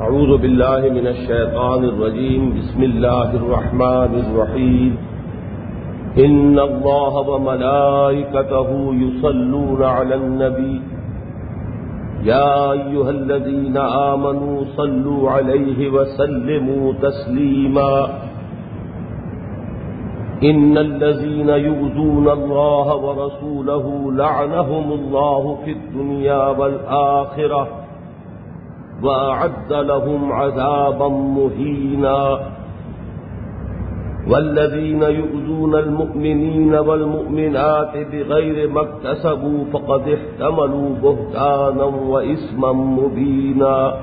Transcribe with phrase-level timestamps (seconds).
[0.00, 2.54] أعوذ بالله من الشيطان الرجيم.
[2.58, 4.96] بسم الله الرحمن الرحيم.
[6.18, 10.82] إن الله وملائكته يصلون على النبي.
[12.24, 18.08] يا أيها الذين آمنوا صلوا عليه وسلموا تسليما.
[20.42, 27.68] إن الذين يؤذون الله ورسوله لعنهم الله في الدنيا والآخرة.
[29.02, 32.38] وأعد لهم عذابا مهينا.
[34.30, 43.94] والذين يؤذون المؤمنين والمؤمنات بغير ما اكتسبوا فقد احتملوا بهتانا وإسما مبينا.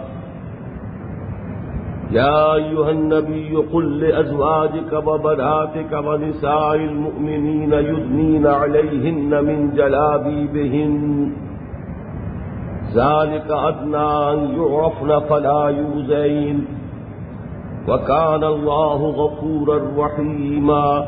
[2.11, 11.31] يا أيها النبي قل لأزواجك وبناتك ونساء المؤمنين يدنين عليهن من جلابيبهن.
[12.93, 16.65] ذلك أدنى أن يعرفن فلا يوزين
[17.87, 21.05] وكان الله غفورا رحيما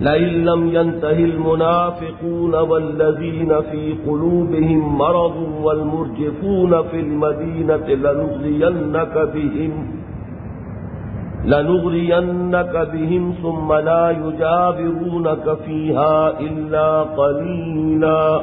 [0.00, 9.72] لئن لم ينته المنافقون والذين في قلوبهم مرض والمرجفون في المدينة لنغرينك بهم
[11.44, 18.42] لنغرينك بهم ثم لا يجابرونك فيها إلا قليلا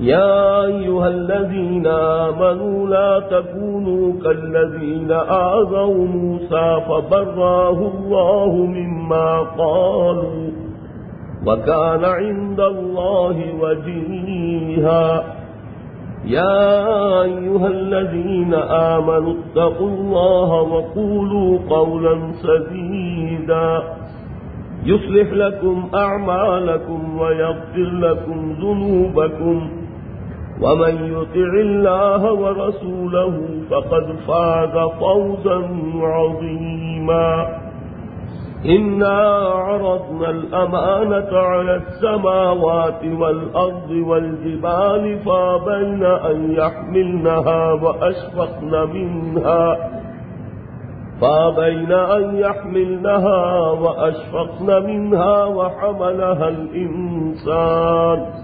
[0.00, 10.50] يا أيها الذين آمنوا لا تكونوا كالذين آذوا موسى فبراه الله مما قالوا
[11.46, 15.24] وكان عند الله وجيها.
[16.26, 23.82] يا أيها الذين آمنوا اتقوا الله وقولوا قولا سديدا.
[24.84, 29.83] يصلح لكم أعمالكم ويغفر لكم ذنوبكم.
[30.62, 35.68] ومن يطع الله ورسوله فقد فاز فوزا
[36.02, 37.58] عظيما.
[38.64, 39.18] إنا
[39.54, 49.76] عرضنا الأمانة على السماوات والأرض والجبال فأبين أن يحملنها وأشفقن منها.
[51.20, 58.43] فأبين أن يحملنها وأشفقن منها وحملها الإنسان.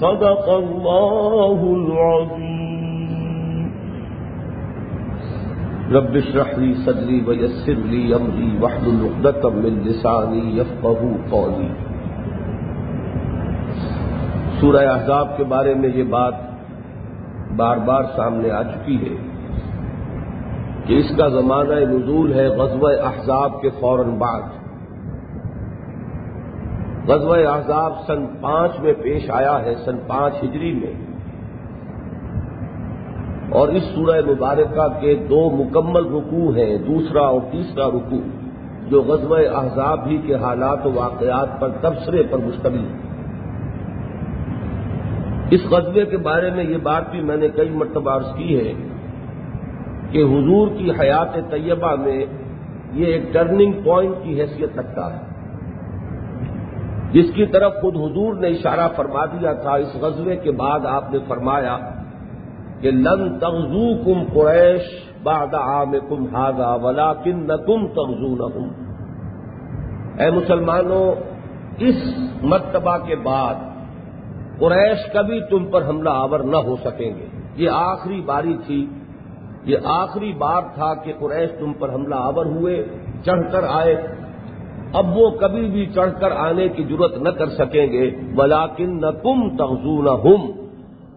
[0.00, 2.64] صدق الله العظيم.
[5.92, 11.68] رب اشرح لي صدري ويسر لي امري واحلل عقدة من لساني يفقهوا قولي.
[14.60, 16.34] سورہ احزاب کے بارے میں یہ بات
[17.56, 19.16] بار بار سامنے آ چکی ہے
[20.86, 24.63] کہ اس کا زمانہ نزول ہے غزوہ احزاب کے فوراً بعد.
[27.08, 30.92] غزوہ احزاب سن پانچ میں پیش آیا ہے، سن پانچ ہجری میں۔
[33.50, 38.20] اور اس سورہ مبارکہ کے دو مکمل رکوع ہیں، دوسرا اور تیسرا رکوع،
[38.88, 43.04] جو غزوہ احزاب ہی کے حالات و واقعات پر تبصرے پر مشتمل ہے
[45.50, 48.72] اس غزبے کے بارے میں یہ بات بھی میں نے کئی مرتبہ عرض کی ہے
[50.10, 52.24] کہ حضور کی حیات طیبہ میں
[52.92, 55.33] یہ ایک ٹرننگ پوائنٹ کی حیثیت رکھتا ہے۔
[57.14, 61.12] جس کی طرف خود حضور نے اشارہ فرما دیا تھا، اس غزوے کے بعد آپ
[61.12, 61.76] نے فرمایا
[62.80, 64.88] کہ لن تغزو کم قریش
[65.22, 68.48] باد عام کم ہاگا ولا کن نہ تم تغزو نہ
[70.20, 71.06] اے مسلمانوں،
[71.78, 72.02] اس
[72.42, 73.54] مرتبہ کے بعد
[74.58, 77.26] قریش کبھی تم پر حملہ آور نہ ہو سکیں گے۔
[77.56, 78.80] یہ آخری باری تھی،
[79.64, 82.76] یہ آخری بار تھا کہ قریش تم پر حملہ آور ہوئے،
[83.24, 83.94] چڑھ کر آئے۔
[84.94, 89.06] اب وہ کبھی بھی چڑھ کر آنے کی ضرورت نہ کر سکیں گے بلاکن نہ
[89.06, 90.54] تم تغزو نہ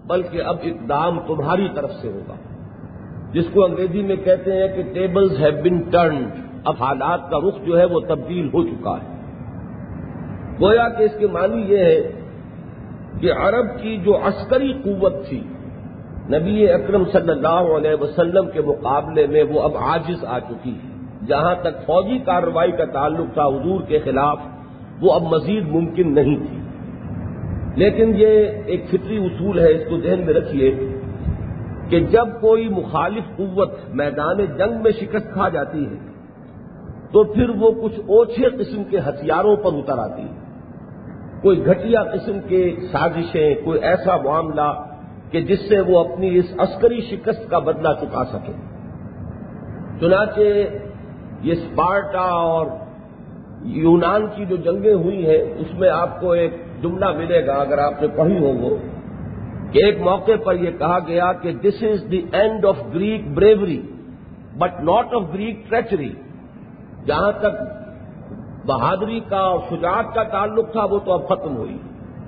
[0.08, 2.34] بلکہ اب اقدام تمہاری طرف سے ہوگا۔
[3.32, 6.28] جس کو انگریزی میں کہتے ہیں کہ ٹیبلز ہیو بن ٹرنڈ
[6.66, 9.16] اب حالات کا رخ جو ہے وہ تبدیل ہو چکا ہے۔
[10.62, 12.12] گویا کہ اس کے معنی یہ ہے
[13.22, 15.44] کہ عرب کی جو عسکری قوت تھی،
[16.30, 20.87] نبی اکرم صلی اللہ علیہ وسلم کے مقابلے میں وہ اب عاجز آ چکی۔ ہے
[21.26, 24.38] جہاں تک فوجی کارروائی کا تعلق تھا حضور کے خلاف،
[25.02, 26.58] وہ اب مزید ممکن نہیں تھی۔
[27.76, 30.98] لیکن یہ ایک فطری اصول ہے، اس کو ذہن میں رکھیے
[31.90, 35.96] کہ جب کوئی مخالف قوت میدان جنگ میں شکست کھا جاتی ہے،
[37.12, 40.48] تو پھر وہ کچھ اوچھے قسم کے ہتھیاروں پر اتر آتی ہے۔
[41.42, 44.86] کوئی گھٹیا قسم کے سازشیں، کوئی ایسا معاملہ
[45.32, 48.54] کہ جس سے وہ اپنی اس عسکری شکست کا بدلہ چکا سکے۔
[50.00, 50.40] چنانچہ
[51.42, 52.68] یہ اسپارٹا اور
[53.62, 56.54] یونان کی جو جنگیں ہوئی ہیں، اس میں آپ کو ایک
[56.84, 58.78] جملہ ملے گا، اگر آپ نے پڑھی ہو وہ،
[59.72, 63.82] کہ ایک موقع پر یہ کہا گیا کہ this is the end of Greek bravery
[64.58, 66.14] but not of Greek treachery
[67.06, 67.78] جہاں تک
[68.66, 71.78] بہادری کا اور شجاعت کا تعلق تھا، وہ تو اب ختم ہوئی۔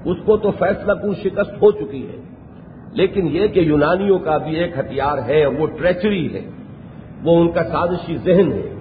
[0.06, 2.22] اس کو تو فیصلہ کن شکست ہو چکی ہے۔
[2.94, 6.42] لیکن یہ کہ یونانیوں کا بھی ایک ہتھیار ہے وہ ٹریچری ہے،
[7.24, 8.79] وہ ان کا سازشی ذہن ہے۔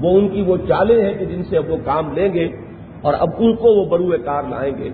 [0.00, 2.44] وہ ان کی وہ چالیں ہیں کہ جن سے اب وہ کام لیں گے
[3.02, 4.90] اور اب ان کو وہ بروئے کار لائیں گے۔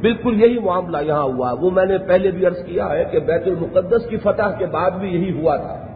[0.00, 3.42] بالکل یہی معاملہ یہاں ہوا۔ وہ میں نے پہلے بھی عرض کیا ہے کہ بیت
[3.46, 5.86] المقدس کی فتح کے بعد بھی یہی ہوا تھا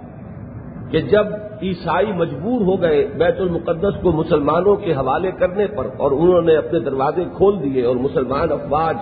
[0.90, 1.26] کہ جب
[1.62, 6.56] عیسائی مجبور ہو گئے بیت المقدس کو مسلمانوں کے حوالے کرنے پر اور انہوں نے
[6.56, 8.96] اپنے دروازے کھول دیے اور مسلمان افواج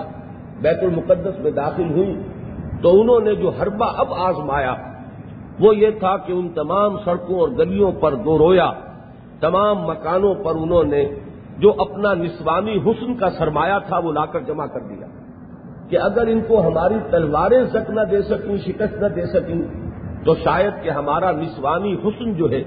[0.61, 2.17] بیت المقدس میں داخل ہوئی
[2.83, 4.75] تو انہوں نے جو حربہ اب آزمایا
[5.61, 8.73] وہ یہ تھا کہ ان تمام سڑکوں اور گلیوں پر دو رویا۔
[9.41, 11.05] تمام مکانوں پر انہوں نے
[11.59, 15.07] جو اپنا نسوانی حسن کا سرمایہ تھا وہ لا کر جمع کر دیا
[15.89, 19.61] کہ اگر ان کو ہماری تلواریں زک نہ دے سکیں، شکست نہ دے سکیں،
[20.25, 22.63] تو شاید کہ ہمارا نسوانی حسن جو ہے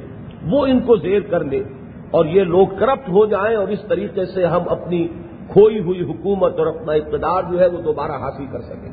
[0.47, 1.63] وہ ان کو زیر کر لے
[2.11, 5.07] اور یہ لوگ کرپٹ ہو جائیں اور اس طریقے سے ہم اپنی
[5.47, 8.91] کھوئی ہوئی حکومت اور اپنا اقتدار جو ہے وہ دوبارہ حاصل کر سکیں۔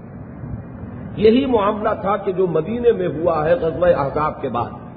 [1.17, 4.90] یہی معاملہ تھا کہ جو مدینے میں ہوا ہے غزوہ احزاب کے بعد۔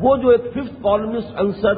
[0.00, 1.74] وہ جو ایک ففتھ کالمسٹ انصر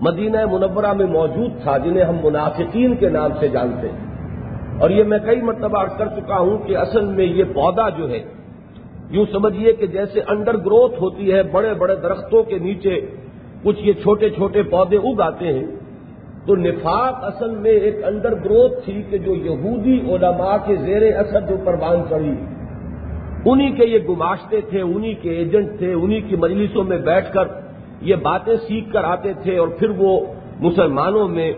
[0.00, 4.08] مدینہ منورہ میں موجود تھا، جنہیں ہم منافقین کے نام سے جانتے ہیں۔
[4.80, 8.24] اور یہ میں کئی مرتبہ کر چکا ہوں کہ اصل میں یہ پودا جو ہے،
[9.10, 13.00] یوں سمجھیے کہ جیسے انڈر گروتھ ہوتی ہے بڑے بڑے درختوں کے نیچے
[13.62, 15.66] کچھ یہ چھوٹے چھوٹے پودے اگ آتے ہیں،
[16.46, 21.40] تو نفاق اصل میں ایک انڈر گروتھ تھی کہ جو یہودی علماء کے زیر اثر
[21.40, 22.34] جو پروان چڑھی۔
[23.46, 27.48] انہی کے یہ گماشتے تھے، انہی کے ایجنٹ تھے، انہی کی مجلسوں میں بیٹھ کر
[28.00, 30.20] یہ باتیں سیکھ کر آتے تھے اور پھر وہ
[30.60, 31.52] مسلمانوں میں،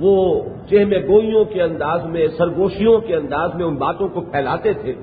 [0.00, 4.94] وہ چہمے گوئیوں کے انداز میں، سرگوشیوں کے انداز میں ان باتوں کو پھیلاتے تھے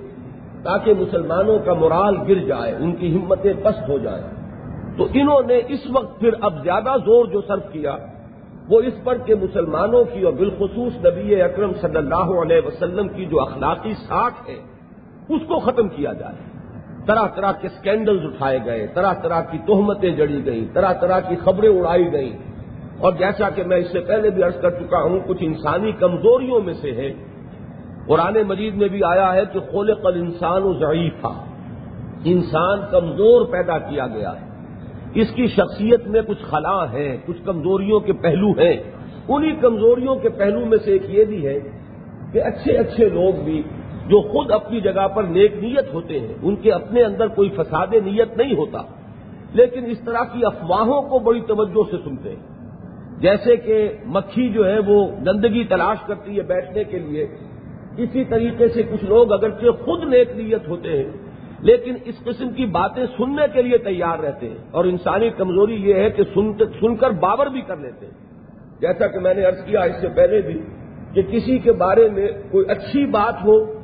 [0.63, 4.23] تاکہ مسلمانوں کا مرال گر جائے، ان کی ہمتیں پست ہو جائیں۔
[4.97, 7.97] تو انہوں نے اس وقت پھر اب زیادہ زور جو صرف کیا،
[8.69, 13.25] وہ اس پر کہ مسلمانوں کی اور بالخصوص نبی اکرم صلی اللہ علیہ وسلم کی
[13.25, 14.70] جو اخلاقی ساکھ ہے
[15.29, 16.35] اس کو ختم کیا جائے۔
[17.05, 21.35] طرح طرح کے سکینڈلز اٹھائے گئے، طرح طرح کی تہمتیں جڑی گئیں، طرح طرح کی
[21.35, 22.37] خبریں اڑائی گئیں۔
[22.99, 26.61] اور جیسا کہ میں اس سے پہلے بھی عرض کر چکا ہوں، کچھ انسانی کمزوریوں
[26.61, 27.13] میں سے ہے۔
[28.07, 31.27] قرآن مجید میں بھی آیا ہے کہ خول قل انسان و ضعیفہ
[32.25, 34.45] انسان کمزور پیدا کیا گیا ہے۔
[35.13, 38.77] اس کی شخصیت میں کچھ خلا ہیں، کچھ کمزوریوں کے پہلو ہیں۔
[39.27, 41.59] انہی کمزوریوں کے پہلو میں سے ایک یہ بھی ہے
[42.31, 43.63] کہ اچھے اچھے لوگ بھی
[44.07, 47.87] جو خود اپنی جگہ پر نیک نیت ہوتے ہیں، ان کے اپنے اندر کوئی فساد
[48.05, 48.81] نیت نہیں ہوتا۔
[49.53, 52.71] لیکن اس طرح کی افواہوں کو بڑی توجہ سے سنتے ہیں۔
[53.19, 57.27] جیسے کہ مکھی جو ہے، وہ گندگی تلاش کرتی ہے بیٹھنے کے لیے۔
[57.97, 61.11] اسی طریقے سے کچھ لوگ اگرچہ خود نیک نیت ہوتے ہیں،
[61.59, 65.93] لیکن اس قسم کی باتیں سننے کے لیے تیار رہتے ہیں۔ اور انسانی کمزوری یہ
[65.93, 66.23] ہے کہ
[66.79, 68.13] سن کر باور بھی کر لیتے ہیں۔
[68.81, 70.61] جیسا کہ میں نے ارض کیا اس سے پہلے بھی
[71.13, 73.80] کہ کسی کے بارے میں کوئی اچھی بات ہو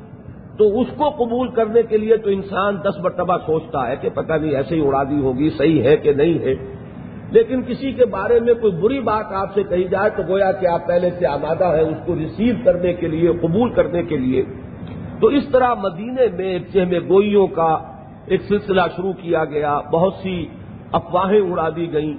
[0.58, 4.34] تو اس کو قبول کرنے کے لیے تو انسان دس مرتبہ سوچتا ہے کہ پتہ
[4.34, 6.54] نہیں ایسے ہی اڑا دی ہوگی، صحیح ہے کہ نہیں ہے۔
[7.32, 10.68] لیکن کسی کے بارے میں کوئی بری بات آپ سے کہی جائے تو گویا کہ
[10.68, 14.44] آپ پہلے سے آمادہ ہیں، اس کو ریسیو کرنے کے لیے، قبول کرنے کے لیے۔
[15.22, 17.78] تو اس طرح مدینے میں ایک چہم گوئیوں کا
[18.26, 20.46] ایک سلسلہ شروع کیا گیا۔ بہت سی
[20.92, 22.14] افواہیں اڑا دی گئیں۔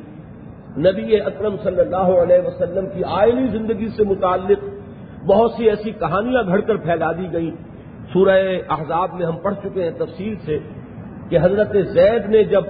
[0.79, 4.65] نبی اکرم صلی اللہ علیہ وسلم کی آئلی زندگی سے متعلق
[5.27, 7.78] بہت سی ایسی کہانیاں گھڑ کر پھیلا دی گئیں۔
[8.13, 10.59] سورہ احزاب میں ہم پڑھ چکے ہیں تفصیل سے
[11.29, 12.63] کہ حضرت زید نے جب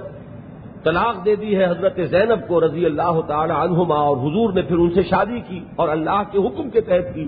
[0.83, 4.77] طلاق دے دی ہے حضرت زینب کو رضی اللہ تعالی عنہما اور حضور نے پھر
[4.77, 7.25] ان سے شادی کی اور اللہ کے حکم کے تحت کی،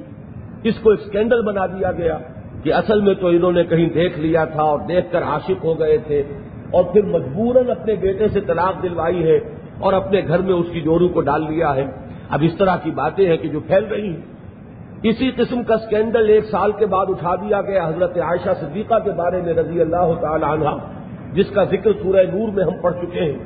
[0.63, 2.17] اس کو ایک اسکینڈل بنا دیا گیا
[2.63, 5.79] کہ اصل میں تو انہوں نے کہیں دیکھ لیا تھا اور دیکھ کر عاشق ہو
[5.79, 6.23] گئے تھے
[6.71, 9.39] اور پھر مجبوراً اپنے بیٹے سے طلاق دلوائی ہے
[9.79, 11.85] اور اپنے گھر میں اس کی جوڑوں کو ڈال لیا ہے۔
[12.29, 14.30] اب اس طرح کی باتیں ہیں کہ جو پھیل رہی ہیں۔
[15.03, 19.11] اسی قسم کا اسکینڈل ایک سال کے بعد اٹھا دیا گیا حضرت عائشہ صدیقہ کے
[19.11, 20.71] بارے میں رضی اللہ تعالی عنہ،
[21.35, 23.37] جس کا ذکر سورہ نور میں ہم پڑھ چکے ہیں۔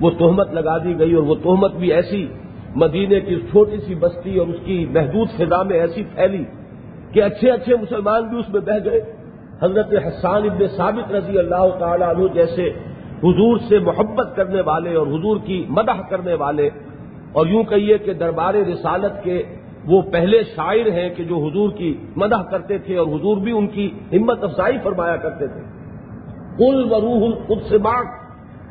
[0.00, 2.26] وہ تہمت لگا دی گئی اور وہ تہمت بھی ایسی
[2.76, 6.44] مدینے کی چھوٹی سی بستی اور اس کی محدود فضا میں ایسی پھیلی
[7.12, 9.00] کہ اچھے اچھے مسلمان بھی اس میں بہ گئے۔
[9.62, 12.68] حضرت حسان ابن ثابت رضی اللہ تعالی عنہ جیسے
[13.22, 16.68] حضور سے محبت کرنے والے اور حضور کی مدح کرنے والے،
[17.32, 19.36] اور یوں کہیے کہ دربار رسالت کے
[19.86, 23.66] وہ پہلے شاعر ہیں کہ جو حضور کی مدح کرتے تھے اور حضور بھی ان
[23.66, 25.60] کی ہمت افزائی فرمایا کرتے تھے۔
[26.58, 27.78] کل وروح خود سے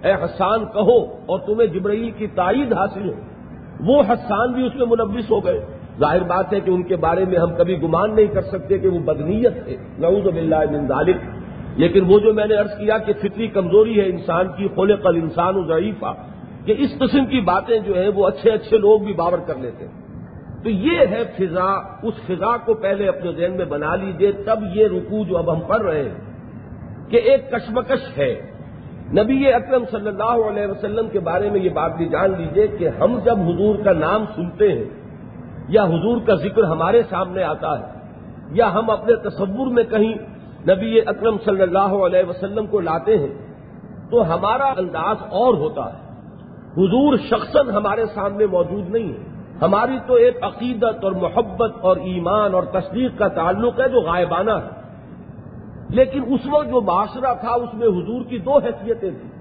[0.04, 3.14] اے حسان، کہو اور تمہیں جبرائیل کی تائید حاصل ہو۔
[3.80, 5.66] وہ حسان بھی اس میں منوس ہو گئے۔
[6.00, 8.88] ظاہر بات ہے کہ ان کے بارے میں ہم کبھی گمان نہیں کر سکتے کہ
[8.88, 11.16] وہ بدنیت ہے نعوذ باللہ من ذالک۔
[11.76, 15.16] لیکن وہ جو میں نے عرض کیا کہ فطری کمزوری ہے انسان کی خول قل
[15.16, 16.14] انسان ضعیفہ۔
[16.66, 19.86] کہ اس قسم کی باتیں جو ہیں وہ اچھے اچھے لوگ بھی باور کر لیتے
[19.86, 20.03] ہیں۔
[20.64, 21.70] تو یہ ہے فضا،
[22.04, 25.60] اس فضا کو پہلے اپنے ذہن میں بنا لیجیے، تب یہ رکو جو اب ہم
[25.60, 28.34] پڑھ رہے ہیں کہ ایک کشمکش ہے۔
[29.14, 32.90] نبی اکرم صلی اللہ علیہ وسلم کے بارے میں یہ بات بھی جان لیجیے کہ
[33.00, 34.90] ہم جب حضور کا نام سنتے ہیں،
[35.68, 37.86] یا حضور کا ذکر ہمارے سامنے آتا ہے،
[38.52, 40.14] یا ہم اپنے تصور میں کہیں
[40.68, 43.34] نبی اکرم صلی اللہ علیہ وسلم کو لاتے ہیں،
[44.12, 46.02] تو ہمارا انداز اور ہوتا ہے۔
[46.78, 49.32] حضور شخصن ہمارے سامنے موجود نہیں ہے۔
[49.64, 54.52] ہماری تو ایک عقیدت اور محبت اور ایمان اور تصدیق کا تعلق ہے جو غائبانہ
[54.52, 54.82] ہے۔
[55.90, 59.32] لیکن اس وقت جو معاشرہ تھا، اس میں حضور کی دو حیثیتیں تھیں۔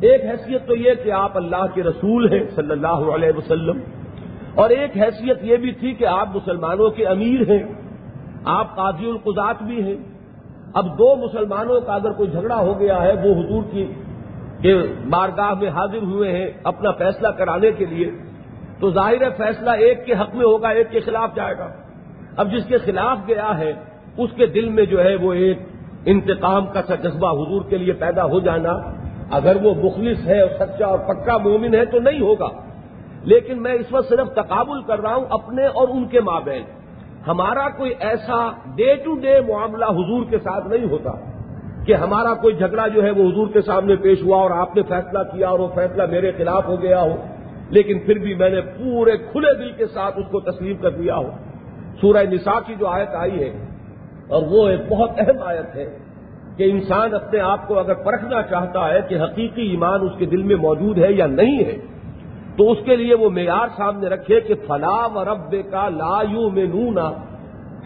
[0.00, 3.78] ایک حیثیت تو یہ کہ آپ اللہ کے رسول ہیں صلی اللہ علیہ وسلم،
[4.54, 7.62] اور ایک حیثیت یہ بھی تھی کہ آپ مسلمانوں کے امیر ہیں۔
[8.44, 9.96] آپ قاضی القضات بھی ہیں۔
[10.74, 13.84] اب دو مسلمانوں کا اگر کوئی جھگڑا ہو گیا ہے، وہ حضور کی
[15.10, 18.10] بارگاہ میں حاضر ہوئے ہیں اپنا فیصلہ کرانے کے لیے۔
[18.80, 21.68] تو ظاہر فیصلہ ایک کے حق میں ہوگا، ایک کے خلاف جائے گا۔
[22.36, 23.72] اب جس کے خلاف گیا ہے،
[24.16, 25.58] اس کے دل میں جو ہے وہ ایک
[26.06, 28.72] انتقام کا سا جذبہ حضور کے لیے پیدا ہو جانا۔
[29.30, 32.48] اگر وہ مخلص ہے اور سچا اور پکا مومن ہے تو نہیں ہوگا۔
[33.22, 36.62] لیکن میں اس وقت صرف تقابل کر رہا ہوں اپنے اور ان کے مابین۔
[37.26, 41.10] ہمارا کوئی ایسا ڈے ٹو ڈے معاملہ حضور کے ساتھ نہیں ہوتا
[41.86, 44.82] کہ ہمارا کوئی جھگڑا جو ہے وہ حضور کے سامنے پیش ہوا اور آپ نے
[44.82, 47.16] فیصلہ کیا اور وہ فیصلہ میرے خلاف ہو گیا ہو۔
[47.70, 51.16] لیکن پھر بھی میں نے پورے کھلے دل کے ساتھ اس کو تسلیم کر دیا
[51.16, 51.30] ہو۔
[52.00, 53.50] سورہ نساء کی جو آیت آئی ہے،
[54.28, 55.86] اور وہ ایک بہت اہم آیت ہے
[56.56, 60.42] کہ انسان اپنے آپ کو اگر پرکھنا چاہتا ہے کہ حقیقی ایمان اس کے دل
[60.42, 61.76] میں موجود ہے یا نہیں ہے،
[62.56, 66.48] تو اس کے لیے وہ معیار سامنے رکھے کہ فلاں و رب کا لا یو
[66.50, 67.08] میں نونا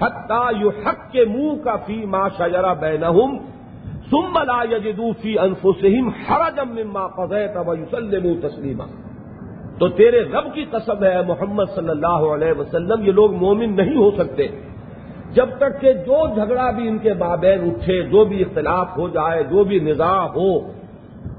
[0.02, 3.04] حق یو حق کے منہ کا فی ماں شجرا بین
[4.10, 8.86] سم لا یجدو فی انفسہم حرجم مما قضیت و یسلموا تسلیما۔
[9.78, 13.96] تو تیرے رب کی قسم ہے محمد صلی اللہ علیہ وسلم، یہ لوگ مومن نہیں
[13.96, 14.48] ہو سکتے۔
[15.32, 19.42] جب تک کہ جو جھگڑا بھی ان کے مابین اٹھے، جو بھی اختلاف ہو جائے،
[19.42, 20.58] جو بھی نظام ہو،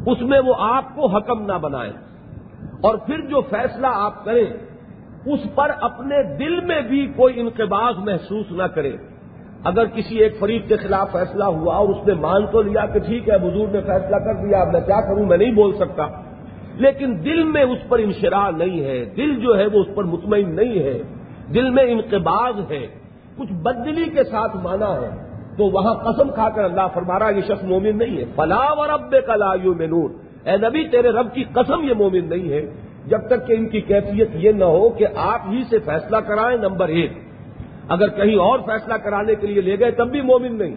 [0.05, 1.93] اس میں وہ آپ کو حکم نہ بنائیں
[2.81, 4.45] اور پھر جو فیصلہ آپ کریں،
[5.25, 8.97] اس پر اپنے دل میں بھی کوئی انقباز محسوس نہ کریں
[9.63, 12.99] اگر کسی ایک فریق کے خلاف فیصلہ ہوا اور اس نے مان تو لیا کہ
[12.99, 16.07] ٹھیک ہے بزرگ نے فیصلہ کر دیا، اب میں کیا کروں؟ میں نہیں بول سکتا۔
[16.77, 20.55] لیکن دل میں اس پر انشرا نہیں ہے، دل جو ہے وہ اس پر مطمئن
[20.55, 21.01] نہیں ہے،
[21.53, 22.87] دل میں انقباز ہے،
[23.37, 25.09] کچھ بدلی کے ساتھ مانا ہے،
[25.57, 28.97] تو وہاں قسم کھا کر اللہ فرما رہا یہ شخص مومن نہیں ہے۔ فلا و
[28.97, 30.09] رب کا لایو میں نور
[30.47, 32.71] اے نبی، تیرے رب کی قسم یہ مومن نہیں ہے،
[33.05, 36.57] جب تک کہ ان کی کیفیت یہ نہ ہو کہ آپ ہی سے فیصلہ کرائیں
[36.57, 37.11] نمبر ایک۔
[37.89, 40.75] اگر کہیں اور فیصلہ کرانے کے لیے لے گئے تب بھی مومن نہیں۔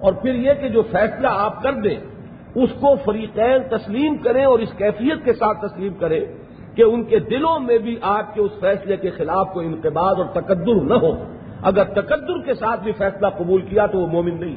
[0.00, 1.96] اور پھر یہ کہ جو فیصلہ آپ کر دیں
[2.62, 6.20] اس کو فریقین تسلیم کریں اور اس کیفیت کے ساتھ تسلیم کریں
[6.74, 10.24] کہ ان کے دلوں میں بھی آپ کے اس فیصلے کے خلاف کوئی انقباض اور
[10.24, 11.24] تقدر نہ ہو۔
[11.62, 14.56] اگر تقدر کے ساتھ بھی فیصلہ قبول کیا تو وہ مومن نہیں۔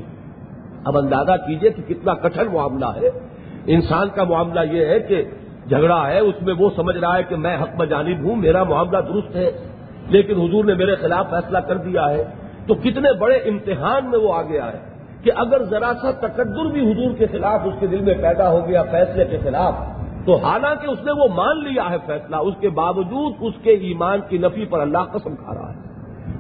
[0.86, 3.10] اب اندازہ کیجیے کہ کتنا کٹن معاملہ ہے۔
[3.66, 5.24] انسان کا معاملہ یہ ہے کہ
[5.70, 8.98] جھگڑا ہے، اس میں وہ سمجھ رہا ہے کہ میں حق بجانب ہوں، میرا معاملہ
[8.98, 9.52] درست ہے،
[10.08, 12.24] لیکن حضور نے میرے خلاف فیصلہ کر دیا ہے۔
[12.68, 14.91] تو کتنے بڑے امتحان میں وہ آ گیا ہے
[15.24, 18.68] کہ اگر ذرا سا تقدر بھی حضور کے خلاف اس کے دل میں پیدا ہو
[18.68, 19.74] گیا فیصلے کے خلاف،
[20.26, 24.20] تو حالانکہ اس نے وہ مان لیا ہے فیصلہ، اس کے باوجود اس کے ایمان
[24.30, 25.92] کی نفی پر اللہ قسم کھا رہا ہے۔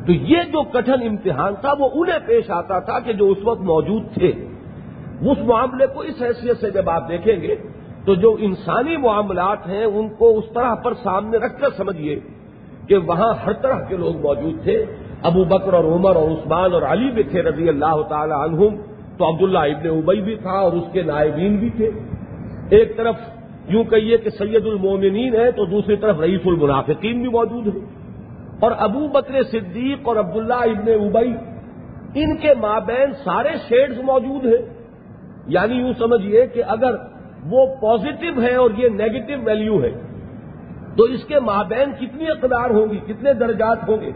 [0.06, 3.62] تو یہ جو کٹن امتحان تھا، وہ انہیں پیش آتا تھا کہ جو اس وقت
[3.62, 4.28] موجود تھے۔
[5.22, 7.56] اس معاملے کو اس حیثیت سے جب آپ دیکھیں گے،
[8.06, 12.20] تو جو انسانی معاملات ہیں، ان کو اس طرح پر سامنے رکھ کر سمجھیے
[12.88, 14.86] کہ وہاں ہر طرح کے لوگ موجود تھے۔
[15.24, 18.75] ابو بکر اور عمر اور عثمان اور علی بھی تھے رضی اللہ تعالی عنہم،
[19.18, 21.92] تو عبداللہ ابن ابئی بھی تھا اور اس کے نائبین بھی تھے۔
[22.70, 23.16] ایک طرف
[23.68, 27.86] یوں کہیے کہ سید المومنین ہے تو دوسری طرف رئیس المنافقین بھی موجود ہیں۔
[28.60, 31.34] اور ابو بکر صدیق اور عبداللہ ابن ابئی
[32.13, 34.74] ان کے مابین سارے شیڈز موجود ہیں۔
[35.48, 36.96] یعنی یوں سمجھیے کہ اگر
[37.50, 39.92] وہ پازیٹو ہے اور یہ نیگیٹو ویلیو ہے
[40.98, 44.12] تو اس کے مابین کتنی اقدار ہوں گی، کتنے درجات ہوں گے؟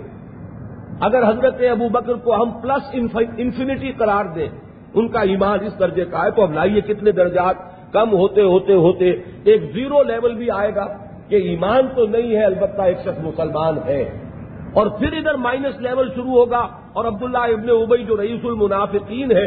[1.00, 2.90] اگر حضرت ابو بکر کو ہم پلس
[3.38, 4.48] انفینٹی قرار دیں،
[4.94, 7.56] ان کا ایمان اس درجے کا ہے، تو اب لائیے کتنے درجات
[7.94, 9.12] کم ہوتے ہوتے ہوتے
[9.44, 10.86] ایک زیرو لیول بھی آئے گا
[11.28, 14.20] کہ ایمان تو نہیں ہے، البتہ ایک شخص مسلمان ہے۔
[14.74, 19.46] اور پھر ادھر مائنس لیول شروع ہوگا اور عبداللہ ابن ابئی جو رئیس المنافقین ہے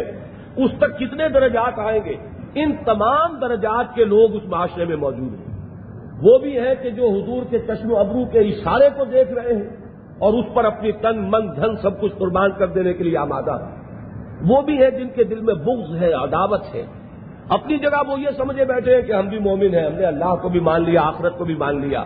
[0.57, 2.15] اس تک کتنے درجات آئیں گے؟
[2.55, 5.59] ان تمام درجات کے لوگ اس معاشرے میں موجود ہیں۔
[6.23, 9.55] وہ بھی ہے کہ جو حضور کے چشم و ابرو کے اشارے کو دیکھ رہے
[9.55, 9.88] ہیں۔
[10.19, 13.59] اور اس پر اپنی تن من دھن سب کچھ قربان کر دینے کے لیے آمادہ
[14.47, 16.87] وہ بھی ہے جن کے دل میں بغض ہے، عداوت ہے۔
[17.49, 20.35] اپنی جگہ وہ یہ سمجھے بیٹھے ہیں کہ ہم بھی مومن ہیں، ہم نے اللہ
[20.43, 22.05] کو بھی مان لیا، آخرت کو بھی مان لیا۔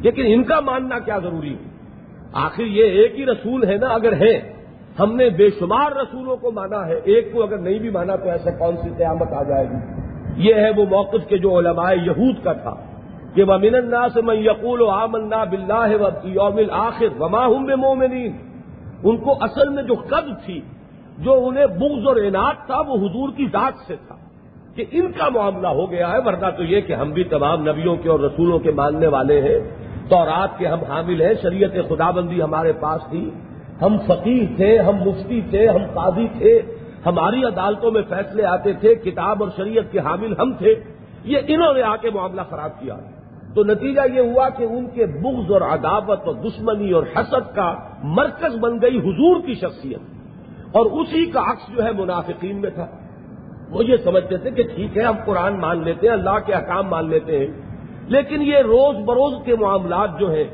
[0.00, 1.70] لیکن ان کا ماننا کیا ضروری ہے؟
[2.32, 4.52] آخر یہ ایک ہی رسول ہے نا اگر ہے
[5.00, 8.30] ہم نے بے شمار رسولوں کو مانا ہے، ایک کو اگر نہیں بھی مانا تو
[8.30, 10.02] ایسا کون سی قیامت آ جائے گی؟
[10.36, 12.74] یہ ہے وہ موقف کے جو علماء یہود کا تھا۔
[13.34, 15.86] کہ وہ من اللہ سے میں یقول و آمنا بلّہ
[16.24, 18.32] یوم آخر وما ہوں بے مومنین
[19.04, 20.60] ان کو اصل میں جو قد تھی،
[21.18, 24.16] جو انہیں بغض اور اعنات تھا، وہ حضور کی ذات سے تھا
[24.74, 27.96] کہ ان کا معاملہ ہو گیا ہے۔ ورنہ تو یہ کہ ہم بھی تمام نبیوں
[27.96, 29.70] کے اور رسولوں کے ماننے والے ہیں۔
[30.08, 33.30] تو رات کے ہم حامل ہیں، شریعت خدا بندی ہمارے پاس تھی۔
[33.82, 36.62] ہم فقیر تھے، ہم مفتی تھے، ہم قاضی تھے۔
[37.06, 40.74] ہماری عدالتوں میں فیصلے آتے تھے، کتاب اور شریعت کے حامل ہم تھے۔
[41.24, 42.96] یہ انہوں نے آ کے معاملہ خراب کیا۔
[43.54, 47.74] تو نتیجہ یہ ہوا کہ ان کے بغض اور عداوت اور دشمنی اور حسد کا
[48.02, 50.00] مرکز بن گئی حضور کی شخصیت
[50.72, 52.86] اور اسی کا عکس جو ہے منافقین میں تھا۔
[53.70, 56.86] وہ یہ سمجھتے تھے کہ ٹھیک ہے، ہم قرآن مان لیتے ہیں، اللہ کے احکام
[56.86, 57.46] مان لیتے ہیں،
[58.08, 60.44] لیکن یہ روز بروز کے معاملات جو ہیں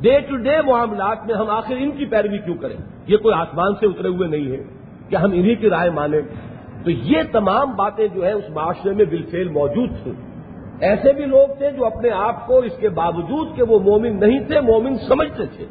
[0.00, 3.74] ڈے ٹو ڈے معاملات میں ہم آخر ان کی پیروی کیوں کریں؟ یہ کوئی آسمان
[3.80, 4.62] سے اترے ہوئے نہیں ہے
[5.08, 6.20] کہ ہم انہی کی رائے مانیں۔
[6.84, 10.29] تو یہ تمام باتیں جو ہے اس معاشرے میں بالفیل موجود تھیں۔
[10.80, 14.38] ایسے بھی لوگ تھے جو اپنے آپ کو اس کے باوجود کہ وہ مومن نہیں
[14.38, 15.66] تھے، مومن سمجھتے تھے۔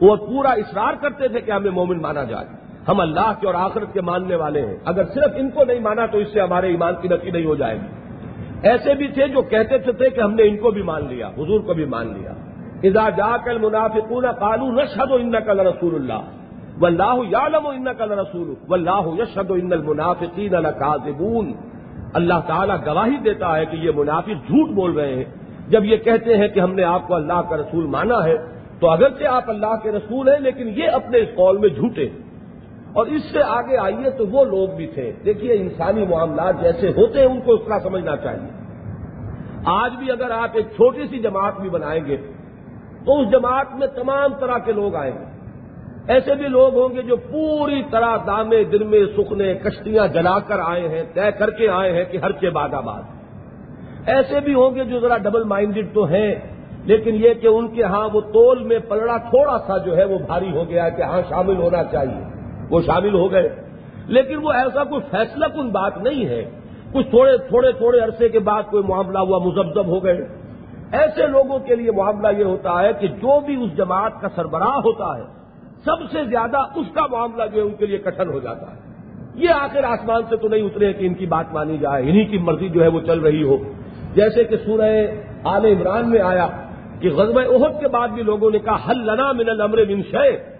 [0.00, 2.46] وہ پورا اصرار کرتے تھے کہ ہمیں مومن مانا جائے۔
[2.88, 6.06] ہم اللہ کے اور آخرت کے ماننے والے ہیں۔ اگر صرف ان کو نہیں مانا
[6.06, 7.86] تو اس سے ہمارے ایمان کی نفی نہیں ہو جائے گی۔
[8.62, 11.60] ایسے بھی تھے جو کہتے تھے کہ ہم نے ان کو بھی مان لیا، حضور
[11.60, 12.32] کو بھی مان لیا۔
[12.82, 16.42] اذا جا کل منافقون قالو نشد و ان کل رسول اللہ۔
[16.80, 21.52] و اللہ یالم و ان کل رسول و اللہ یشد و ان المنافقین القاذبون
[22.12, 25.24] اللہ تعالیٰ گواہی دیتا ہے کہ یہ منافق جھوٹ بول رہے ہیں۔
[25.68, 28.36] جب یہ کہتے ہیں کہ ہم نے آپ کو اللہ کا رسول مانا ہے،
[28.80, 32.08] تو اگرچہ آپ اللہ کے رسول ہیں، لیکن یہ اپنے اس قول میں جھوٹے۔
[32.92, 37.20] اور اس سے آگے آئیے تو وہ لوگ بھی تھے۔ دیکھیے، انسانی معاملات جیسے ہوتے
[37.20, 38.50] ہیں، ان کو اس طرح سمجھنا چاہیے۔
[39.64, 42.16] آج بھی اگر آپ ایک چھوٹی سی جماعت بھی بنائیں گے،
[43.04, 45.31] تو اس جماعت میں تمام طرح کے لوگ آئیں گے۔
[46.08, 50.88] ایسے بھی لوگ ہوں گے جو پوری طرح دامے درمے سکھنے، کشتیاں جلا کر آئے
[50.88, 53.02] ہیں، طے کر کے آئے ہیں کہ ہر کے بعد آباد۔
[54.06, 56.34] ایسے بھی ہوں گے جو ذرا ڈبل مائنڈڈ تو ہیں،
[56.84, 60.18] لیکن یہ کہ ان کے ہاں وہ تول میں پلڑا تھوڑا سا جو ہے وہ
[60.18, 62.24] بھاری ہو گیا کہ ہاں شامل ہونا چاہیے۔
[62.70, 63.48] وہ شامل ہو گئے۔
[64.06, 66.50] لیکن وہ ایسا کوئی فیصلہ کن بات نہیں ہے۔
[66.92, 70.26] کچھ تھوڑے تھوڑے تھوڑے عرصے کے بعد کوئی معاملہ ہوا مزبزب ہو گئے۔
[70.92, 74.76] ایسے لوگوں کے لیے معاملہ یہ ہوتا ہے کہ جو بھی اس جماعت کا سربراہ
[74.76, 75.41] ہوتا ہے
[75.84, 78.92] سب سے زیادہ اس کا معاملہ جو ہے ان کے لیے کٹن ہو جاتا ہے۔
[79.34, 82.38] یہ آخر آسمان سے تو نہیں اترے کہ ان کی بات مانی جائے انہیں کی
[82.38, 83.56] مرضی جو ہے وہ چل رہی ہو۔
[84.14, 84.90] جیسے کہ سورہ
[85.44, 86.48] آل عمران میں آیا
[87.00, 90.52] کہ غزب عہد کے بعد بھی لوگوں نے کہا، حل لنا من الامر من شے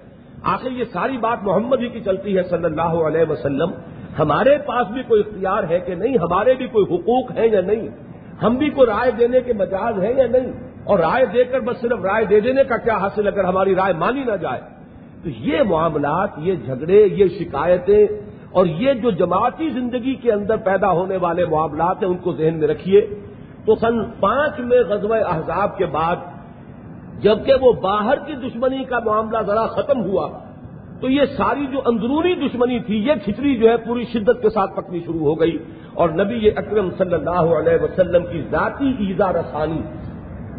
[0.42, 3.70] آخر یہ ساری بات محمد ہی کی چلتی ہے صلی اللہ علیہ وسلم۔
[4.18, 7.88] ہمارے پاس بھی کوئی اختیار ہے کہ نہیں؟ ہمارے بھی کوئی حقوق ہیں یا نہیں؟
[8.42, 10.52] ہم بھی کوئی رائے دینے کے مجاز ہیں یا نہیں؟
[10.85, 13.92] اور رائے دے کر بس صرف رائے دے دینے کا کیا حاصل اگر ہماری رائے
[13.92, 14.82] مانی نہ جائے؟
[15.22, 18.06] تو یہ معاملات، یہ جھگڑے، یہ شکایتیں
[18.50, 22.58] اور یہ جو جماعتی زندگی کے اندر پیدا ہونے والے معاملات ہیں، ان کو ذہن
[22.58, 23.00] میں رکھیے۔
[23.66, 26.16] تو سن پانچ میں غزوہ احزاب کے بعد
[27.18, 30.28] جبکہ وہ باہر کی دشمنی کا معاملہ ذرا ختم ہوا،
[31.00, 34.76] تو یہ ساری جو اندرونی دشمنی تھی، یہ کھچڑی جو ہے پوری شدت کے ساتھ
[34.76, 35.58] پکنی شروع ہو گئی۔
[35.94, 39.82] اور نبی اکرم صلی اللہ علیہ وسلم کی ذاتی ایزا رسانی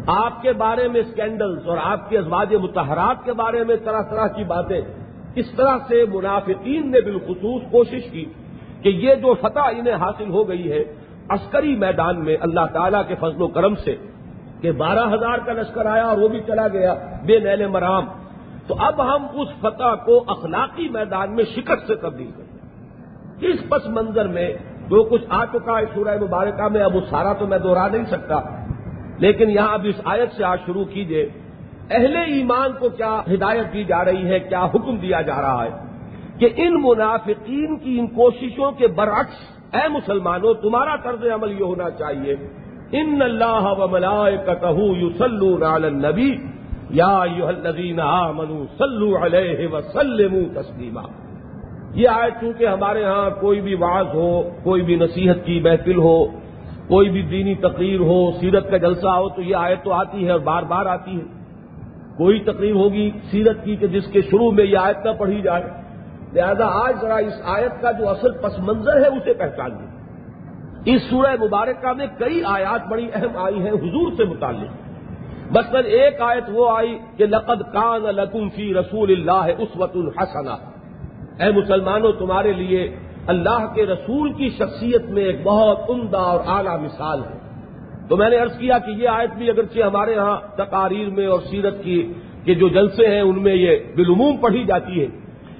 [0.06, 4.26] آپ کے بارے میں اسکینڈلز اور آپ کے ازواج متحرات کے بارے میں طرح طرح
[4.26, 4.80] کی باتیں،
[5.34, 8.24] اس طرح سے منافقین نے بالخصوص کوشش کی
[8.82, 10.84] کہ یہ جو فتح انہیں حاصل ہو گئی ہے
[11.28, 13.96] عسکری میدان میں اللہ تعالی کے فضل و کرم سے،
[14.60, 16.94] کہ بارہ ہزار کا لشکر آیا اور وہ بھی چلا گیا
[17.26, 18.04] بے نیل مرام۔
[18.66, 23.86] تو اب ہم اس فتح کو اخلاقی میدان میں شکست سے تبدیل کریں اس پس
[23.86, 24.52] منظر میں
[24.88, 28.04] جو کچھ آ چکا ہے سورہ مبارکہ میں اب وہ سارا تو میں دوہرا نہیں
[28.04, 28.40] سکتا
[29.18, 31.28] لیکن یہاں اب اس آیت سے آج شروع کیجیے
[31.90, 35.70] اہل ایمان کو کیا ہدایت دی جا رہی ہے، کیا حکم دیا جا رہا ہے؟
[36.38, 41.90] کہ ان منافقین کی ان کوششوں کے برعکس، اے مسلمانوں، تمہارا طرز عمل یہ ہونا
[41.90, 42.36] چاہیے،
[42.92, 44.36] ان اللہ و ملائے
[44.76, 46.36] یو علی النبی،
[46.90, 51.02] یا الذین آمنوا صلو علیہ وسلموا تسلیما۔
[51.94, 56.43] یہ آئے چونکہ ہمارے ہاں کوئی بھی واز ہو، کوئی بھی نصیحت کی محفل ہو
[56.88, 60.30] کوئی بھی دینی تقریر ہو، سیرت کا جلسہ ہو تو یہ آیت تو آتی ہے
[60.30, 61.24] اور بار بار آتی ہے۔
[62.16, 65.62] کوئی تقریر ہوگی سیرت کی کہ جس کے شروع میں یہ آیت نہ پڑھی جائے۔
[66.32, 69.90] لہذا آج ذرا اس آیت کا جو اصل پس منظر ہے اسے پہچان لیں
[70.84, 74.72] اس سورہ مبارکہ میں کئی آیات بڑی اہم آئی ہیں حضور سے متعلق۔
[75.50, 80.56] مثلاً ایک آیت وہ آئی کہ لقد کان لکم فی رسول اللہ اسوت الحسنہ
[81.42, 86.78] اے مسلمانوں، تمہارے لیے اللہ کے رسول کی شخصیت میں ایک بہت عمدہ اور اعلیٰ
[86.80, 87.38] مثال ہے۔
[88.08, 91.40] تو میں نے عرض کیا کہ یہ آیت بھی اگرچہ ہمارے ہاں تقاریر میں اور
[91.50, 92.12] سیرت کی
[92.44, 95.06] کے جو جلسے ہیں ان میں یہ بالعموم پڑھی جاتی ہے،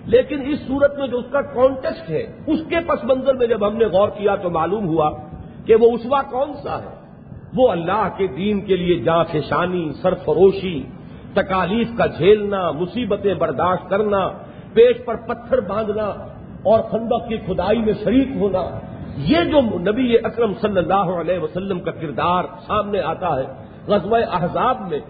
[0.07, 3.67] لیکن اس صورت میں جو اس کا کانٹیکسٹ ہے، اس کے پس منظر میں جب
[3.69, 5.11] ہم نے غور کیا تو معلوم ہوا
[5.67, 6.95] کہ وہ اسوا کون سا ہے۔
[7.55, 10.79] وہ اللہ کے دین کے لیے جاں فشانی سرفروشی،
[11.35, 14.29] تکالیف کا جھیلنا، مصیبتیں برداشت کرنا،
[14.75, 16.13] پیٹ پر پتھر باندھنا
[16.65, 18.79] اور خندق کی کھدائی میں شریک ہونا،
[19.17, 23.47] یہ جو نبی اکرم صلی اللہ علیہ وسلم کا کردار سامنے آتا ہے
[23.87, 25.01] غزوہ احزاب میں،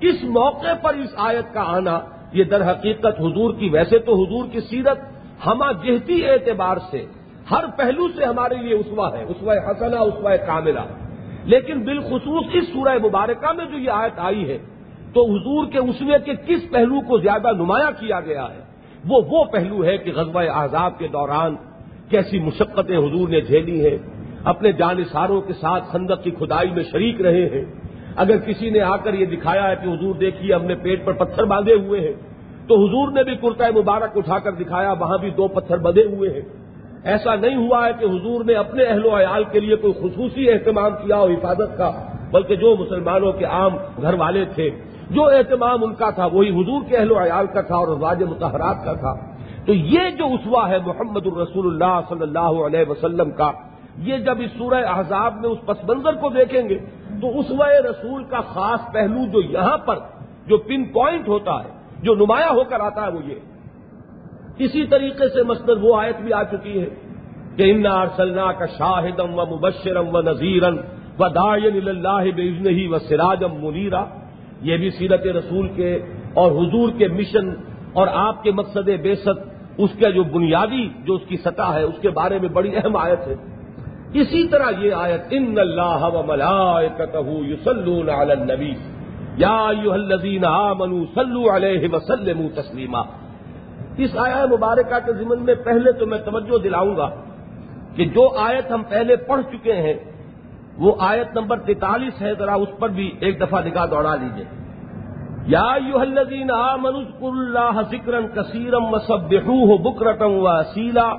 [0.00, 2.00] اس موقع پر اس آیت کا آنا،
[2.32, 4.98] یہ در حقیقت حضور کی، ویسے تو حضور کی سیرت
[5.46, 7.06] ہما جہتی اعتبار سے
[7.50, 10.80] ہر پہلو سے ہمارے لیے اسوا ہے اسوا حسنا اسوا کاملہ۔
[11.44, 14.58] لیکن بالخصوص اس سورہ مبارکہ میں جو یہ آیت آئی ہے،
[15.14, 18.67] تو حضور کے اسوے کے کس پہلو کو زیادہ نمایاں کیا گیا ہے؟
[19.06, 21.56] وہ وہ پہلو ہے کہ غزوہ آزاد کے دوران
[22.10, 23.98] کیسی مشقتیں حضور نے جھیلی ہیں،
[24.44, 27.64] اپنے جانصاروں کے ساتھ خندق کی کھدائی میں شریک رہے ہیں۔
[28.16, 31.12] اگر کسی نے آ کر یہ دکھایا ہے کہ حضور دیکھیے ہم نے پیٹ پر
[31.12, 32.14] پتھر باندھے ہوئے ہیں،
[32.68, 36.30] تو حضور نے بھی کرتا مبارک اٹھا کر دکھایا وہاں بھی دو پتھر بدے ہوئے
[36.30, 36.40] ہیں۔
[37.04, 40.50] ایسا نہیں ہوا ہے کہ حضور نے اپنے اہل و عیال کے لیے کوئی خصوصی
[40.50, 41.90] اہتمام کیا ہو حفاظت کا،
[42.32, 44.70] بلکہ جو مسلمانوں کے عام گھر والے تھے
[45.10, 48.22] جو اہتمام ان کا تھا، وہی حضور کے اہل و عیال کا تھا اور واج
[48.22, 49.14] متحرات کا تھا۔
[49.66, 53.50] تو یہ جو اسوا ہے محمد الرسول اللہ صلی اللہ علیہ وسلم کا،
[53.96, 56.78] یہ جب اس سورہ احزاب میں اس پس منظر کو دیکھیں گے،
[57.20, 59.98] تو اسوا رسول کا خاص پہلو جو یہاں پر
[60.46, 61.68] جو پن پوائنٹ ہوتا ہے،
[62.02, 63.34] جو نمایاں ہو کر آتا ہے وہ یہ۔
[64.58, 66.86] اسی طریقے سے مثلاً وہ آیت بھی آ چکی ہے
[67.56, 70.76] کہ ان ارسلنا کا شاہدم و مبشرم و نذیرن
[71.18, 74.04] و دائن اللہ بزن ہی و سراجم منیرا
[74.62, 75.98] یہ بھی سیرت رسول کے
[76.34, 77.50] اور حضور کے مشن
[77.92, 81.82] اور آپ کے مقصد بے ست اس کا جو بنیادی جو اس کی سطح ہے،
[81.82, 83.34] اس کے بارے میں بڑی اہم آیت ہے۔
[84.12, 86.08] اسی طرح یہ آیت، ان اللہ
[87.14, 88.72] و یسلون علی النبی۔
[89.36, 93.00] یا الذین آمنوا صلو علیہ وسلم تسلیما۔
[93.96, 97.10] اس آیا مبارکہ کے ضمن میں پہلے تو میں توجہ دلاؤں گا
[97.96, 99.94] کہ جو آیت ہم پہلے پڑھ چکے ہیں
[100.78, 104.44] وہ آیت نمبر تینتالیس ہے، ذرا اس پر بھی ایک دفعہ نگاہ دوڑا لیجیے
[105.46, 111.12] یا یو الذین آمنوا اذکروا اللہ ذکرا کثیرا وسبحوه بکرتا واسیلا۔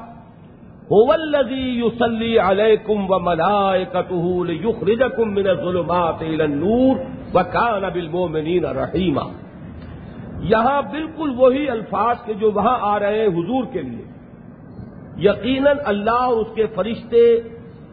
[0.92, 6.96] هو الذی یصلی علیکم وملائکته لیخرجکم من الظلمات الى النور
[7.34, 9.22] وکان بالمؤمنین رحیما۔
[10.40, 14.06] یہاں بالکل وہی الفاظ کے جو وہاں آ رہے ہیں حضور کے لیے۔
[15.30, 17.42] یقیناً اللہ اور اس کے فرشتے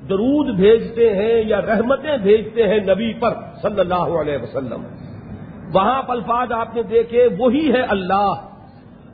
[0.08, 4.82] درود بھیجتے ہیں یا رحمتیں بھیجتے ہیں نبی پر صلی اللہ علیہ وسلم۔
[5.74, 8.34] وہاں الفاظ آپ نے دیکھے، وہی ہے اللہ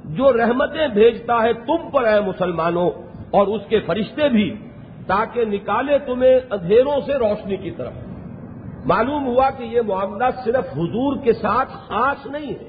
[0.05, 2.91] جو رحمتیں بھیجتا ہے تم پر اے مسلمانوں،
[3.31, 4.57] اور اس کے فرشتے بھی،
[5.07, 7.93] تاکہ نکالے تمہیں اندھیروں سے روشنی کی طرف۔
[8.87, 12.69] معلوم ہوا کہ یہ معاملہ صرف حضور کے ساتھ خاص نہیں ہے،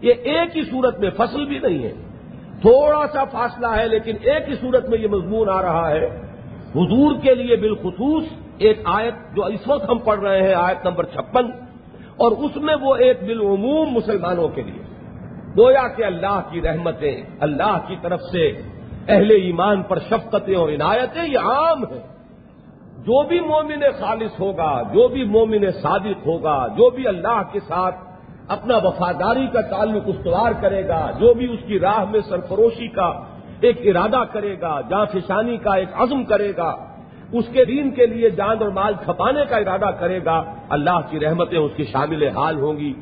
[0.00, 1.92] یہ ایک ہی صورت میں فصل بھی نہیں ہے۔
[2.60, 6.21] تھوڑا سا فاصلہ ہے، لیکن ایک ہی صورت میں یہ مضمون آ رہا ہے۔
[6.76, 8.24] حضور کے لیے بالخصوص
[8.58, 11.50] ایک آیت جو اس وقت ہم پڑھ رہے ہیں، آیت نمبر چھپن،
[12.16, 14.82] اور اس میں وہ ایک بالعموم مسلمانوں کے لیے۔
[15.58, 18.62] گویا کہ اللہ کی رحمتیں، اللہ کی طرف سے
[19.08, 22.02] اہل ایمان پر شفقتیں اور عنایتیں یہ عام ہیں۔
[22.98, 27.94] جو بھی مومن خالص ہوگا، جو بھی مومن صادق ہوگا، جو بھی اللہ کے ساتھ
[28.48, 33.12] اپنا وفاداری کا تعلق استوار کرے گا، جو بھی اس کی راہ میں سرفروشی کا
[33.62, 36.74] ایک ارادہ کرے گا جان فشانی کا ایک عزم کرے گا۔
[37.32, 41.20] اس کے دین کے لیے جان اور مال کھپانے کا ارادہ کرے گا۔ اللہ کی
[41.20, 42.92] رحمتیں اس کی شامل حال ہوں گی۔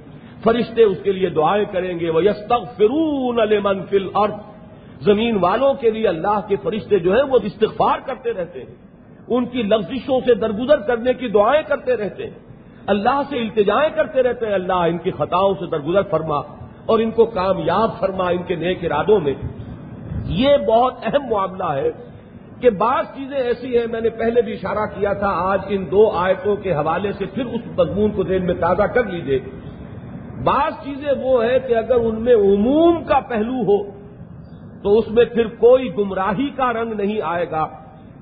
[0.45, 3.41] فرشتے اس کے لیے دعائیں کریں گے وہ یس فرون
[3.91, 4.29] فل اور
[5.01, 8.75] زمین والوں کے لیے اللہ کے فرشتے جو ہیں وہ استغفار کرتے رہتے ہیں۔
[9.29, 12.39] ان کی لفزشوں سے درگزر کرنے کی دعائیں کرتے رہتے ہیں۔
[12.87, 16.39] اللہ سے التجائیں کرتے رہتے ہیں۔ اللہ ان کی خطاؤں سے درگزر فرما
[16.87, 19.35] اور ان کو کامیاب فرما ان کے نیک ارادوں میں۔
[20.25, 21.91] یہ بہت اہم معاملہ ہے
[22.61, 26.11] کہ بعض چیزیں ایسی ہیں، میں نے پہلے بھی اشارہ کیا تھا، آج ان دو
[26.11, 29.39] آیتوں کے حوالے سے پھر اس مضمون کو ذہن میں تازہ کر لیجیے
[30.45, 33.91] بعض چیزیں وہ ہیں کہ اگر ان میں عموم کا پہلو ہو،
[34.83, 37.67] تو اس میں پھر کوئی گمراہی کا رنگ نہیں آئے گا،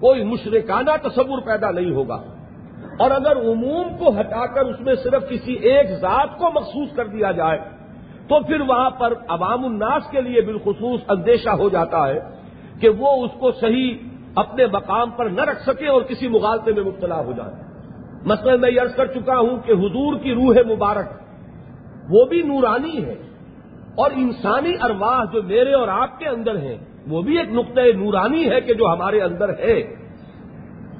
[0.00, 2.22] کوئی مشرکانہ تصور پیدا نہیں ہوگا۔
[2.98, 7.06] اور اگر عموم کو ہٹا کر اس میں صرف کسی ایک ذات کو مخصوص کر
[7.06, 7.58] دیا جائے
[8.29, 12.19] تو پھر وہاں پر عوام الناس کے لیے بالخصوص اندیشہ ہو جاتا ہے
[12.81, 13.95] کہ وہ اس کو صحیح
[14.35, 17.55] اپنے مقام پر نہ رکھ سکے اور کسی مغالطے میں مبتلا ہو جائے
[18.25, 21.07] مثلا میں یہ عرض کر چکا ہوں کہ حضور کی روح مبارک
[22.09, 23.14] وہ بھی نورانی ہے
[23.95, 28.51] اور انسانی ارواح جو میرے اور آپ کے اندر ہیں، وہ بھی ایک نقطۂ نورانی
[28.51, 29.95] ہے کہ جو ہمارے اندر ہے۔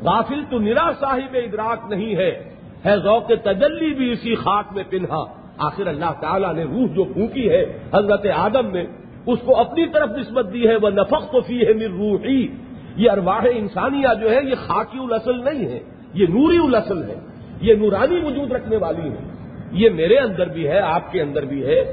[0.03, 2.53] غافل تو نرا صاحب ادراک نہیں ہے
[2.87, 5.25] ہے ذوق تجلی بھی اسی خاک میں پنہا۔
[5.59, 8.85] آخر اللہ تعالیٰ نے روح جو پھونکی ہے حضرت آدم میں
[9.27, 12.49] اس کو اپنی طرف نسبت دی ہے وہ نفق تو فی ہے مر روحی
[12.97, 15.81] یہ ارواح انسانیہ جو ہے یہ خاکی الاصل نہیں ہے
[16.15, 17.15] یہ نوری الاصل ہے
[17.61, 19.39] یہ نورانی وجود رکھنے والی ہے
[19.73, 21.93] یہ میرے اندر بھی ہے، آپ کے اندر بھی ہے۔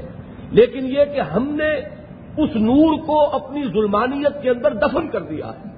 [0.50, 1.74] لیکن یہ کہ ہم نے
[2.36, 5.70] اس نور کو اپنی ظلمانیت کے اندر دفن کر دیا ہے۔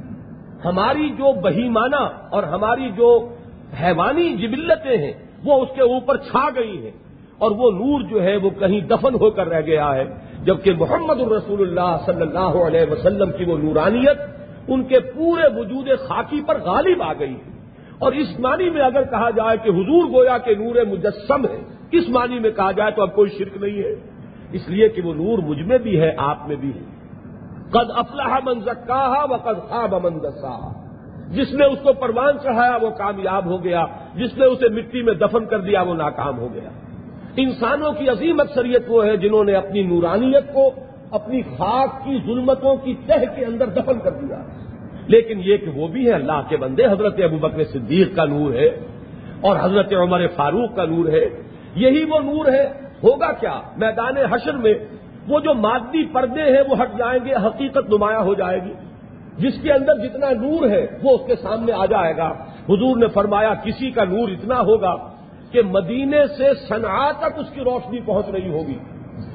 [0.64, 3.34] ہماری جو بہیمانہ اور ہماری جو
[3.82, 5.12] حیوانی جبلتیں ہیں،
[5.44, 7.07] وہ اس کے اوپر چھا گئی ہیں۔
[7.38, 10.04] اور وہ نور جو ہے وہ کہیں دفن ہو کر رہ گیا ہے
[10.44, 14.16] جبکہ محمد الرسول اللہ صلی اللہ علیہ وسلم کی وہ نورانیت
[14.68, 17.58] ان کے پورے وجود خاکی پر غالب آ گئی ہے۔
[17.98, 22.08] اور اس معنی میں اگر کہا جائے کہ حضور گویا کے نور مجسم ہے، اس
[22.08, 23.94] معنی میں کہا جائے تو اب کوئی شرک نہیں ہے۔
[24.52, 26.84] اس لیے کہ وہ نور مجھ میں بھی ہے، آپ میں بھی ہے۔
[27.70, 30.72] قد افلاح من زکاہا و قد خواب من دساہا۔
[31.28, 35.14] جس نے اس کو پروان چڑھایا وہ کامیاب ہو گیا، جس نے اسے مٹی میں
[35.14, 36.87] دفن کر دیا وہ ناکام ہو گیا۔
[37.42, 40.70] انسانوں کی عظیم اکثریت وہ ہے جنہوں نے اپنی نورانیت کو
[41.10, 44.42] اپنی خاک کی ظلمتوں کی تہ کے اندر دفن کر دیا۔
[45.06, 48.54] لیکن یہ کہ وہ بھی ہے اللہ کے بندے، حضرت ابو بکر صدیق کا نور
[48.54, 48.66] ہے
[49.40, 51.24] اور حضرت عمر فاروق کا نور ہے۔
[51.74, 54.74] یہی وہ نور ہے۔ ہوگا کیا؟ میدان حشر میں
[55.28, 58.72] وہ جو مادی پردے ہیں وہ ہٹ جائیں گے، حقیقت نمایاں ہو جائے گی۔
[59.38, 62.28] جس کے اندر جتنا نور ہے وہ اس کے سامنے آ جائے گا۔
[62.68, 64.94] حضور نے فرمایا، کسی کا نور اتنا ہوگا
[65.52, 68.78] کہ مدینے سے سنا تک اس کی روشنی پہنچ رہی ہوگی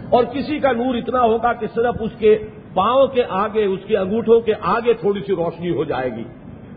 [0.10, 2.38] اور کسی کا نور اتنا ہوگا کہ صرف اس کے
[2.74, 6.24] پاؤں کے آگے، اس کے انگوٹھوں کے آگے تھوڑی سی روشنی ہو جائے گی۔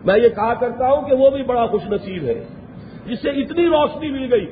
[0.05, 2.45] میں یہ کہا کرتا ہوں کہ وہ بھی بڑا خوش نصیب ہے۔
[3.05, 4.45] جسے اتنی روشنی مل گئی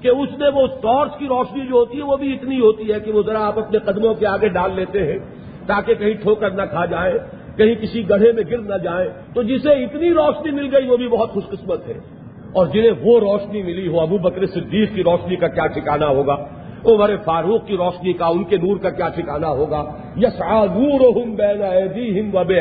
[0.00, 3.00] کہ اس میں وہ ٹارچ کی روشنی جو ہوتی ہے، وہ بھی اتنی ہوتی ہے
[3.00, 5.18] کہ وہ ذرا آپ اپنے قدموں کے آگے ڈال لیتے ہیں
[5.66, 7.18] تاکہ کہیں ٹھوکر نہ کھا جائے،
[7.56, 11.08] کہیں کسی گڑھے میں گر نہ جائے۔ تو جسے اتنی روشنی مل گئی، وہ بھی
[11.08, 12.15] بہت خوش قسمت ہے۔
[12.52, 16.36] اور جنہیں وہ روشنی ملی ہو، ابو بکر صدیق کی روشنی کا کیا ٹھکانا ہوگا؟
[16.84, 19.84] عمر فاروق کی روشنی کا، ان کے نور کا کیا ٹھکانا ہوگا؟
[20.16, 22.60] یس نور ہم و بے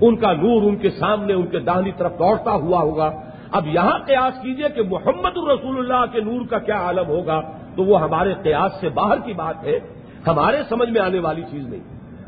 [0.00, 3.10] ان کا نور ان کے سامنے، ان کے داہنی طرف دوڑتا ہوا ہوگا۔
[3.52, 7.40] اب یہاں قیاس کیجیے کہ محمد الرسول اللہ کے نور کا کیا عالم ہوگا؟
[7.76, 9.78] تو وہ ہمارے قیاس سے باہر کی بات ہے،
[10.26, 11.80] ہمارے سمجھ میں آنے والی چیز نہیں۔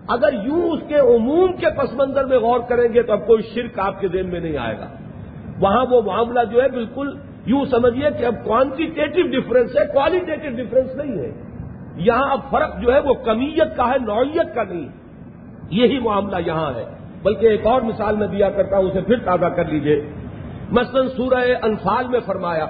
[0.08, 3.42] اگر یوں اس کے عموم کے پس منظر میں غور کریں گے تو اب کوئی
[3.42, 4.86] شرک آپ کے ذہن میں نہیں آئے گا۔
[5.60, 10.94] وہاں وہ معاملہ جو ہے بالکل یوں سمجھیے کہ اب کوانٹیٹیو ڈفرینس ہے کوالٹیٹیو ڈفرینس
[10.96, 11.32] نہیں ہے۔
[11.96, 14.88] یہاں اب فرق جو ہے وہ کمیت کا ہے، نوعیت کا نہیں۔
[15.70, 16.84] یہی معاملہ یہاں ہے۔
[17.22, 20.10] بلکہ ایک اور مثال میں دیا کرتا ہوں، اسے پھر تازہ کر لیجیے۔
[20.70, 22.66] مثلاً سورہ انفال میں فرمایا،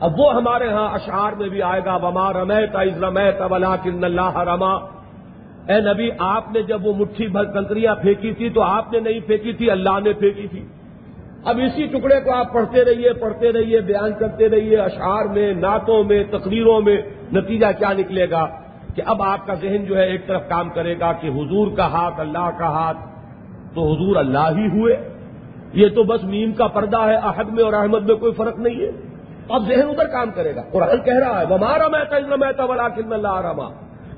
[0.00, 4.04] اب وہ ہمارے ہاں اشعار میں بھی آئے گا، وما رمیت از رمیت ولا کن
[4.04, 4.74] اللہ رما
[5.68, 9.20] اے نبی، آپ نے جب وہ مٹھی بھر کنکریاں پھینکی تھی تو آپ نے نہیں
[9.20, 10.66] پھینکی تھی، اللہ نے پھینکی تھی۔
[11.44, 16.04] اب اسی ٹکڑے کو آپ پڑھتے رہیے پڑھتے رہیے، بیان کرتے رہیے، اشعار میں، نعتوں
[16.04, 16.96] میں، تقریروں میں
[17.32, 18.46] نتیجہ کیا نکلے گا؟
[18.94, 21.86] کہ اب آپ کا ذہن جو ہے ایک طرف کام کرے گا کہ حضور کا
[21.86, 22.96] ہاتھ، اللہ کا ہاتھ،
[23.74, 25.08] تو حضور اللہ ہی ہوئے۔
[25.72, 28.80] یہ تو بس میم کا پردہ ہے، احد میں اور احمد میں کوئی فرق نہیں
[28.80, 28.90] ہے۔
[29.48, 33.40] اب ذہن ادھر کام کرے گا۔ قرآن کہہ رہا ہے ہمارا مہتا اتنا بلا اللہ
[33.40, 33.68] رما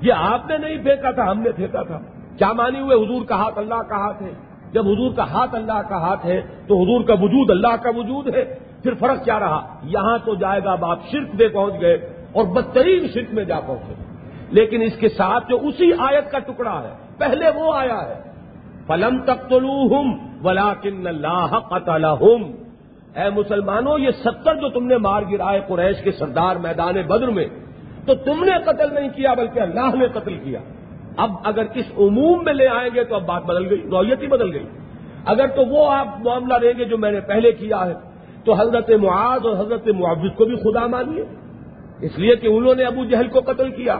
[0.01, 1.99] یہ آپ نے نہیں پھینکا تھا، ہم نے پھینکا تھا۔
[2.37, 5.81] کیا مانی ہوئے حضور کا ہاتھ، اللہ کا ہاتھ ہے؟ جب حضور کا ہاتھ اللہ
[5.89, 9.79] کا ہاتھ ہے تو حضور کا وجود اللہ کا وجود ہے پھر فرق کیا رہا؟
[9.83, 11.93] یہاں تو جائے گا آپ شرک میں پہنچ گئے
[12.33, 13.93] اور بدترین شرک میں جا پہنچے۔
[14.49, 18.29] لیکن اس کے ساتھ جو اسی آیت کا ٹکڑا ہے، پہلے وہ آیا ہے۔
[18.87, 19.59] پلم تک تو
[20.43, 26.11] ولا کن اللہ قتل اے مسلمانوں، یہ ستر جو تم نے مار گرائے قریش کے
[26.11, 27.45] سردار میدان بدر میں،
[28.05, 30.59] تو تم نے قتل نہیں کیا بلکہ اللہ نے قتل کیا۔
[31.19, 34.27] اب اگر اس عموم میں لے آئیں گے تو اب بات بدل گئی نوعیت ہی
[34.27, 34.65] بدل گئی۔
[35.25, 37.93] اگر تو وہ آپ معاملہ دیں گے جو میں نے پہلے کیا ہے،
[38.45, 41.23] تو حضرت معاذ اور حضرت معاوض کو بھی خدا مانیے۔
[42.01, 43.99] اس لیے کہ انہوں نے ابو جہل کو قتل کیا۔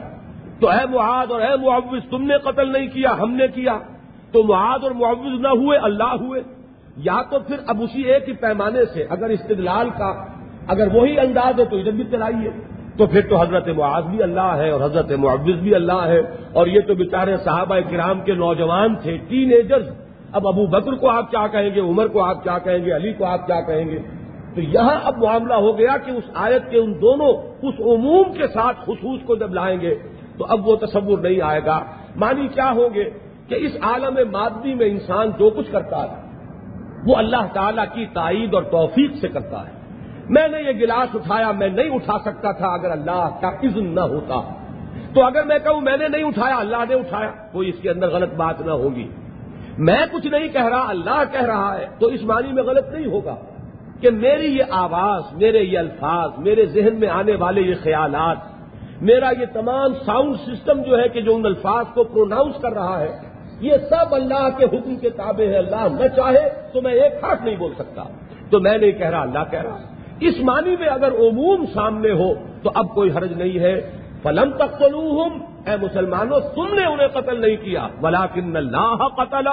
[0.59, 3.79] تو اے معاذ اور اے معاوض تم نے قتل نہیں کیا، ہم نے کیا۔
[4.31, 6.41] تو معاذ اور معاوض نہ ہوئے، اللہ ہوئے۔
[6.97, 10.25] یا تو پھر اب اسی ایک ہی پیمانے سے، اگر استدلال کا
[10.67, 14.55] اگر وہی انداز ہے تو ادھر بھی چلائیے۔ تو پھر تو حضرت معاذ بھی اللہ
[14.57, 16.19] ہے اور حضرت معوض بھی اللہ ہے
[16.53, 19.89] اور یہ تو بیچارے صحابہ کرام کے نوجوان تھے ٹین ایجرز
[20.31, 23.13] اب ابو بکر کو آپ کیا کہیں گے؟ عمر کو آپ کیا کہیں گے؟ علی
[23.13, 23.99] کو آپ کیا کہیں گے؟
[24.55, 28.47] تو یہاں اب معاملہ ہو گیا کہ اس آیت کے ان دونوں اس عموم کے
[28.47, 29.95] ساتھ خصوص کو جب لائیں گے
[30.37, 31.83] تو اب وہ تصور نہیں آئے گا۔
[32.15, 33.09] مانی کیا ہوں گے؟
[33.47, 36.27] کہ اس عالم مادی میں انسان جو کچھ کرتا ہے،
[37.05, 39.78] وہ اللہ تعالی کی تائید اور توفیق سے کرتا ہے۔
[40.29, 43.99] میں نے یہ گلاس اٹھایا، میں نہیں اٹھا سکتا تھا اگر اللہ کا اذن نہ
[43.99, 44.41] ہوتا۔
[45.13, 48.07] تو اگر میں کہوں میں نے نہیں اٹھایا، اللہ نے اٹھایا کوئی اس کے اندر
[48.07, 49.07] غلط بات نہ ہوگی۔
[49.77, 53.05] میں کچھ نہیں کہہ رہا، اللہ کہہ رہا ہے، تو اس معنی میں غلط نہیں
[53.05, 53.35] ہوگا
[54.01, 58.37] کہ میری یہ آواز، میرے یہ الفاظ، میرے ذہن میں آنے والے یہ خیالات،
[59.01, 62.99] میرا یہ تمام ساؤنڈ سسٹم جو ہے کہ جو ان الفاظ کو پروناؤنس کر رہا
[62.99, 63.17] ہے،
[63.59, 67.43] یہ سب اللہ کے حکم کے تابع ہے۔ اللہ نہ چاہے تو میں ایک ہاتھ
[67.43, 68.03] نہیں بول سکتا۔
[68.49, 69.77] تو میں نہیں کہہ رہا، اللہ کہہ رہا
[70.21, 73.91] اس معنی میں اگر عموم سامنے ہو تو اب کوئی حرج نہیں ہے۔
[74.23, 74.83] فلم تک
[75.67, 79.47] اے مسلمانوں، تم نے انہیں قتل نہیں کیا۔ بلاکن اللہ قتل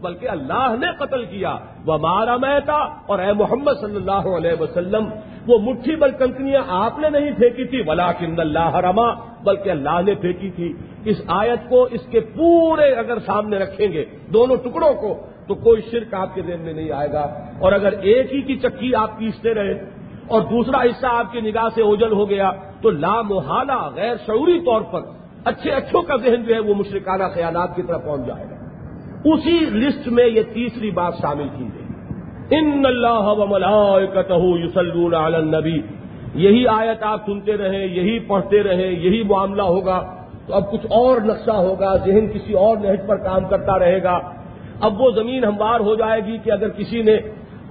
[0.00, 2.74] بلکہ اللہ نے قتل کیا۔ وہ مارا میتا
[3.06, 5.04] اور اے محمد صلی اللہ علیہ وسلم،
[5.46, 9.14] وہ مٹھی بل کنکریاں آپ نے نہیں پھینکی تھی۔ ولاکن اللہ رما
[9.44, 10.72] بلکہ اللہ نے پھینکی تھی۔
[11.04, 15.82] اس آیت کو اس کے پورے اگر سامنے رکھیں گے، دونوں ٹکڑوں کو تو کوئی
[15.90, 19.18] شرک آپ کے ذہن میں نہیں آئے گا۔ اور اگر ایک ہی کی چکی آپ
[19.18, 19.72] پیستے رہے
[20.26, 22.50] اور دوسرا حصہ آپ کی نگاہ سے اوجل ہو گیا
[22.82, 25.00] تو لا محالہ غیر شعوری طور پر
[25.44, 28.54] اچھے اچھوں کا ذہن جو ہے وہ مشرکانہ خیالات کی طرف پہنچ جائے گا۔
[29.24, 31.84] اسی لسٹ میں یہ تیسری بات شامل کی گئی۔
[32.58, 33.30] ان اللہ
[34.60, 35.82] یوسلون علی النبی۔
[36.34, 40.14] یہی آیت آپ سنتے رہیں، یہی پڑھتے رہیں، یہی معاملہ ہوگا
[40.46, 44.18] تو اب کچھ اور نقشہ ہوگا، ذہن کسی اور نہج پر کام کرتا رہے گا۔
[44.80, 47.16] اب وہ زمین ہموار ہو جائے گی کہ اگر کسی نے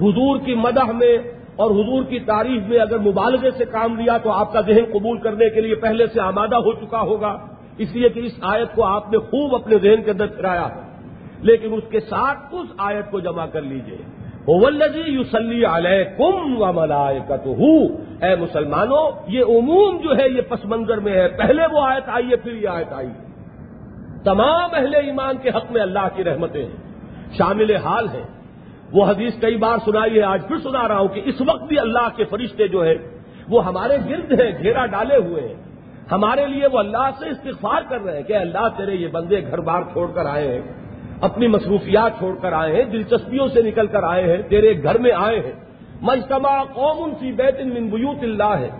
[0.00, 1.18] حضور کی مدح میں
[1.56, 5.18] اور حضور کی تعریف میں اگر مبالغے سے کام لیا تو آپ کا ذہن قبول
[5.18, 7.38] کرنے کے لیے پہلے سے آمادہ ہو چکا ہوگا۔
[7.78, 10.84] اس لیے کہ اس آیت کو آپ نے خوب اپنے ذہن کے اندر پھرایا۔ ہے
[11.40, 13.96] لیکن اس کے ساتھ اس آیت کو جمع کر لیجیے۔
[14.44, 17.20] اولزی یوسلی علیہ کم و ملائے
[18.22, 22.30] اے مسلمانوں، یہ عموم جو ہے، یہ پس منظر میں ہے۔ پہلے وہ آیت آئی
[22.30, 23.08] ہے، پھر یہ آیت آئی
[24.24, 26.93] تمام اہل ایمان کے حق میں اللہ کی رحمتیں ہیں۔
[27.32, 28.22] شامل حال ہیں
[28.92, 31.78] وہ حدیث کئی بار سنائی ہے، آج پھر سنا رہا ہوں کہ اس وقت بھی
[31.78, 32.94] اللہ کے فرشتے جو ہے
[33.48, 35.54] وہ ہمارے گرد ہیں، گھیرا ڈالے ہوئے ہیں۔
[36.12, 39.58] ہمارے لیے وہ اللہ سے استغفار کر رہے ہیں کہ اللہ تیرے یہ بندے گھر
[39.58, 40.60] بار چھوڑ کر آئے ہیں،
[41.20, 45.10] اپنی مصروفیات چھوڑ کر آئے ہیں، دلچسپیوں سے نکل کر آئے ہیں، تیرے گھر میں
[45.16, 45.52] آئے ہیں۔
[46.00, 48.70] مجتمع قوم سی بیت من بیوت اللہ ہے۔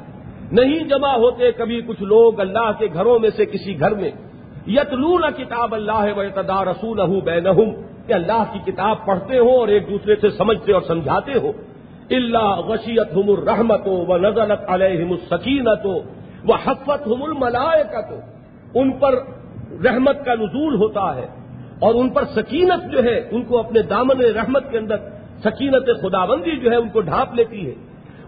[0.53, 4.11] نہیں جمع ہوتے کبھی کچھ لوگ اللہ کے گھروں میں سے کسی گھر میں۔
[4.67, 7.01] یتلون کتاب اللہ و تدا رسول
[8.07, 11.53] کہ اللہ کی کتاب پڑھتے ہو اور ایک دوسرے سے سمجھتے اور سمجھاتے ہو۔
[12.11, 15.97] اللہ غشیت ہم الرحمت ہو وہ نزلت علیہم السکینت ہو
[16.45, 18.15] وہ حفت ہم الملائکت
[18.75, 19.15] ان پر
[19.85, 21.27] رحمت کا نزول ہوتا ہے
[21.79, 24.97] اور ان پر سکینت جو ہے، ان کو اپنے دامن رحمت کے اندر
[25.45, 27.75] سکینت خداوندی جو ہے، ان کو ڈھانپ لیتی ہے۔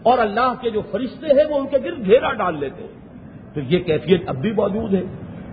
[0.03, 3.09] اور اللہ کے جو فرشتے ہیں، وہ ان کے گرد گھیرا ڈال لیتے ہیں۔
[3.55, 5.03] تو یہ کیفیت اب بھی موجود ہے۔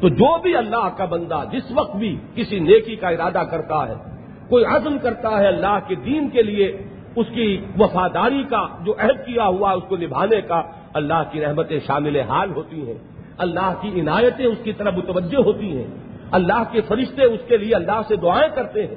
[0.02, 4.13] تو جو بھی اللہ کا بندہ جس وقت بھی کسی نیکی کا ارادہ کرتا ہے
[4.50, 6.78] کوئی عزم کرتا ہے اللہ کے دین کے لیے،
[7.16, 10.62] اس کی وفاداری کا جو عہد کیا ہوا، اس کو نبھانے کا
[10.94, 12.98] اللہ کی رحمتیں شامل حال ہوتی ہیں۔
[13.38, 15.88] اللہ کی عنایتیں اس کی طرف متوجہ ہوتی ہیں۔
[16.32, 18.96] اللہ کے فرشتے اس کے لیے اللہ سے دعائیں کرتے ہیں۔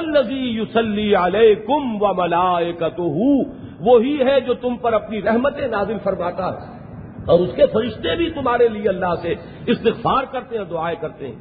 [0.00, 2.72] نزی یوسلی علیہ کم و ملائے
[3.80, 6.84] وہی ہے جو تم پر اپنی رحمتیں نازل فرماتا ہے۔
[7.26, 9.34] اور اس کے فرشتے بھی تمہارے لیے اللہ سے
[9.66, 11.34] استغفار کرتے ہیں دعائیں کرتے ہیں۔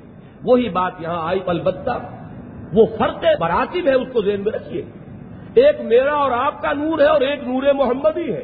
[0.44, 1.92] وہی بات یہاں آئی، البتہ
[2.74, 4.82] وہ فرق براتب ہے اس کو ذہن میں رکھیے۔
[5.54, 8.44] ایک میرا اور آپ کا نور ہے اور ایک نور محمد ہی ہے۔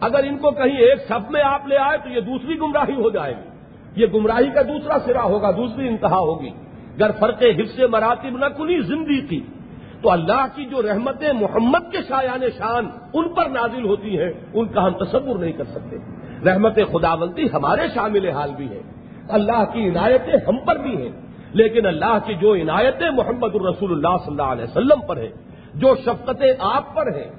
[0.00, 3.10] اگر ان کو کہیں ایک سب میں آپ لے آئے تو یہ دوسری گمراہی ہو
[3.10, 3.48] جائے گی۔
[4.02, 8.80] یہ گمراہی کا دوسرا سرا ہوگا، دوسری انتہا ہوگی۔ اگر فرق حفظ مراتب نہ کنی،
[8.80, 9.40] زندگی۔ تھی
[10.02, 14.66] تو اللہ کی جو رحمتیں محمد کے شایان شان ان پر نازل ہوتی ہیں، ان
[14.66, 15.96] کا ہم تصور نہیں کر سکتے۔
[16.46, 18.82] رحمت خداونتی ہمارے شامل حال بھی ہے۔
[19.28, 21.25] اللہ کی عنایتیں ہم پر بھی ہیں۔
[21.56, 25.28] لیکن اللہ کی جو عنایتیں محمد الرسول اللہ صلی اللہ علیہ وسلم پر ہیں
[25.74, 27.30] جو شفقتیں آپ پر ہیں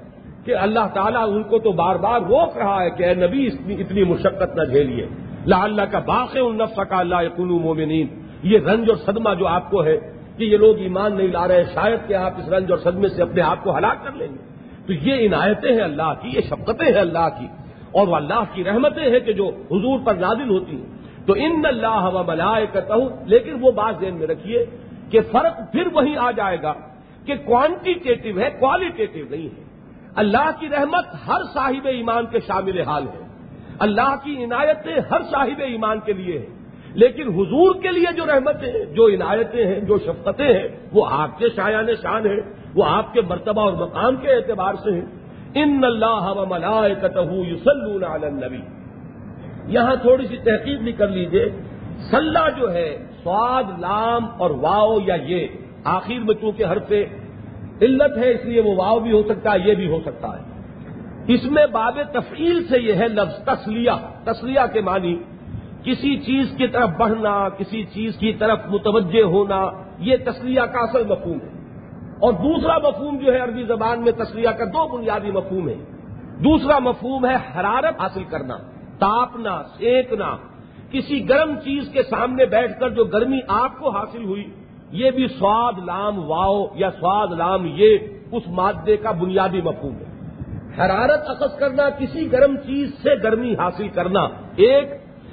[0.44, 4.04] کہ اللہ تعالیٰ ان کو تو بار بار روک رہا ہے کہ اے نبی اتنی
[4.04, 5.06] مشقت نہ جھیلیے۔
[5.46, 8.06] لا اللہ کا باق النفس کا اللہ کنو مومنین۔
[8.42, 9.96] یہ رنج اور صدمہ جو آپ کو ہے
[10.36, 13.22] کہ یہ لوگ ایمان نہیں لا رہے، شاید کہ آپ اس رنج اور صدمے سے
[13.22, 14.48] اپنے آپ کو ہلاک کر لیں گے۔
[14.86, 17.46] تو یہ عنایتیں ہیں اللہ کی، یہ شفقتیں ہیں اللہ کی۔
[17.92, 20.97] اور وہ اللہ کی رحمتیں ہیں کہ جو حضور پر نازل ہوتی ہیں۔
[21.28, 24.66] تو ان اللہ و ملائے کرتا ہوں لیکن وہ بات ذہن میں رکھیے
[25.10, 26.74] کہ فرق پھر وہی آ جائے گا
[27.26, 29.64] کہ کوانٹیٹیو ہے کوالیٹیو نہیں ہے۔
[30.14, 33.26] اللہ کی رحمت ہر صاحب ایمان کے شامل حال ہے۔
[33.78, 36.46] اللہ کی عنایتیں ہر صاحب ایمان کے لیے ہیں۔
[36.94, 41.38] لیکن حضور کے لیے جو رحمتیں ہیں، جو عنایتیں ہیں، جو شفقتیں ہیں، وہ آپ
[41.38, 42.40] کے شایان شان ہیں۔
[42.74, 45.06] وہ آپ کے مرتبہ اور مقام کے اعتبار سے ہیں۔
[45.54, 46.94] ان اللہ و ملائے
[47.50, 48.60] یسلون علی النبی۔
[49.68, 51.50] یہاں تھوڑی سی تحقیق بھی کر لیجیے
[52.10, 55.46] سلح جو ہے، سواد، لام اور واؤ یا یہ،
[55.84, 57.06] آخر میں چونکہ ہر پہ
[57.82, 60.60] علت ہے، اس لیے وہ واؤ بھی ہو سکتا ہے، یہ بھی ہو سکتا ہے۔
[61.34, 63.90] اس میں باب تفعیل سے یہ ہے لفظ تسلیہ
[64.24, 65.18] تسلیہ کے معنی،
[65.84, 69.62] کسی چیز کی طرف بڑھنا، کسی چیز کی طرف متوجہ ہونا،
[69.98, 71.58] یہ تسلیہ کا اصل مفہوم ہے۔
[72.20, 75.74] اور دوسرا مفہوم جو ہے عربی زبان میں، تسلیہ کا دو بنیادی مفہوم ہے۔
[76.44, 78.56] دوسرا مفہوم ہے حرارت حاصل کرنا۔
[78.98, 80.36] تاپنا، سینکنا،
[80.90, 84.44] کسی گرم چیز کے سامنے بیٹھ کر جو گرمی آپ کو حاصل ہوئی،
[84.90, 87.98] یہ بھی سواد لام واؤ یا سواد لام یہ
[88.32, 90.06] اس مادے کا بنیادی مفہوم ہے۔
[90.76, 94.20] حرارت اخذ کرنا، کسی گرم چیز سے گرمی حاصل کرنا
[94.56, 94.86] ایک،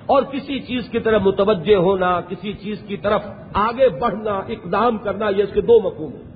[0.05, 3.21] اور کسی چیز کی طرف متوجہ ہونا، کسی چیز کی طرف
[3.53, 6.31] آگے بڑھنا، اقدام کرنا، یہ اس کے دو مقوم ہیں۔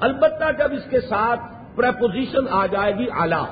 [0.00, 1.40] البتہ جب اس کے ساتھ
[1.76, 3.44] پریپوزیشن آ جائے گی اعلی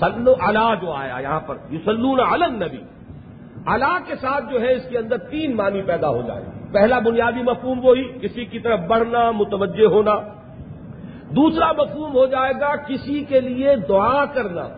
[0.00, 2.78] سلو الا جو آیا یہاں پر یوسلون علم نبی
[3.66, 7.42] الا کے ساتھ جو ہے اس کے اندر تین معنی پیدا ہو جائے۔ پہلا بنیادی
[7.42, 10.14] مفہوم وہی، کسی کی طرف بڑھنا، متوجہ ہونا۔
[11.36, 14.68] دوسرا مفہوم ہو جائے گا کسی کے لیے دعا کرنا۔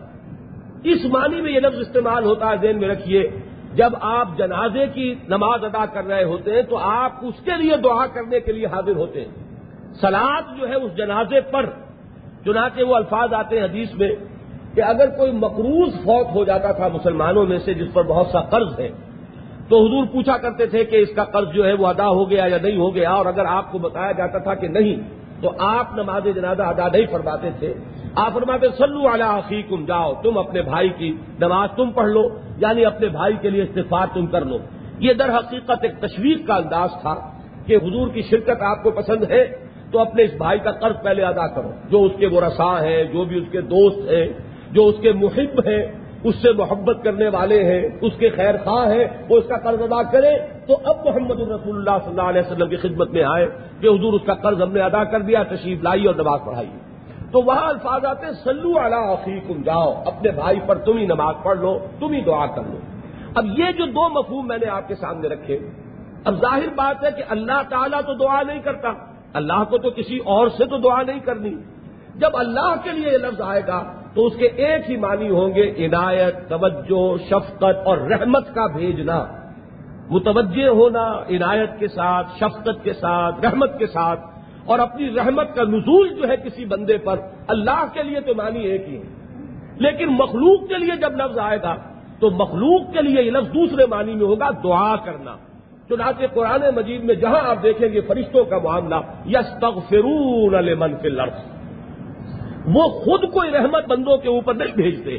[0.83, 3.29] اس معنی میں یہ لفظ استعمال ہوتا ہے ذہن میں رکھیے۔
[3.73, 7.77] جب آپ جنازے کی نماز ادا کر رہے ہوتے ہیں تو آپ اس کے لیے
[7.77, 9.31] دعا کرنے کے لیے حاضر ہوتے ہیں۔
[9.93, 11.65] سلاد جو ہے اس جنازے پر،
[12.45, 14.11] چنانچہ وہ الفاظ آتے ہیں حدیث میں۔
[14.75, 18.41] کہ اگر کوئی مقروض فوت ہو جاتا تھا مسلمانوں میں سے جس پر بہت سا
[18.51, 18.89] قرض ہے،
[19.69, 22.45] تو حضور پوچھا کرتے تھے کہ اس کا قرض جو ہے وہ ادا ہو گیا
[22.45, 24.95] یا نہیں ہو گیا، اور اگر آپ کو بتایا جاتا تھا کہ نہیں،
[25.41, 27.73] تو آپ نماز جنازہ ادا نہیں فرماتے تھے۔
[28.15, 32.23] آپ فرماتے سلو علی کم جاؤ، تم اپنے بھائی کی نماز تم پڑھ لو
[32.57, 34.57] یعنی اپنے بھائی کے لیے استفار تم کر لو۔
[34.99, 37.13] یہ در حقیقت ایک تشویق کا انداز تھا
[37.65, 39.43] کہ حضور کی شرکت آپ کو پسند ہے،
[39.91, 43.03] تو اپنے اس بھائی کا قرض پہلے ادا کرو۔ جو اس کے وہ رساں ہیں،
[43.03, 44.27] جو بھی اس کے دوست ہیں
[44.71, 45.83] جو اس کے محب ہیں،
[46.23, 49.81] اس سے محبت کرنے والے ہیں، اس کے خیر خواہ ہیں، وہ اس کا قرض
[49.81, 53.45] ادا کرے تو اب محمد الرسول اللہ صلی اللہ علیہ وسلم کی خدمت میں آئے
[53.79, 56.69] کہ حضور اس کا قرض ہم نے ادا کر دیا، تشریف لائی اور نماز پڑھائی۔
[57.31, 61.59] تو وہاں الفاظ آتے سلو علی کم جاؤ، اپنے بھائی پر تم ہی نماز پڑھ
[61.59, 62.77] لو، تم ہی دعا کر لو۔
[63.35, 65.59] اب یہ جو دو مفہوم میں نے آپ کے سامنے رکھے،
[66.23, 68.89] اب ظاہر بات ہے کہ اللہ تعالیٰ تو دعا نہیں کرتا،
[69.33, 71.55] اللہ کو تو کسی اور سے تو دعا نہیں کرنی۔
[72.15, 75.55] جب اللہ کے لیے یہ لفظ آئے گا تو اس کے ایک ہی معنی ہوں
[75.55, 79.25] گے عنایت، توجہ، شفقت اور رحمت کا بھیجنا۔
[80.09, 84.19] متوجہ ہونا عنایت کے ساتھ، شفقت کے ساتھ، رحمت کے ساتھ۔
[84.65, 87.15] اور اپنی رحمت کا نزول جو ہے کسی بندے پر
[87.47, 89.03] اللہ کے لیے تو معنی ایک ہی ہے۔
[89.75, 91.75] لیکن مخلوق کے لیے جب لفظ آئے گا
[92.19, 95.35] تو مخلوق کے لیے یہ لفظ دوسرے معنی میں ہوگا دعا کرنا۔
[95.89, 98.95] چنانچہ قرآن مجید میں جہاں آپ دیکھیں گے فرشتوں کا معاملہ
[99.25, 99.59] یس
[99.89, 101.60] فرون المن فی لفظ
[102.65, 105.17] وہ خود کوئی رحمت بندوں کے اوپر نہیں بھیجتے،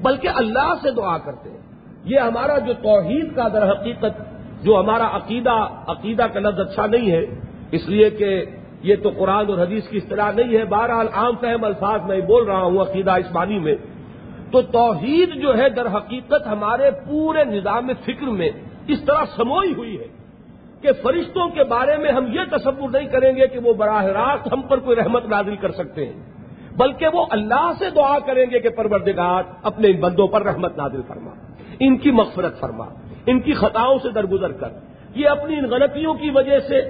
[0.00, 1.58] بلکہ اللہ سے دعا کرتے۔ ہیں
[2.04, 4.22] یہ ہمارا جو توحید کا در حقیقت،
[4.64, 7.24] جو ہمارا عقیدہ عقیدہ کا لفظ اچھا نہیں ہے،
[7.72, 8.44] اس لیے کہ
[8.82, 12.44] یہ تو قرآن اور حدیث کی اصطلاح نہیں ہے۔ بہرحال عام فہم الفاظ میں بول
[12.44, 13.74] رہا ہوں عقیدہ اس بانی میں۔
[14.52, 18.50] تو توحید جو ہے در حقیقت ہمارے پورے نظام فکر میں
[18.88, 20.06] اس طرح سموئی ہوئی ہے
[20.82, 24.52] کہ فرشتوں کے بارے میں ہم یہ تصور نہیں کریں گے کہ وہ براہ راست
[24.52, 26.37] ہم پر کوئی رحمت نازل کر سکتے ہیں۔
[26.78, 31.30] بلکہ وہ اللہ سے دعا کریں گے کہ پروردگار اپنے بندوں پر رحمت نازل فرما،
[31.80, 32.84] ان کی مغفرت فرما،
[33.26, 34.68] ان کی خطاؤں سے درگزر کر۔
[35.14, 36.80] یہ اپنی ان غلطیوں کی وجہ سے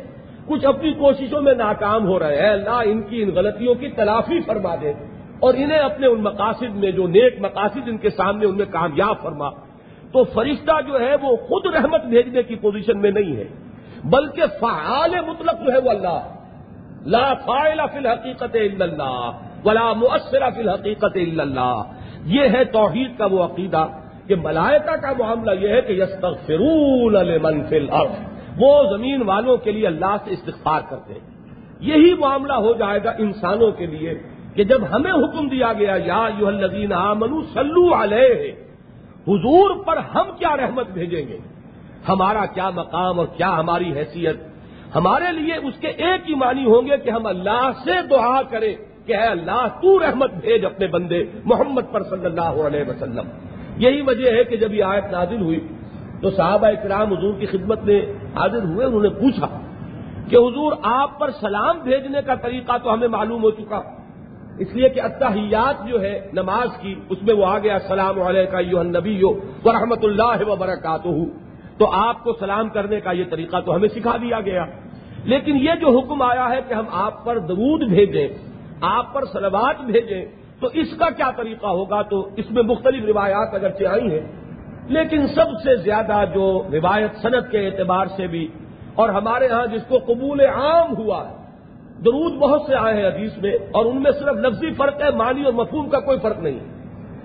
[0.47, 4.41] کچھ اپنی کوششوں میں ناکام ہو رہے ہیں۔ اللہ ان کی ان غلطیوں کی تلافی
[4.41, 4.93] فرما دے
[5.41, 9.17] اور انہیں اپنے ان مقاصد میں جو نیک مقاصد ان کے سامنے ان میں کامیاب
[9.23, 9.51] فرما۔
[10.13, 13.45] تو فرشتہ جو ہے وہ خود رحمت بھیجنے کی پوزیشن میں نہیں ہے،
[14.05, 16.19] بلکہ فعال مطلق جو ہے وہ اللہ
[17.07, 19.31] لا فائلہ فی الحقیقت اللہ
[19.65, 21.83] ولا مؤثرہ فی الحقیقت اللہ۔
[22.25, 23.87] یہ ہے توحید کا وہ عقیدہ
[24.27, 28.11] کہ ملائکہ کا معاملہ یہ ہے کہ یستغفرون لمن فی الارض۔
[28.59, 33.13] وہ زمین والوں کے لیے اللہ سے استغفار کرتے ہیں۔ یہی معاملہ ہو جائے گا
[33.19, 34.15] انسانوں کے لیے
[34.55, 38.53] کہ جب ہمیں حکم دیا گیا، یا یو الذین آمنو صلو علیہ۔
[39.29, 41.39] حضور پر ہم کیا رحمت بھیجیں گے؟
[42.09, 44.37] ہمارا کیا مقام اور کیا ہماری حیثیت؟
[44.95, 48.77] ہمارے لیے اس کے ایک ہی معنی ہوں گے کہ ہم اللہ سے دعا کریں
[49.07, 53.25] کہ اے اللہ تو رحمت بھیج اپنے بندے محمد پر صلی اللہ علیہ وسلم۔
[53.77, 55.61] یہی وجہ ہے کہ جب یہ آیت نازل ہوئی
[56.23, 58.01] تو صحابہ اکرام حضور کی خدمت میں
[58.37, 59.61] حاضر ہوئے، انہوں نے پوچھا
[60.29, 63.83] کہ حضور آپ پر سلام بھیجنے کا طریقہ تو ہمیں معلوم ہو چکا۔
[64.59, 68.83] اس لیے کہ اتحیات جو ہے نماز کی، اس میں وہ آ گیا سلام علیہ
[68.83, 69.31] نبی ہو
[69.65, 71.48] و رحمت اللہ وبرکاتہ۔
[71.79, 74.65] تو آپ کو سلام کرنے کا یہ طریقہ تو ہمیں سکھا دیا گیا۔
[75.25, 78.29] لیکن یہ جو حکم آیا ہے کہ ہم آپ پر درود بھیجیں،
[78.81, 80.25] آپ پر سلوات بھیجیں،
[80.61, 84.27] تو اس کا کیا طریقہ ہوگا؟ تو اس میں مختلف روایات اگرچہ آئی ہیں،
[84.89, 88.49] لیکن سب سے زیادہ جو روایت صنعت کے اعتبار سے بھی،
[88.95, 91.35] اور ہمارے ہاں جس کو قبول عام ہوا ہے،
[92.05, 95.45] درود بہت سے آئے ہیں حدیث میں، اور ان میں صرف لفظی فرق ہے، معنی
[95.45, 96.59] اور مفہوم کا کوئی فرق نہیں۔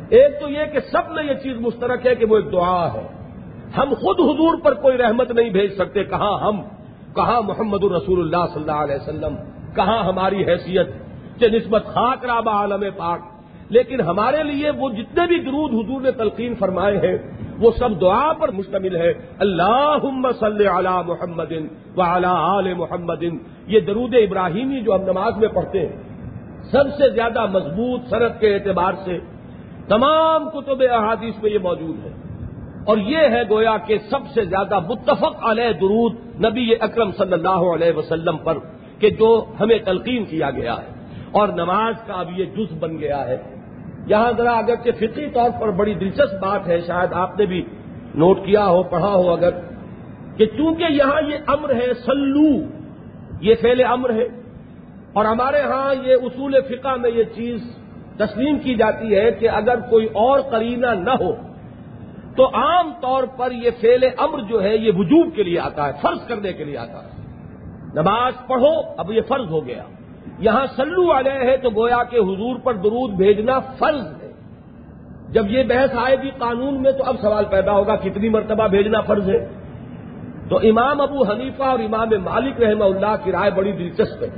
[0.09, 3.22] ایک تو یہ کہ سب میں یہ چیز مشترک ہے کہ وہ ایک دعا ہے۔
[3.77, 6.61] ہم خود حضور پر کوئی رحمت نہیں بھیج سکتے کہاں ہم،
[7.15, 9.35] کہاں محمد الرسول اللہ صلی اللہ علیہ وسلم،
[9.75, 10.87] کہاں ہماری حیثیت
[11.39, 13.19] کہ نسبت خاک رابع عالم پاک۔
[13.69, 17.17] لیکن ہمارے لیے وہ جتنے بھی درود حضور نے تلقین فرمائے ہیں،
[17.59, 19.97] وہ سب دعا پر مشتمل ہے اللہ
[20.39, 21.51] صلی علی محمد
[21.97, 23.23] و آل محمد۔
[23.67, 25.95] یہ درود ابراہیمی جو ہم نماز میں پڑھتے ہیں،
[26.71, 29.19] سب سے زیادہ مضبوط سرد کے اعتبار سے
[29.87, 32.22] تمام کتب احادیث میں یہ موجود ہے۔
[32.85, 36.15] اور یہ ہے گویا کہ سب سے زیادہ متفق علیہ درود
[36.45, 38.57] نبی اکرم صلی اللہ علیہ وسلم پر
[38.99, 39.29] کہ جو
[39.59, 40.91] ہمیں تلقین کیا گیا ہے
[41.31, 43.37] اور نماز کا اب یہ جز بن گیا ہے۔
[44.07, 47.61] یہاں ذرا اگر کہ فطری طور پر بڑی دلچسپ بات ہے، شاید آپ نے بھی
[48.15, 49.51] نوٹ کیا ہو، پڑھا ہو اگر،
[50.37, 52.51] کہ چونکہ یہاں یہ امر ہے سلو
[53.41, 54.27] یہ فعل امر ہے،
[55.13, 57.59] اور ہمارے ہاں یہ اصول فقہ میں یہ چیز
[58.17, 61.31] تسلیم کی جاتی ہے کہ اگر کوئی اور قرینہ نہ ہو
[62.35, 65.91] تو عام طور پر یہ فعل امر جو ہے یہ وجوب کے لیے آتا ہے،
[66.01, 67.09] فرض کرنے کے لیے آتا ہے۔
[67.93, 69.83] نماز پڑھو، اب یہ فرض ہو گیا۔
[70.39, 74.31] یہاں سلو علیہ ہے تو گویا کہ حضور پر درود بھیجنا فرض ہے۔
[75.29, 79.01] جب یہ بحث آئے گی قانون میں تو اب سوال پیدا ہوگا کتنی مرتبہ بھیجنا
[79.01, 79.47] فرض ہے۔
[80.49, 84.29] تو امام ابو حنیفہ اور امام مالک رحمہ اللہ کی رائے بڑی دلچسپ ہے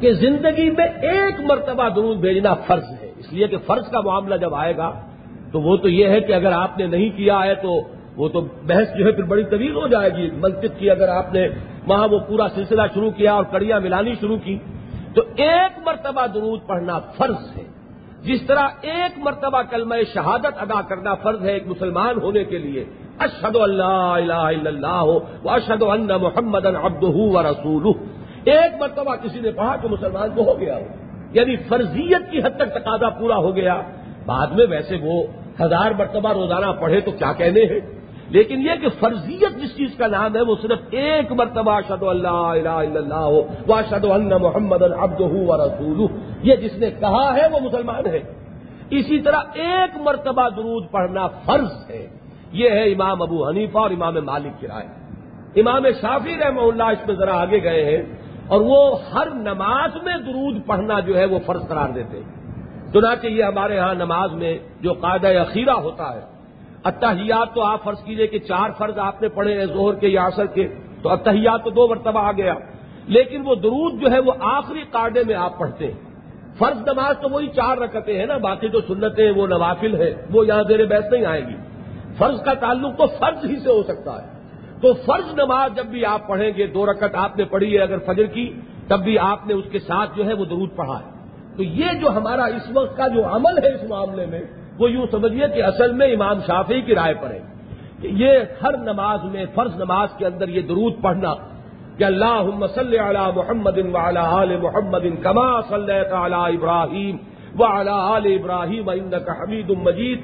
[0.00, 4.34] کہ زندگی میں ایک مرتبہ درود بھیجنا فرض ہے۔ اس لیے کہ فرض کا معاملہ
[4.34, 5.07] جب آئے گا
[5.52, 7.80] تو وہ تو یہ ہے کہ اگر آپ نے نہیں کیا ہے تو
[8.16, 11.34] وہ تو بحث جو ہے پھر بڑی طویل ہو جائے گی منطق کی اگر آپ
[11.34, 11.48] نے
[11.86, 14.58] وہاں وہ پورا سلسلہ شروع کیا اور کڑیاں ملانی شروع کی۔
[15.14, 17.64] تو ایک مرتبہ درود پڑھنا فرض ہے۔
[18.22, 22.84] جس طرح ایک مرتبہ کلمہ شہادت ادا کرنا فرض ہے ایک مسلمان ہونے کے لیے
[23.18, 27.92] اشد اللہ الہ الا اللہ ہو اشد اللہ محمد ابد و رسول
[28.44, 30.84] ایک مرتبہ کسی نے کہا کہ مسلمان کو ہو گیا ہو
[31.32, 33.82] یعنی فرضیت کی حد تک تقاضا پورا ہو گیا۔
[34.28, 35.22] بعد میں ویسے وہ
[35.62, 37.80] ہزار مرتبہ روزانہ پڑھے تو کیا کہنے ہیں؟
[38.28, 42.28] لیکن یہ کہ فرضیت جس چیز کا نام ہے وہ صرف ایک مرتبہ اشد اللہ
[42.28, 46.06] الہ الا اللہ ہو وہ اشد اللہ محمد العبد و رسول
[46.42, 48.18] یہ جس نے کہا ہے وہ مسلمان ہے۔
[48.90, 52.08] اسی طرح ایک مرتبہ درود پڑھنا فرض ہے۔
[52.52, 54.86] یہ ہے امام ابو حنیفہ اور امام مالک کی رائے۔
[55.60, 58.02] امام شافی رحمہ اللہ اس میں ذرا آگے گئے ہیں
[58.48, 62.47] اور وہ ہر نماز میں درود پڑھنا جو ہے وہ فرض قرار دیتے ہیں۔
[62.92, 66.20] چنانچہ یہ ہمارے ہاں نماز میں جو قاعدہ اخیرہ ہوتا ہے
[66.84, 70.22] اتحیات تو آپ فرض کیجیے کہ چار فرض آپ نے پڑھے ہیں زہر کے یا
[70.22, 70.68] اثر کے،
[71.02, 72.54] تو اتحیات تو دو مرتبہ آ گیا۔
[73.06, 76.08] لیکن وہ درود جو ہے وہ آخری قاعدے میں آپ پڑھتے ہیں۔
[76.58, 80.46] فرض نماز تو وہی چار رکھتے ہیں نا، باقی جو سنتیں وہ نوافل ہے وہ
[80.46, 81.56] یہاں زیر بحث نہیں آئے گی۔
[82.18, 84.38] فرض کا تعلق تو فرض ہی سے ہو سکتا ہے۔
[84.82, 87.98] تو فرض نماز جب بھی آپ پڑھیں گے، دو رکعت آپ نے پڑھی ہے اگر
[87.98, 91.17] فجر کی، تب بھی آپ نے اس کے ساتھ جو ہے وہ درود پڑھا ہے۔
[91.58, 94.40] تو یہ جو ہمارا اس وقت کا جو عمل ہے اس معاملے میں،
[94.78, 97.40] وہ یوں سمجھیے کہ اصل میں امام شافی کی رائے پر ہے۔
[98.02, 101.34] کہ یہ ہر نماز میں، فرض نماز کے اندر یہ درود پڑھنا
[101.98, 103.78] کہ اللہ صلی علی محمد
[104.16, 107.16] آل محمد کما صلی علی ابراہیم
[107.58, 107.88] و آل
[108.24, 110.20] ابراہیم حمید المجید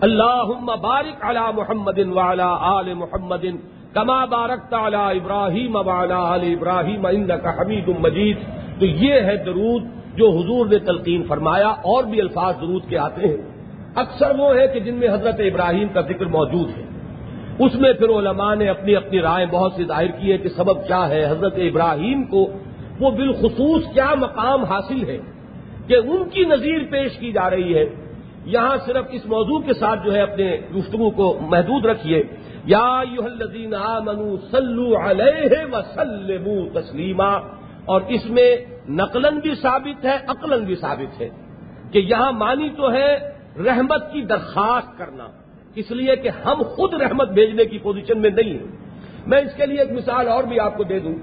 [0.00, 3.44] اللہ بارک علی محمد والا آل محمد
[3.92, 8.38] کما بارک تعلی ابراہیم والا آل ابراہیم عند کا حمید مجید۔
[8.80, 9.82] تو یہ ہے درود
[10.16, 13.36] جو حضور نے تلقین فرمایا اور بھی الفاظ درود کے آتے ہیں۔
[13.94, 16.84] اکثر وہ ہے کہ جن میں حضرت ابراہیم کا ذکر موجود ہے۔
[17.58, 20.86] اس میں پھر علماء نے اپنی اپنی رائے بہت سی ظاہر کی ہے کہ سبب
[20.86, 22.50] کیا ہے۔ حضرت ابراہیم کو
[23.00, 25.18] وہ بالخصوص کیا مقام حاصل ہے
[25.86, 27.84] کہ ان کی نظیر پیش کی جا رہی ہے۔
[28.44, 32.22] یہاں صرف اس موضوع کے ساتھ جو ہے اپنے گفتگو کو محدود رکھیے۔
[32.64, 33.02] یا
[34.04, 37.38] منو سلو علیہ و سلم تسلیما۔
[37.84, 38.56] اور اس میں
[38.88, 41.28] نقلن بھی ثابت ہے عقلن بھی ثابت ہے
[41.90, 43.16] کہ یہاں مانی تو ہے
[43.64, 45.26] رحمت کی درخواست کرنا۔
[45.74, 48.76] اس لیے کہ ہم خود رحمت بھیجنے کی پوزیشن میں نہیں ہیں۔
[49.26, 51.14] میں اس کے لیے ایک مثال اور بھی آپ کو دے دوں۔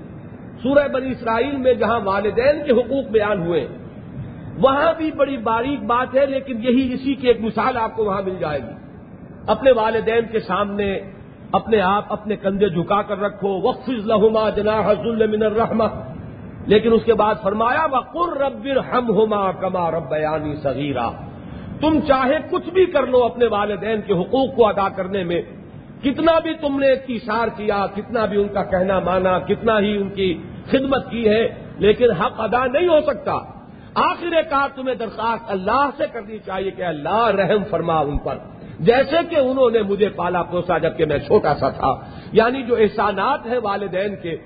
[0.63, 3.67] سورہ بنی اسرائیل میں جہاں والدین کے حقوق بیان ہوئے،
[4.57, 8.21] وہاں بھی بڑی باریک بات ہے، لیکن یہی اسی کی ایک مثال آپ کو وہاں
[8.21, 8.73] مل جائے گی۔
[9.47, 10.99] اپنے والدین کے سامنے
[11.51, 15.83] اپنے آپ اپنے کندھے جھکا کر رکھو۔ وقف لہما جنا حضل من الرحمہ
[16.65, 21.09] لیکن اس کے بعد فرمایا وقر ربر ہم ہوما کما رب بیانی صغیرہ
[21.81, 25.41] تم چاہے کچھ بھی کر لو اپنے والدین کے حقوق کو ادا کرنے میں،
[26.03, 30.09] کتنا بھی تم نے اشار کیا، کتنا بھی ان کا کہنا مانا، کتنا ہی ان
[30.09, 30.37] کی
[30.71, 31.47] خدمت کی ہے،
[31.77, 33.33] لیکن حق ادا نہیں ہو سکتا۔
[33.93, 38.37] آخر کار تمہیں درخواست اللہ سے کرنی چاہیے کہ اللہ رحم فرما ان پر۔
[38.79, 41.99] جیسے کہ انہوں نے مجھے پالا پوسا جبکہ میں چھوٹا سا تھا۔
[42.31, 44.37] یعنی جو احسانات ہیں والدین کے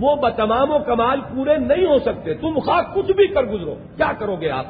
[0.00, 4.12] وہ بتمام و کمال پورے نہیں ہو سکتے۔ تم خواہ کچھ بھی کر گزرو۔ کیا
[4.18, 4.64] کرو گے آپ؟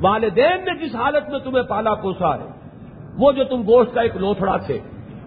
[0.00, 2.48] والدین نے جس حالت میں تمہیں پالا پوسا ہے،
[3.18, 4.78] وہ جو تم گوشت کا ایک لوتھڑا تھے،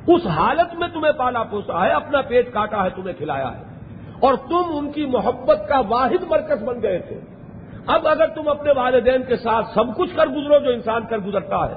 [0.08, 3.64] اس حالت میں تمہیں پالا پوسا ہے، اپنا پیٹ کاٹا ہے، تمہیں کھلایا ہے۔
[4.20, 7.20] اور تم ان کی محبت کا واحد مرکز بن گئے تھے۔
[7.88, 11.70] اب اگر تم اپنے والدین کے ساتھ سب کچھ کر گزرو، جو انسان کر گزرتا
[11.70, 11.76] ہے،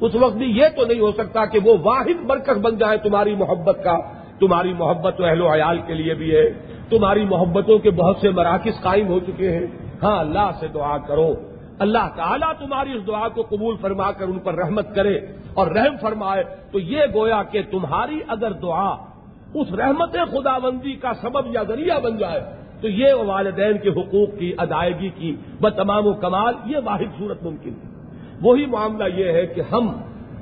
[0.00, 3.36] اس وقت بھی یہ تو نہیں ہو سکتا کہ وہ واحد مرکز بن جائے تمہاری
[3.36, 3.98] محبت کا۔
[4.40, 8.30] تمہاری محبت تو اہل و عیال کے لیے بھی ہے۔ تمہاری محبتوں کے بہت سے
[8.30, 9.66] مراکز قائم ہو چکے ہیں۔
[10.02, 11.34] ہاں اللہ سے دعا کرو۔
[11.78, 15.16] اللہ تعالیٰ تمہاری اس دعا کو قبول فرما کر ان پر رحمت کرے
[15.54, 18.96] اور رحم فرمائے۔ تو یہ گویا کہ تمہاری اگر دعا
[19.54, 22.40] اس رحمت خدا بندی کا سبب یا ذریعہ بن جائے،
[22.80, 27.70] تو یہ والدین کے حقوق کی ادائیگی کی بتمام و کمال یہ واحد صورت ممکن
[27.70, 27.96] ہے۔
[28.42, 29.92] وہی معاملہ یہ ہے کہ ہم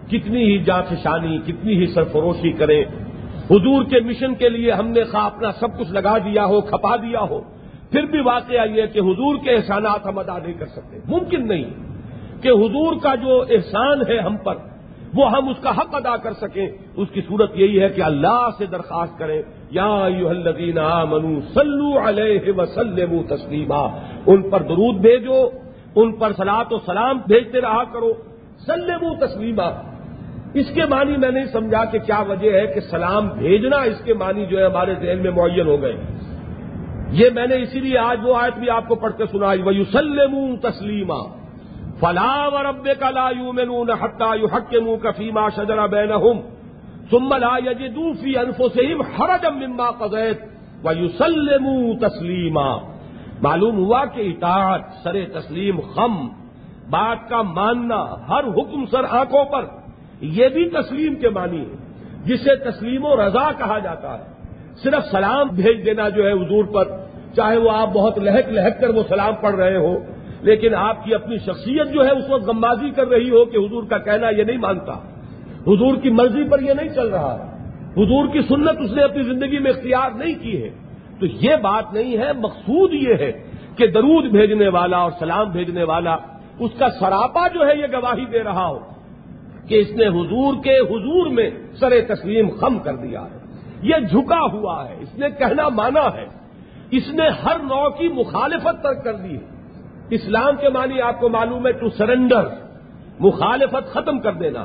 [0.08, 2.84] کتنی ہی جافشانی کتنی ہی سرفروشی کریں
[3.50, 6.96] حضور کے مشن کے لیے ہم نے خواہ اپنا سب کچھ لگا دیا ہو، کھپا
[6.96, 7.40] دیا ہو،
[7.90, 11.64] پھر بھی واقعہ یہ کہ حضور کے احسانات ہم ادا نہیں کر سکتے۔ ممکن نہیں
[12.42, 14.56] کہ حضور کا جو احسان ہے ہم پر،
[15.14, 16.66] وہ ہم اس کا حق ادا کر سکیں۔
[16.96, 19.92] اس کی صورت یہی ہے کہ اللہ سے درخواست کریں، یا
[20.28, 20.78] الذین
[21.10, 23.82] منو سلو علیہ وسلم تسلیمہ
[24.26, 25.40] ان پر درود بھیجو،
[25.94, 28.12] ان پر سلاد و سلام بھیجتے رہا کرو۔
[28.66, 29.68] سلم تسلیمہ
[30.54, 34.14] اس کے معنی میں نہیں سمجھا کہ کیا وجہ ہے کہ سلام بھیجنا اس کے
[34.14, 35.96] معنی جو ہے ہمارے ذہن میں معین ہو گئے۔
[37.10, 39.74] یہ میں نے اسی لیے آج وہ آیت بھی آپ کو پڑھ کے سنائی۔ وہ
[39.74, 41.22] یو سلم تسلیمہ
[42.00, 45.86] فلاں و رب کا لا یو میں نون حقا یو حق کے منہ کفیما شجرا
[45.86, 46.42] بین ہوں
[47.10, 50.42] سملا یجوفی انفو سے ہرجم مما قزیت
[50.84, 52.78] و یو تسلیمہ
[53.42, 56.28] معلوم ہوا کہ اطاعت، سر تسلیم خم
[56.90, 59.83] بات کا ماننا، ہر حکم سر آنکھوں پر۔
[60.24, 61.74] یہ بھی تسلیم کے معنی ہے،
[62.24, 64.24] جسے تسلیم و رضا کہا جاتا ہے۔
[64.82, 66.84] صرف سلام بھیج دینا جو ہے حضور پر،
[67.36, 69.98] چاہے وہ آپ بہت لہک لہک کر وہ سلام پڑھ رہے ہو،
[70.40, 73.82] لیکن آپ کی اپنی شخصیت جو ہے اس وقت گمبازی کر رہی ہو کہ حضور
[73.90, 74.92] کا کہنا یہ نہیں مانتا۔
[75.66, 77.34] حضور کی مرضی پر یہ نہیں چل رہا۔
[77.96, 80.70] حضور کی سنت اس نے اپنی زندگی میں اختیار نہیں کی ہے۔
[81.20, 83.32] تو یہ بات نہیں ہے، مقصود یہ ہے
[83.76, 86.16] کہ درود بھیجنے والا اور سلام بھیجنے والا
[86.58, 88.93] اس کا سراپا جو ہے یہ گواہی دے رہا ہو۔
[89.68, 93.38] کہ اس نے حضور کے حضور میں سر تسلیم خم کر دیا ہے۔
[93.82, 96.26] یہ جھکا ہوا ہے۔ اس نے کہنا مانا ہے۔
[96.90, 99.54] اس نے ہر نو کی مخالفت ترک کر دی ہے۔
[100.10, 102.48] اسلام کے معنی آپ کو معلوم ہے ٹو سرنڈر
[103.20, 104.64] مخالفت ختم کر دینا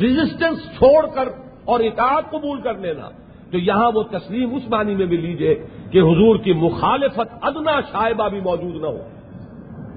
[0.00, 1.28] ریزسٹنس چھوڑ کر
[1.64, 3.08] اور اطاعت قبول کر لینا۔
[3.50, 5.54] تو یہاں وہ تسلیم اس معنی میں بھی لیجیے
[5.90, 8.98] کہ حضور کی مخالفت ادنا شائبہ بھی موجود نہ ہو۔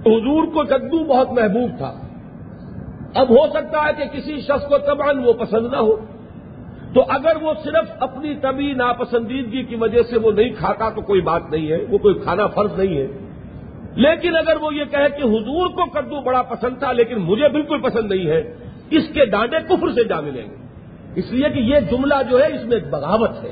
[0.05, 2.08] حضور کو جدو بہت محبوب تھا۔
[3.15, 5.95] اب ہو سکتا ہے کہ کسی شخص کو تبان وہ پسند نہ ہو۔
[6.93, 11.21] تو اگر وہ صرف اپنی طبی ناپسندیدگی کی وجہ سے وہ نہیں کھاتا تو کوئی
[11.21, 13.07] بات نہیں ہے، وہ کوئی کھانا فرض نہیں ہے۔
[13.95, 17.81] لیکن اگر وہ یہ کہے کہ حضور کو کدو بڑا پسند تھا لیکن مجھے بالکل
[17.81, 18.55] پسند نہیں ہے،
[18.89, 20.55] اس کے ڈانڈے کفر سے جا ملیں گے۔
[21.15, 23.51] اس لیے کہ یہ جملہ جو ہے، اس میں ایک بغاوت ہے۔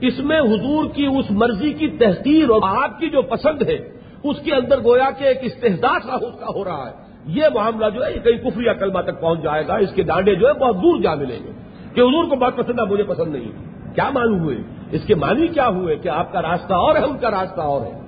[0.00, 3.78] اس میں حضور کی اس مرضی کی تحقیر اور آپ کی جو پسند ہے،
[4.24, 8.04] اس کے اندر گویا کہ ایک استحداث اس کا ہو رہا ہے۔ یہ معاملہ جو
[8.04, 10.76] ہے یہ کہیں کفری کلمہ تک پہنچ جائے گا، اس کے ڈانڈے جو ہے بہت
[10.76, 11.52] دور جا ملیں گے
[11.94, 13.50] کہ حضور کو بہت پسند ہے، مجھے پسند نہیں
[13.94, 14.56] کیا معلوم ہوئے؟
[14.90, 17.80] اس کے معنی کیا ہوئے کہ آپ کا راستہ اور ہے، ان کا راستہ اور
[17.80, 18.00] ہے۔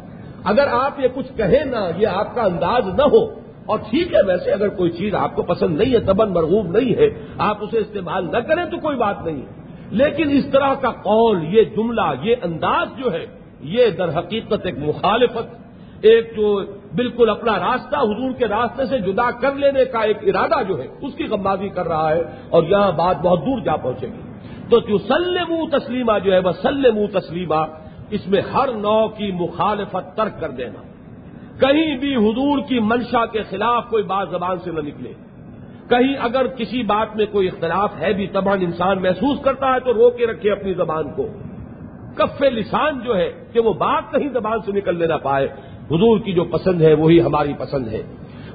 [0.45, 3.25] اگر آپ یہ کچھ کہیں نا، یہ آپ کا انداز نہ ہو،
[3.67, 6.95] اور ٹھیک ہے، ویسے اگر کوئی چیز آپ کو پسند نہیں ہے تبن مرغوب نہیں
[6.95, 7.09] ہے،
[7.39, 9.43] آپ اسے استعمال نہ کریں تو کوئی بات نہیں
[9.91, 13.27] لیکن اس طرح کا قول، یہ جملہ، یہ انداز جو ہے،
[13.61, 15.64] یہ در حقیقت ایک مخالفت
[16.05, 16.63] ایک جو
[16.97, 20.87] بالکل اپنا راستہ حضور کے راستے سے جدا کر لینے کا ایک ارادہ جو ہے،
[21.03, 24.21] اس کی غمازی کر رہا ہے اور یہاں بات بہت دور جا پہنچے گی۔
[24.71, 27.67] تو جو سلم تسلیمہ جو ہے وہ سلم تسلیمہ،
[28.11, 30.83] اس میں ہر نو کی مخالفت ترک کر دینا۔
[31.61, 35.13] کہیں بھی حضور کی منشا کے خلاف کوئی بات زبان سے نہ نکلے۔
[35.91, 39.95] کہیں اگر کسی بات میں کوئی اختلاف ہے بھی تباہ انسان محسوس کرتا ہے تو
[39.95, 41.27] رو کے رکھے اپنی زبان کو۔
[42.15, 45.49] کف لسان جو ہے، کہ وہ بات کہیں زبان سے نکلنے نہ پائے۔
[45.91, 48.03] حضور کی جو پسند ہے وہی ہماری پسند ہے۔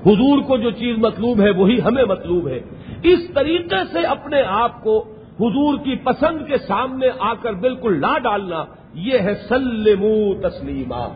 [0.06, 2.60] حضور کو جو چیز مطلوب ہے وہی ہمیں مطلوب ہے۔
[3.04, 5.00] اس طریقے سے اپنے آپ کو
[5.40, 11.08] حضور کی پسند کے سامنے آ کر بالکل لا ڈالنا، یہ ہے سلمو تسلیمہ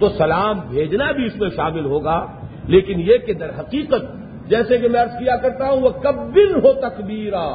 [0.00, 2.26] تو سلام بھیجنا بھی اس میں شامل ہوگا،
[2.64, 4.04] لیکن یہ کہ در حقیقت
[4.48, 7.46] جیسے کہ میں ارض کیا کرتا ہوں، وہ کبر ہو تکبیرا۔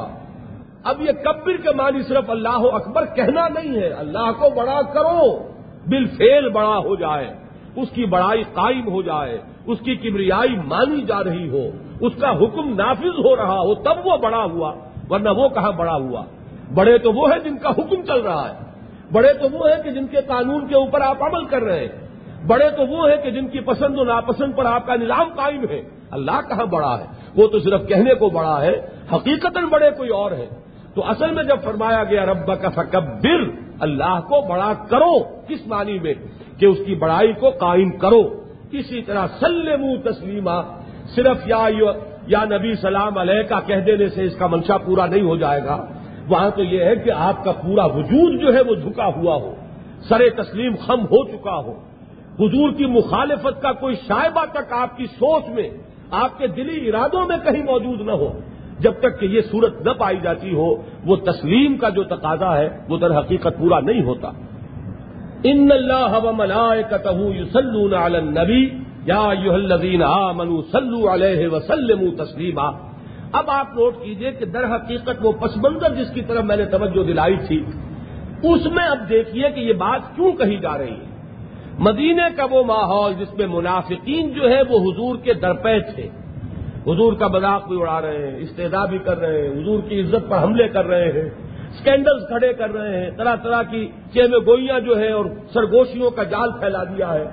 [0.84, 5.50] اب یہ کبر کے معنی صرف اللہ اکبر کہنا نہیں ہے، اللہ کو بڑا کرو
[5.88, 7.34] بل فیل بڑا ہو جائے۔
[7.76, 11.66] اس کی بڑائی قائم ہو جائے، اس کی کبریائی مانی جا رہی ہو،
[12.00, 14.74] اس کا حکم نافذ ہو رہا ہو، تب وہ بڑا ہوا،
[15.10, 16.26] ورنہ وہ کہاں بڑا ہوا؟
[16.74, 18.54] بڑے تو وہ ہیں جن کا حکم چل رہا ہے،
[19.12, 22.46] بڑے تو وہ ہیں کہ جن کے قانون کے اوپر آپ عمل کر رہے ہیں،
[22.48, 25.66] بڑے تو وہ ہیں کہ جن کی پسند و ناپسند پر آپ کا نظام قائم
[25.70, 27.06] ہے۔ اللہ کہاں بڑا ہے؟
[27.36, 28.74] وہ تو صرف کہنے کو بڑا ہے
[29.14, 30.46] حقیقت بڑے کوئی اور ہے
[30.96, 33.44] تو اصل میں جب فرمایا گیا رب کا فکبر،
[33.80, 36.14] اللہ کو بڑا کرو، کس معنی میں؟
[36.62, 40.62] کہ اس کی بڑائی کو قائم کرو۔ اسی طرح سلم تسلیمہ
[41.16, 41.68] صرف یا
[42.28, 45.64] یا نبی سلام علیہ کا کہہ دینے سے اس کا منشا پورا نہیں ہو جائے
[45.64, 45.86] گا۔
[46.30, 49.56] وہاں تو یہ ہے کہ آپ کا پورا وجود جو ہے وہ جھکا ہوا ہو۔
[50.10, 51.72] سر تسلیم خم ہو چکا ہو۔
[52.40, 55.70] حضور کی مخالفت کا کوئی شائبہ تک آپ کی سوچ میں،
[56.12, 58.40] آپ کے دلی ارادوں میں کہیں موجود نہ ہو۔
[58.80, 62.70] جب تک کہ یہ صورت نہ پائی جاتی ہو، وہ تسلیم کا جو تقاضا ہے،
[62.90, 64.32] وہ در حقیقت پورا نہیں ہوتا۔
[65.44, 66.16] ان اللہ
[67.38, 68.70] یسلون علی النبی
[69.06, 69.22] یا
[69.54, 72.68] الذین آمنوا صلو علیہ وسلموا تسلیما
[73.32, 76.66] اب آپ نوٹ کیجیے کہ در حقیقت وہ پس منظر جس کی طرف میں نے
[76.66, 77.66] توجہ دلائی تھی،
[78.44, 81.06] اس میں اب دیکھیے کہ یہ بات کیوں کہی جا رہی ہے۔
[81.80, 86.08] مدینے کا وہ ماحول جس میں منافقین جو ہے وہ حضور کے درپے تھے۔
[86.88, 90.30] حضور کا مذاق بھی اڑا رہے ہیں استدا بھی کر رہے ہیں، حضور کی عزت
[90.30, 91.30] پر حملے کر رہے ہیں۔
[91.74, 96.24] اسکینڈلز کھڑے کر رہے ہیں، طرح طرح کی چیم گوئیاں جو ہے اور سرگوشیوں کا
[96.24, 97.24] جال پھیلا دیا ہے۔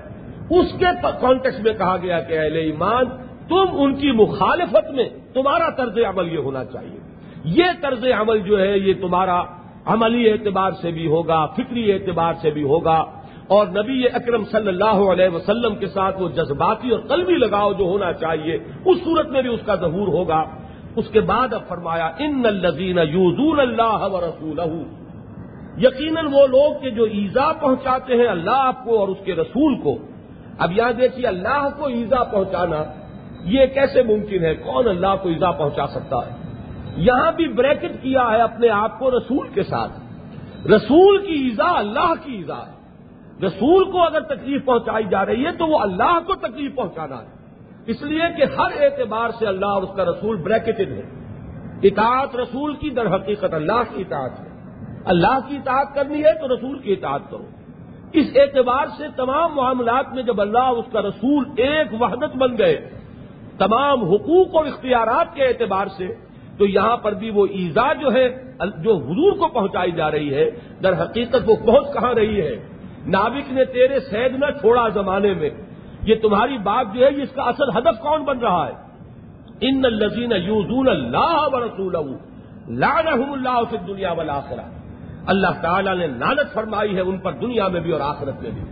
[0.50, 0.84] اس کے
[1.20, 3.04] کانٹیکس میں کہا گیا کہ اہل ایمان،
[3.48, 6.98] تم ان کی مخالفت میں تمہارا طرز عمل یہ ہونا چاہیے۔
[7.44, 9.42] یہ طرز عمل جو ہے، یہ تمہارا
[9.86, 13.04] عملی اعتبار سے بھی ہوگا، فکری اعتبار سے بھی ہوگا۔
[13.48, 17.84] اور نبی اکرم صلی اللہ علیہ وسلم کے ساتھ وہ جذباتی اور قلبی لگاؤ جو
[17.84, 20.44] ہونا چاہیے، اس صورت میں بھی اس کا ظہور ہوگا۔
[20.98, 24.60] اس کے بعد اب فرمایا، ان الزین یوزون اللہ و رسول
[25.76, 29.98] یقیناً وہ لوگ کہ جو ایزا پہنچاتے ہیں اللہ کو اور اس کے رسول کو.
[30.58, 32.84] اب یہاں دیکھیے، اللہ کو ایزا پہنچانا
[33.44, 36.32] یہ کیسے ممکن ہے؟ کون اللہ کو ایزا پہنچا سکتا ہے؟
[36.96, 39.92] یہاں بھی بریکٹ کیا ہے اپنے آپ کو رسول کے ساتھ.
[40.66, 42.72] رسول کی ایزا اللہ کی ایزا ہے.
[43.46, 47.37] رسول کو اگر تکلیف پہنچائی جا رہی ہے تو وہ اللہ کو تکلیف پہنچانا ہے.
[47.88, 51.02] اس لیے کہ ہر اعتبار سے اللہ اور اس کا رسول بریکٹڈ ہے۔
[51.82, 54.48] اطاعت رسول کی در حقیقت اللہ کی اطاعت ہے۔
[55.04, 57.46] اللہ کی اطاعت کرنی ہے تو رسول کی اطاعت کرو۔
[58.12, 62.90] اس اعتبار سے تمام معاملات میں جب اللہ اس کا رسول ایک وحدت بن گئے،
[63.58, 66.08] تمام حقوق اور اختیارات کے اعتبار سے،
[66.58, 68.28] تو یہاں پر بھی وہ ایزا جو ہے،
[68.78, 70.50] جو حضور کو پہنچائی جا رہی ہے،
[70.82, 72.68] در حقیقت وہ پہنچ کہاں رہی ہے؟
[73.06, 75.50] نابک نے تیرے سید نہ چھوڑا زمانے میں۔
[76.08, 78.72] یہ تمہاری بات جو ہے اس کا اصل ہدف کون بن رہا ہے؟
[79.60, 84.40] ان الزین یوزون اللہ و رسول اللہ سے دنیا والا
[85.26, 88.62] اللہ تعالیٰ نے نالت فرمائی ہے ان پر دنیا میں بھی اور آخرت میں بھی۔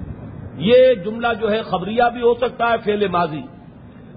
[0.70, 3.42] یہ جملہ جو ہے خبریہ بھی ہو سکتا ہے فیل ماضی۔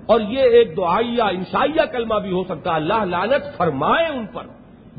[0.05, 4.43] اور یہ ایک دعائیہ، انشائیہ کلمہ بھی ہو سکتا ہے۔ اللہ لالت فرمائے ان پر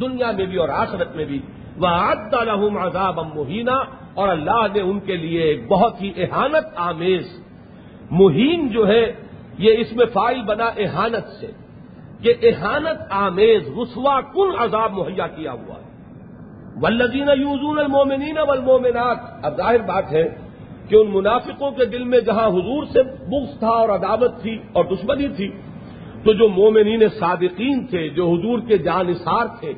[0.00, 1.40] دنیا میں بھی اور آخرت میں بھی۔
[1.76, 2.34] وہ آد
[2.76, 7.49] عذاب مہینہ اور اللہ نے ان کے لیے ایک بہت ہی احانت آمیز
[8.10, 9.12] مہین جو ہے،
[9.58, 11.46] یہ اس میں فائل بنا احانت سے
[12.20, 15.90] یہ احانت، آمیز رسوا کل عذاب مہیا کیا ہوا ہے۔
[16.82, 20.28] ولدین یوزون المومنین والمومنات۔ اب ظاہر بات ہے
[20.88, 24.84] کہ ان منافقوں کے دل میں جہاں حضور سے بغض تھا اور عداوت تھی اور
[24.84, 25.50] دشمنی تھی،
[26.24, 29.72] تو جو مومنین صادقین تھے، جو حضور کے جانصار تھے،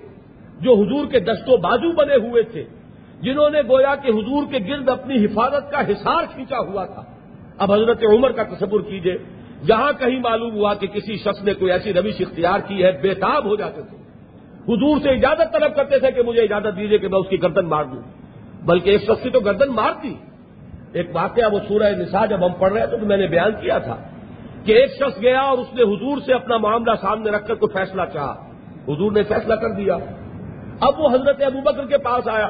[0.60, 2.64] جو حضور کے دست و بازو بنے ہوئے تھے،
[3.20, 7.02] جنہوں نے گویا کہ حضور کے گرد اپنی حفاظت کا حصار کھینچا ہوا تھا۔
[7.62, 9.16] اب حضرت عمر کا تصور کیجیے،
[9.66, 13.44] جہاں کہیں معلوم ہوا کہ کسی شخص نے کوئی ایسی روش اختیار کی ہے، بےتاب
[13.44, 13.96] ہو جاتے تھے۔
[14.72, 17.66] حضور سے اجازت طلب کرتے تھے کہ مجھے اجازت دیجیے کہ میں اس کی گردن
[17.66, 18.02] مار دوں۔
[18.64, 20.14] بلکہ ایک شخص کی تو گردن مار دی۔
[20.92, 23.78] ایک واقعہ وہ سورہ نسا جب ہم پڑھ رہے تھے تو میں نے بیان کیا
[23.78, 23.96] تھا
[24.64, 27.72] کہ ایک شخص گیا اور اس نے حضور سے اپنا معاملہ سامنے رکھ کر کوئی
[27.72, 28.50] فیصلہ چاہا۔
[28.88, 29.94] حضور نے فیصلہ کر دیا۔
[30.80, 32.48] اب وہ حضرت ابو بکر کے پاس آیا۔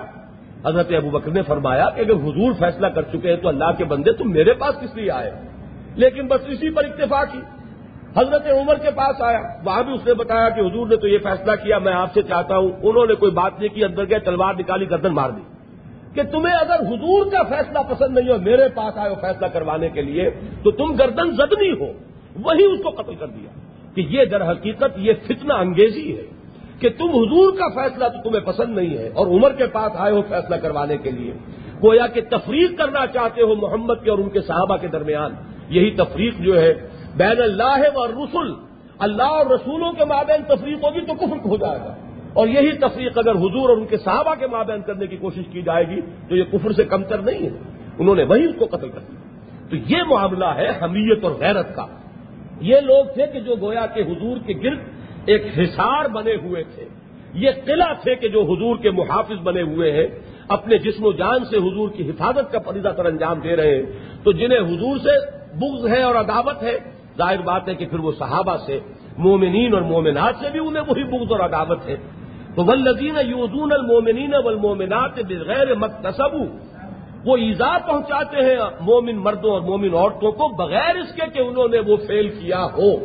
[0.67, 3.85] حضرت ابو بکر نے فرمایا کہ اگر حضور فیصلہ کر چکے ہیں تو اللہ کے
[3.85, 5.31] بندے تم میرے پاس کس لیے آئے؟
[5.95, 7.41] لیکن بس اسی پر اتفاق کی
[8.17, 11.19] حضرت عمر کے پاس آیا۔ وہاں بھی اس نے بتایا کہ حضور نے تو یہ
[11.19, 14.19] فیصلہ کیا، میں آپ سے چاہتا ہوں۔ انہوں نے کوئی بات نہیں کی، اندر گئے،
[14.19, 15.41] تلوار نکالی، گردن مار دی۔
[16.15, 19.89] کہ تمہیں اگر حضور کا فیصلہ پسند نہیں ہو میرے پاس آئے ہو فیصلہ کروانے
[19.89, 20.31] کے لیے،
[20.63, 21.93] تو تم گردن زدنی ہو۔
[22.43, 23.51] وہی اس کو قتل کر دیا۔
[23.95, 26.42] کہ یہ در حقیقت یہ فتنہ انگیزی ہے۔
[26.83, 30.13] کہ تم حضور کا فیصلہ تو تمہیں پسند نہیں ہے اور عمر کے پاس آئے
[30.13, 31.33] ہو فیصلہ کروانے کے لیے۔
[31.85, 35.35] گویا کہ تفریق کرنا چاہتے ہو محمد کے اور ان کے صحابہ کے درمیان۔
[35.69, 36.75] یہی تفریق جو ہے،
[37.17, 38.55] بین اللہ و رسول
[38.99, 41.95] اللہ اور رسولوں کے مابین تفریق ہوگی تو کفر ہو جائے گا۔
[42.33, 45.63] اور یہی تفریق اگر حضور اور ان کے صحابہ کے مابین کرنے کی کوشش کی
[45.63, 47.51] جائے گی، تو یہ کفر سے کمتر نہیں ہے۔
[47.99, 49.21] انہوں نے وہی اس کو قتل کر دیا۔
[49.71, 51.87] تو یہ معاملہ ہے حمیت اور غیرت کا۔
[52.61, 54.79] یہ لوگ تھے کہ جو گویا کے حضور کے گرد
[55.27, 56.85] ایک حصار بنے ہوئے تھے۔
[57.35, 60.07] یہ قلعہ تھے کہ جو حضور کے محافظ بنے ہوئے ہیں،
[60.49, 63.83] اپنے جسم و جان سے حضور کی حفاظت کا فریضہ کر انجام دے رہے ہیں۔
[64.25, 66.79] تو جنہیں حضور سے بغض ہے اور عداوت ہے،
[67.19, 68.79] ظاہر بات ہے کہ پھر وہ صحابہ سے،
[69.19, 71.97] مومنین اور مومنات سے بھی انہیں وہی بغض اور عداوت ہے۔
[72.55, 76.35] تو ولدین یوزون المومنین والمومنات بغیر مکتسب
[77.25, 81.69] وہ ایزا پہنچاتے ہیں مومن مردوں اور مومن عورتوں کو بغیر اس کے کہ انہوں
[81.69, 82.97] نے وہ فیل کیا ہو۔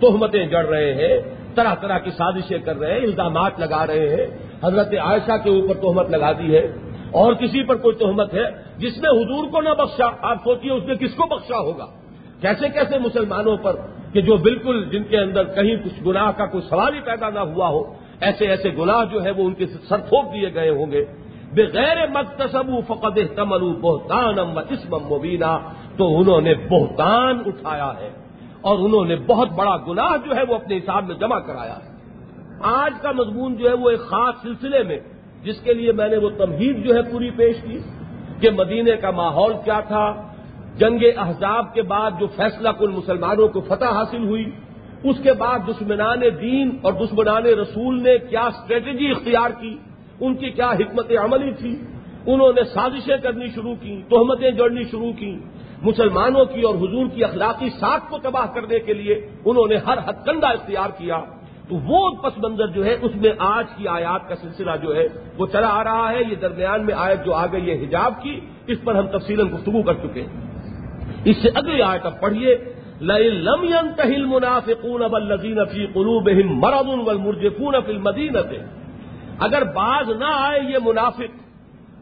[0.00, 4.26] تہمتیں جڑ رہے ہیں۔ طرح طرح کی سازشیں کر رہے ہیں، الزامات لگا رہے ہیں۔
[4.64, 6.72] حضرت عائشہ کے اوپر تہمت لگا دی ہے۔
[7.10, 8.44] اور کسی پر کوئی تہمت ہے
[8.76, 11.86] جس نے حضور کو نہ بخشا، آپ سوچیے اس نے کس کو بخشا ہوگا؟
[12.40, 13.76] کیسے کیسے مسلمانوں پر
[14.12, 17.38] کہ جو بالکل جن کے اندر کہیں کچھ گناہ کا کوئی سوال ہی پیدا نہ
[17.38, 17.82] ہوا ہو،
[18.20, 21.04] ایسے ایسے گناہ جو ہے وہ ان کے سر تھوک دیے گئے ہوں گے۔
[21.52, 25.58] بغیر مقتصب فقد تمل بہتان ام اسم مبینہ
[25.96, 28.27] تو انہوں نے بہتان اٹھایا ہے۔
[28.60, 31.98] اور انہوں نے بہت بڑا گناہ جو ہے وہ اپنے حساب میں جمع کرایا ہے۔
[32.62, 34.98] آج کا مضمون جو ہے وہ ایک خاص سلسلے میں،
[35.42, 37.78] جس کے لیے میں نے وہ تمہید جو ہے پوری پیش کی
[38.40, 40.28] کہ مدینے کا ماحول کیا تھا،
[40.76, 44.50] جنگ احزاب کے بعد جو فیصلہ کل مسلمانوں کو فتح حاصل ہوئی،
[45.04, 49.76] اس کے بعد دشمنان دین اور دشمنان رسول نے کیا اسٹریٹجی اختیار کی،
[50.20, 51.76] ان کی کیا حکمت عملی تھی،
[52.26, 55.38] انہوں نے سازشیں کرنی شروع کی، تہمتیں جڑنی شروع کی۔
[55.82, 59.14] مسلمانوں کی اور حضور کی اخلاقی ساکھ کو تباہ کرنے کے لیے
[59.44, 61.18] انہوں نے ہر حد کنڈا اختیار کیا،
[61.68, 65.06] تو وہ پس منظر جو ہے، اس میں آج کی آیات کا سلسلہ جو ہے،
[65.38, 68.34] وہ چلا آ رہا ہے۔ یہ درمیان میں آیت جو آ گئی ہے حجاب کی،
[68.66, 70.32] اس پر ہم تفصیل گفتگو کر چکے ہیں۔
[71.24, 72.56] اس سے اگلی آیت اب پڑھیے
[73.00, 78.62] لم ينتهي المنافقون والذين في قلوبهم مرض والمرجفون في المدينه
[79.46, 81.36] اگر باز نہ آئے یہ منافق،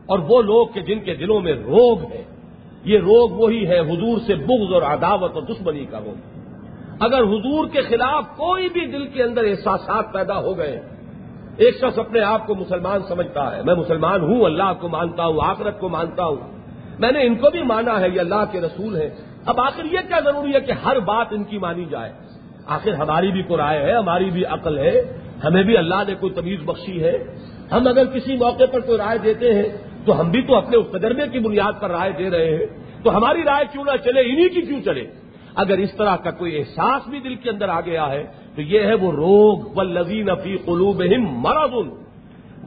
[0.06, 2.22] اور وہ لوگ کہ جن کے دلوں میں روگ ہے
[2.86, 6.18] یہ روگ وہی ہے حضور سے بغض اور عداوت اور دشمنی کا روگ۔
[7.00, 10.80] اگر حضور کے خلاف کوئی بھی دل کے اندر احساسات پیدا ہو گئے،
[11.56, 15.38] ایک شخص اپنے آپ کو مسلمان سمجھتا ہے، میں مسلمان ہوں، اللہ کو مانتا ہوں،
[15.42, 16.36] آخرت کو مانتا ہوں،
[16.98, 19.10] میں نے ان کو بھی مانا ہے، یہ اللہ کے رسول ہیں۔
[19.46, 22.12] اب آخر یہ کیا ضروری ہے کہ ہر بات ان کی مانی جائے؟
[22.66, 26.32] آخر ہماری بھی کوئی رائے ہے ہماری بھی عقل ہے، ہمیں بھی اللہ نے کوئی
[26.32, 27.18] تمیز بخشی ہے۔
[27.72, 29.68] ہم اگر کسی موقع پر کوئی رائے دیتے ہیں
[30.06, 32.66] تو ہم بھی تو اپنے اس تجربے کی بنیاد پر رائے دے رہے ہیں۔
[33.04, 35.04] تو ہماری رائے کیوں نہ چلے، انہی کی کیوں چلے؟
[35.54, 38.80] اگر اس طرح کا کوئی احساس بھی دل کے اندر آ گیا ہے، تو یہ
[38.80, 41.74] ہے وہ روگ و لذین افی قلوب مرض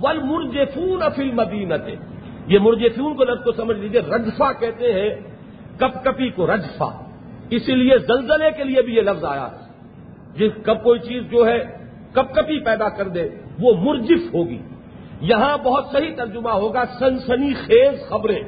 [0.01, 1.89] ول مرجفون افل مدینت
[2.47, 5.09] یہ مرجفون کو لفظ کو سمجھ لیجیے رجفا کہتے ہیں
[5.77, 7.09] کپ کپی کو رجفا
[7.49, 9.69] اسی لیے زلزلے کے لیے بھی یہ لفظ آیا ہے۔
[10.35, 11.59] جس کب کوئی چیز جو ہے
[12.13, 13.29] کپ کپی پیدا کر دے،
[13.59, 14.59] وہ مرجف ہوگی۔
[15.21, 18.39] یہاں بہت صحیح ترجمہ ہوگا سنسنی خیز خبریں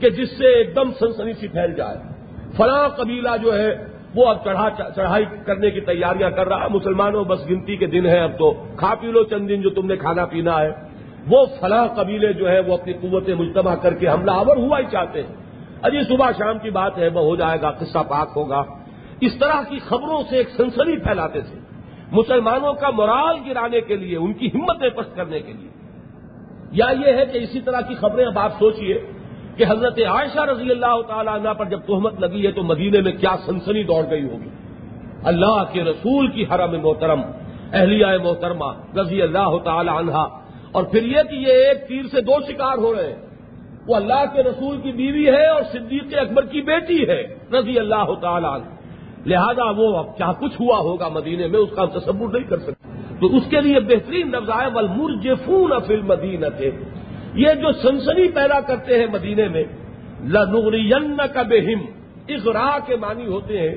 [0.00, 1.96] کہ جس سے ایک دم سنسنی سی پھیل جائے۔
[2.56, 4.44] فلاں قبیلہ جو ہے، وہ اب
[4.96, 8.64] چڑھائی کرنے کی تیاریاں کر رہا ہے۔ مسلمانوں بس گنتی کے دن ہے اب تو۔
[8.76, 10.70] کھا پی لو چند دن جو تم نے کھانا پینا ہے۔
[11.28, 14.84] وہ فلاں قبیلے جو ہے وہ اپنی قوتیں مجتمع کر کے حملہ آور ہوا ہی
[14.90, 15.36] چاہتے ہیں۔
[15.82, 18.62] اجی صبح شام کی بات ہے، وہ ہو جائے گا، قصہ پاک ہوگا۔
[19.20, 21.58] اس طرح کی خبروں سے ایک سنسنی پھیلاتے تھے۔
[22.12, 25.73] مسلمانوں کا مرال گرانے کے لیے، ان کی ہمتیں پست کرنے کے لیے۔
[26.74, 28.98] یا یہ ہے کہ اسی طرح کی خبریں اب آپ سوچئے
[29.56, 33.12] کہ حضرت عائشہ رضی اللہ تعالی عنہ پر جب تہمت لگی ہے تو مدینے میں
[33.12, 34.48] کیا سنسنی دوڑ گئی ہوگی۔
[35.24, 37.20] اللہ کے رسول کی حرم محترم،
[37.72, 40.24] اہلیہ محترمہ، رضی اللہ تعالی عنہا
[40.72, 43.26] اور پھر یہ کہ یہ ایک تیر سے دو شکار ہو رہے ہیں۔
[43.86, 47.22] وہ اللہ کے رسول کی بیوی ہے اور صدیق اکبر کی بیٹی ہے،
[47.52, 48.64] رضی اللہ تعالی عنہ۔
[49.26, 52.73] لہذا وہ اب کیا کچھ ہوا ہوگا مدینے میں، اس کا تصور نہیں کر سکتے۔
[53.24, 56.70] تو اس کے لیے بہترین لفظ آئے بل مرجفون افل مدینہ تھے
[57.34, 59.64] یہ جو سنسنی پیدا کرتے ہیں مدینے میں
[60.24, 61.86] لنغرین کا بہم
[62.28, 63.74] اغرا کے معنی ہوتے ہیں،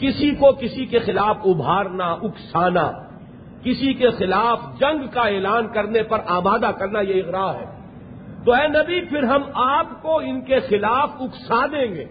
[0.00, 2.92] کسی کو کسی کے خلاف ابھارنا، اکسانا۔
[3.62, 7.64] کسی کے خلاف جنگ کا اعلان کرنے پر آبادہ کرنا یہ اغرا ہے۔
[8.44, 12.04] تو اے نبی، پھر ہم آپ کو ان کے خلاف اکسا دیں گے۔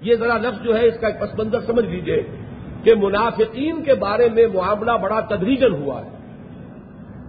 [0.00, 2.45] یہ ذرا لفظ جو ہے، اس کا ایک پس منظر سمجھ لیجیے۔
[2.86, 6.10] کہ منافقین کے بارے میں معاملہ بڑا تدریجن ہوا ہے۔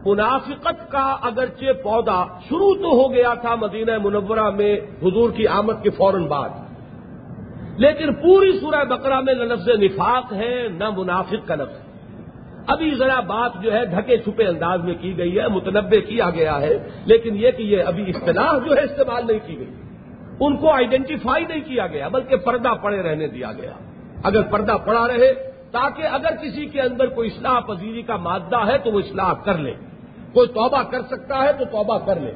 [0.05, 5.83] منافقت کا اگرچہ پودا شروع تو ہو گیا تھا مدینہ منورہ میں حضور کی آمد
[5.83, 6.49] کے فوراً بعد،
[7.79, 11.85] لیکن پوری سورہ بقرہ میں نہ لفظ نفاق ہے، نہ منافق کا لفظ۔ ہے
[12.67, 16.61] ابھی ذرا بات جو ہے ڈھکے چھپے انداز میں کی گئی ہے متنوع کیا گیا
[16.61, 19.73] ہے، لیکن یہ کہ یہ ابھی اصطلاح جو ہے استعمال نہیں کی گئی۔
[20.39, 23.75] ان کو آئیڈینٹیفائی نہیں کیا گیا، بلکہ پردہ پڑے رہنے دیا گیا۔
[24.23, 25.33] اگر پردہ پڑا رہے،
[25.71, 29.57] تاکہ اگر کسی کے اندر کوئی اصلاح پذیری کا مادہ ہے تو وہ اصلاح کر
[29.57, 29.73] لے۔
[30.33, 32.31] کوئی توبہ کر سکتا ہے تو توبہ کر لے۔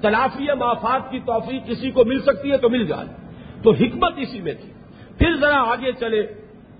[0.00, 3.06] تلافی مافات کی توفیق کسی کو مل سکتی ہے تو مل جائے۔
[3.62, 4.72] تو حکمت اسی میں تھی۔
[5.18, 6.22] پھر ذرا آگے چلے۔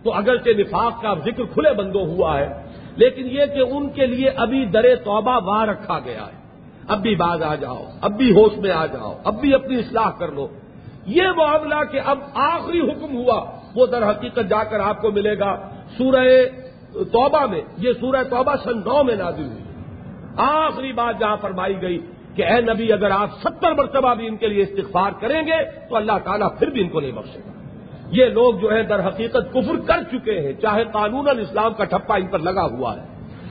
[0.02, 2.62] تو اگرچہ نفاق کا ذکر کھلے بندوں ہوا ہے،
[2.96, 6.48] لیکن یہ کہ ان کے لیے ابھی در توبہ وہاں رکھا گیا ہے۔
[6.88, 10.10] اب بھی باز آ جاؤ، اب بھی ہوش میں آ جاؤ، اب بھی اپنی اصلاح
[10.10, 10.48] کر لو۔
[11.06, 15.38] یہ معاملہ کہ اب آخری حکم ہوا۔ وہ در حقیقت جا کر آپ کو ملے
[15.38, 15.68] گا۔
[15.98, 16.26] سورہ
[16.92, 19.62] توبہ میں، یہ سورہ توبہ سن نو میں نازل ہوئی۔
[20.36, 21.98] آخری بات جہاں فرمائی گئی
[22.34, 25.96] کہ اے نبی، اگر آپ ستر مرتبہ بھی ان کے لیے استغفار کریں گے، تو
[25.96, 27.52] اللہ تعالیٰ پھر بھی ان کو نہیں بخشے گا۔
[28.10, 32.16] یہ لوگ جو ہے در حقیقت کفر کر چکے ہیں، چاہے قانون الاسلام کا ٹھپا
[32.16, 33.04] ان پر لگا ہوا ہے۔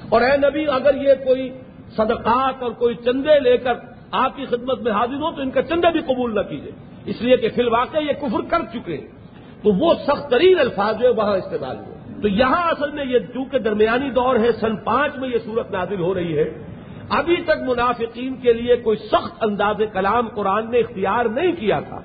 [0.09, 1.49] اور اے نبی، اگر یہ کوئی
[1.97, 3.73] صدقات اور کوئی چندے لے کر
[4.11, 6.71] آپ کی خدمت میں حاضر ہو، تو ان کا چندے بھی قبول نہ کیجیے
[7.05, 9.24] اس لیے کہ فی الواقع یہ کفر کر چکے ہیں۔
[9.63, 13.19] تو وہ سخت ترین الفاظ جو ہے وہاں استعمال ہوئے۔ تو یہاں اصل میں یہ
[13.19, 16.63] چونکہ درمیانی دور ہے، سن پانچ میں یہ صورت نازل ہو رہی ہے،
[17.09, 22.01] ابھی تک منافقین کے لیے کوئی سخت انداز کلام قرآن نے اختیار نہیں کیا تھا۔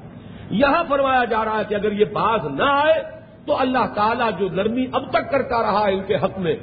[0.51, 3.03] یہاں فرمایا جا رہا ہے کہ اگر یہ باز نہ آئے
[3.47, 6.57] تو اللہ تعالیٰ جو نرمی اب تک کرتا رہا ہے ان کے حق میں،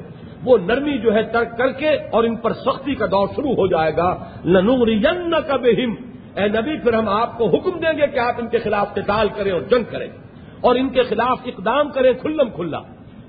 [0.44, 3.68] وہ نرمی جو ہے ترک کر کے اور ان پر سختی کا دور شروع ہو
[3.68, 5.02] جائے گا۔ ننوری
[5.48, 5.96] کا بہم۔
[6.36, 9.28] اے نبی، پھر ہم آپ کو حکم دیں گے کہ آپ ان کے خلاف قتال
[9.36, 10.08] کریں اور جنگ کریں۔
[10.62, 12.80] اور ان کے خلاف اقدام کریں کھلم کھلا۔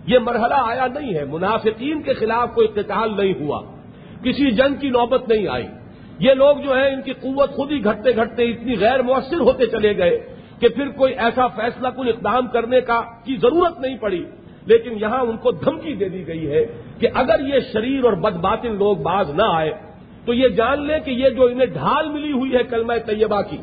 [0.07, 3.63] یہ مرحلہ آیا نہیں ہے۔ منافقین کے خلاف کوئی قتال نہیں ہوا۔
[4.25, 5.67] کسی جنگ کی نوبت نہیں آئی۔
[6.19, 9.67] یہ لوگ جو ہے ان کی قوت خود ہی گھٹتے گھٹتے اتنی غیر مؤثر ہوتے
[9.67, 10.27] چلے گئے
[10.61, 14.25] کہ پھر کوئی ایسا فیصلہ کل اقدام کرنے کا کی ضرورت نہیں پڑی۔
[14.67, 16.67] لیکن یہاں ان کو دھمکی دے دی گئی ہے
[16.99, 19.71] کہ اگر یہ شریر اور بد باطن لوگ باز نہ آئے،
[20.25, 23.57] تو یہ جان لیں کہ یہ جو انہیں ڈھال ملی ہوئی ہے کلمہ طیبہ کی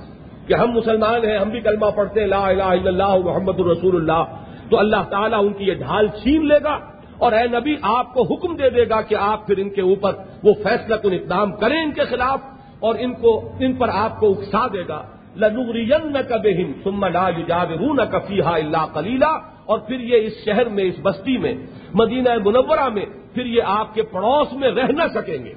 [0.48, 3.96] کہ ہم مسلمان ہیں، ہم بھی کلمہ پڑھتے ہیں، لا الہ الا اللہ، محمد الرسول
[3.96, 4.24] اللہ۔
[4.70, 6.80] تو اللہ تعالیٰ ان کی یہ ڈھال چھین لے گا
[7.18, 10.12] اور اے نبی، آپ کو حکم دے دے گا کہ آپ پھر ان کے اوپر
[10.44, 12.40] وہ فیصلہ کن اقدام کریں ان کے خلاف
[12.80, 15.02] اور ان کو، ان پر آپ کو اکسا دے گا۔
[15.36, 20.84] لنغرین کا بہن ثم لا یجاورون کفیحا اللہ کلیلہ اور پھر یہ اس شہر میں،
[20.84, 21.54] اس بستی میں،
[21.94, 25.54] مدینہ منورہ میں پھر یہ آپ کے پڑوس میں رہ نہ سکیں گے۔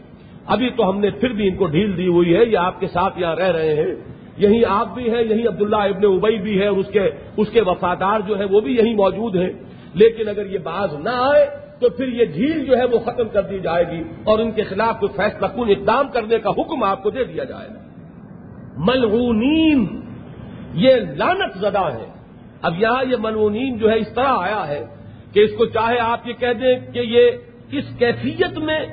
[0.46, 2.86] ابھی تو ہم نے پھر بھی ان کو ڈھیل دی ہوئی ہے، یہ آپ کے
[2.86, 6.66] ساتھ یہاں رہ رہے ہیں۔ یہیں آپ بھی ہیں یہیں عبداللہ ابن ابئی بھی ہے
[6.66, 9.50] اور اس کے اس کے وفادار جو ہے وہ بھی یہیں موجود ہیں۔
[9.94, 11.46] لیکن اگر یہ باز نہ آئے
[11.80, 14.62] تو پھر یہ جھیل جو ہے وہ ختم کر دی جائے گی اور ان کے
[14.62, 17.80] خلاف کوئی فیصلہ کن اقدام کرنے کا حکم آپ کو دے دیا جائے گا۔
[18.76, 20.00] ملعونین،
[20.74, 22.06] یہ لانت زدہ ہے۔
[22.62, 24.86] اب یہاں یہ ملعونین جو ہے اس طرح آیا ہے
[25.32, 27.30] کہ اس کو چاہے آپ یہ کہہ دیں کہ یہ
[27.70, 28.86] اس کیفیت میں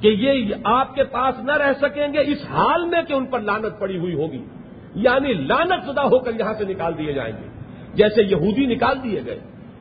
[0.00, 3.40] کہ یہ آپ کے پاس نہ رہ سکیں گے، اس حال میں کہ ان پر
[3.40, 4.44] لانت پڑی ہوئی ہوگی۔
[4.94, 7.48] یعنی لانت زدہ ہو کر یہاں سے نکال دیے جائیں گے۔
[7.94, 9.38] جیسے یہودی نکال دیے گئے۔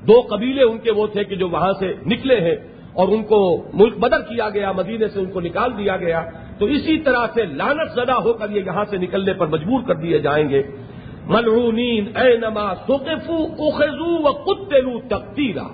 [0.08, 2.56] دو قبیلے ان کے وہ تھے کہ جو وہاں سے نکلے ہیں
[2.94, 6.26] اور ان کو ملک بدر کیا گیا مدینے سے ان کو نکال دیا گیا۔
[6.60, 9.96] تو اسی طرح سے لانت زدہ ہو کر یہ یہاں سے نکلنے پر مجبور کر
[9.96, 10.64] دیے جائیں گے۔
[11.26, 15.68] ملعونین، اے نما سوقفو اخذو و قتلو تقتیرا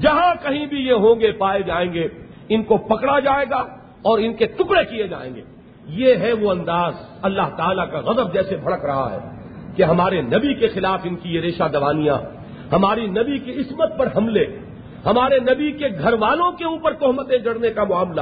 [0.00, 2.08] جہاں کہیں بھی یہ ہوں گے، پائے جائیں گے۔
[2.48, 3.58] ان کو پکڑا جائے گا
[4.02, 5.42] اور ان کے ٹکڑے کیے جائیں گے۔
[5.92, 9.18] یہ ہے وہ انداز اللہ تعالیٰ کا غضب جیسے بھڑک رہا ہے
[9.76, 12.18] کہ ہمارے نبی کے خلاف ان کی یہ ریشہ دوانیاں،
[12.72, 14.46] ہماری نبی کی عصمت پر حملے،
[15.06, 18.20] ہمارے نبی کے گھر والوں کے اوپر تہمتیں جڑنے کا معاملہ۔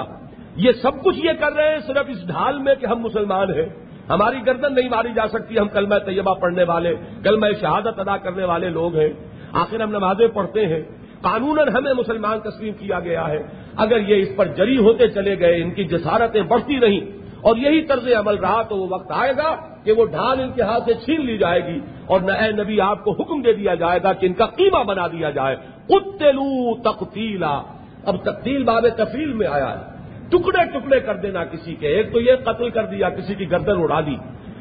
[0.56, 3.66] یہ سب کچھ یہ کر رہے ہیں صرف اس ڈھال میں کہ ہم مسلمان ہیں۔
[4.10, 6.94] ہماری گردن نہیں ماری جا سکتی، ہم کلمہ طیبہ پڑھنے والے،
[7.24, 9.08] کلمہ شہادت ادا کرنے والے لوگ ہیں۔
[9.52, 10.80] آخر ہم نمازیں پڑھتے ہیں۔
[11.20, 13.42] قانون ہمیں مسلمان تسلیم کیا گیا ہے۔
[13.76, 17.82] اگر یہ اس پر جری ہوتے چلے گئے، ان کی جسارتیں بڑھتی نہیں اور یہی
[17.82, 20.94] طرز عمل رہا تو وہ وقت آئے گا کہ وہ ڈھال ان کے ہاتھ سے
[20.94, 24.26] چھین لی جائے گی اور نئے نبی آپ کو حکم دے دیا جائے گا کہ
[24.26, 25.56] ان کا قیمہ بنا دیا جائے۔
[25.88, 27.62] اتلو تقتیلا
[28.04, 32.20] اب تقتیل باب تفیل میں آیا ہے۔ ٹکڑے ٹکڑے کر دینا کسی کے۔ ایک تو
[32.20, 34.16] یہ قتل کر دیا، کسی کی گردن اڑا دی۔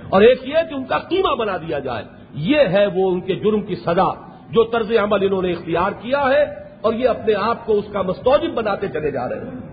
[0.09, 2.03] اور ایک یہ کہ ان کا قیمہ بنا دیا جائے۔
[2.33, 4.13] یہ ہے وہ ان کے جرم کی سزا
[4.49, 6.43] جو طرز عمل انہوں نے اختیار کیا ہے
[6.81, 9.68] اور یہ اپنے آپ کو اس کا مستوجب بناتے چلے جا رہے ہیں۔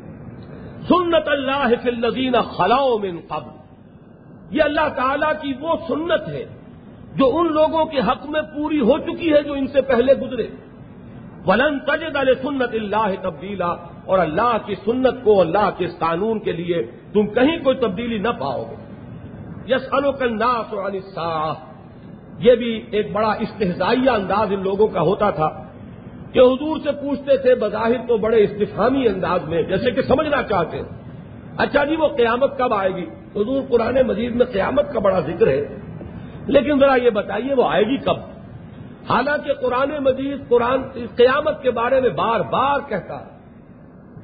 [0.89, 3.51] سنت اللہ فی الذین خلاؤ من قبل۔
[4.51, 6.45] یہ اللہ تعالی کی وہ سنت ہے
[7.15, 10.47] جو ان لوگوں کے حق میں پوری ہو چکی ہے جو ان سے پہلے گزرے۔
[11.47, 13.75] ولن تجد علیہ سنت اللہ تبدیلا۔
[14.05, 16.83] اور اللہ کی سنت کو اللہ کے قانون کے لیے
[17.13, 18.77] تم کہیں کوئی تبدیلی نہ پاؤ گے۔
[19.75, 19.83] یس
[20.21, 21.01] الناس علی
[22.39, 25.66] یہ بھی ایک بڑا استحزائیہ انداز ان لوگوں کا ہوتا تھا۔
[26.37, 30.77] کہ حضور سے پوچھتے تھے، بظاہر تو بڑے استفامی انداز میں، جیسے کہ سمجھنا چاہتے
[30.77, 30.85] ہیں۔
[31.57, 33.05] اچھا جی وہ قیامت کب آئے گی؟
[33.37, 35.77] حضور قرآن مجید میں قیامت کا بڑا ذکر ہے۔
[36.47, 38.17] لیکن ذرا یہ بتائیے، وہ آئے گی کب؟
[39.11, 40.83] حالانکہ قرآن مجید قرآن
[41.17, 43.31] قیامت کے بارے میں بار بار کہتا ہے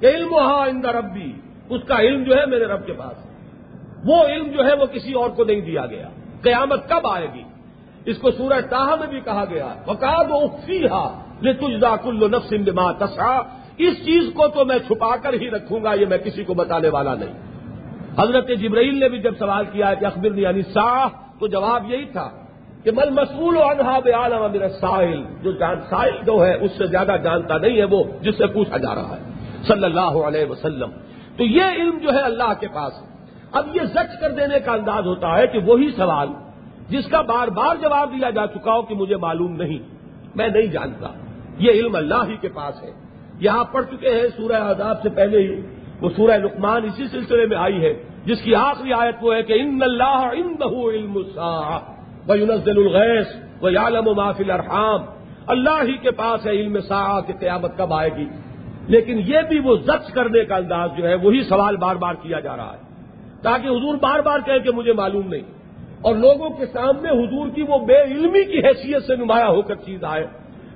[0.01, 1.33] کہ علم ہا اندر ربی،
[1.69, 3.27] اس کا علم جو ہے میرے رب کے پاس۔
[4.05, 6.09] وہ علم جو ہے وہ کسی اور کو نہیں دیا گیا۔
[6.43, 7.43] قیامت کب آئے گی؟
[8.05, 10.47] اس کو سورہ تاہ میں بھی کہا گیا۔ وقاد و
[10.87, 13.37] ہا یہ تجزا کل نفس بما تسا
[13.79, 16.89] اس چیز کو تو میں چھپا کر ہی رکھوں گا، یہ میں کسی کو بتانے
[16.89, 17.53] والا نہیں۔
[18.19, 21.09] حضرت جبرائیل نے بھی جب سوال کیا کہ اخبر یعنی صاح
[21.41, 22.31] تو جواب یہی تھا
[22.85, 26.87] کہ مل مسول و انہاب عالم میرا ساحل جو جان، ساحل جو ہے، اس سے
[26.87, 29.31] زیادہ جانتا نہیں ہے وہ، جس سے پوچھا جا رہا ہے۔
[29.63, 30.91] صلی اللہ علیہ وسلم۔
[31.37, 32.93] تو یہ علم جو ہے اللہ کے پاس۔
[33.53, 36.29] اب یہ زچ کر دینے کا انداز ہوتا ہے کہ وہی سوال
[36.89, 39.79] جس کا بار بار جواب دیا جا چکا ہو کہ مجھے معلوم نہیں۔
[40.35, 41.09] میں نہیں جانتا۔
[41.59, 42.91] یہ علم اللہ ہی کے پاس ہے۔
[43.41, 45.61] یہاں پڑھ چکے ہیں سورہ آزاد سے پہلے ہی۔
[46.01, 49.53] وہ سورہ لقمان اسی سلسلے میں آئی ہے۔ جس کی آخری آیت وہ ہے کہ
[49.53, 50.91] ان اللہ علم وہ
[52.67, 53.27] الغیث
[53.61, 55.01] وہ عالم و محفل ارحام
[55.47, 58.27] اللہ ہی کے پاس ہے علم سا کہ قیامت کب آئے گی۔
[58.87, 62.41] لیکن یہ بھی وہ ضبط کرنے کا انداز جو ہے وہی سوال بار بار کیا
[62.41, 62.95] جا رہا ہے۔
[63.43, 65.43] تاکہ حضور بار بار کہے کہ مجھے معلوم نہیں۔
[66.01, 69.75] اور لوگوں کے سامنے حضور کی وہ بے علمی کی حیثیت سے نمایاں ہو کر
[69.75, 70.27] چیز آئے۔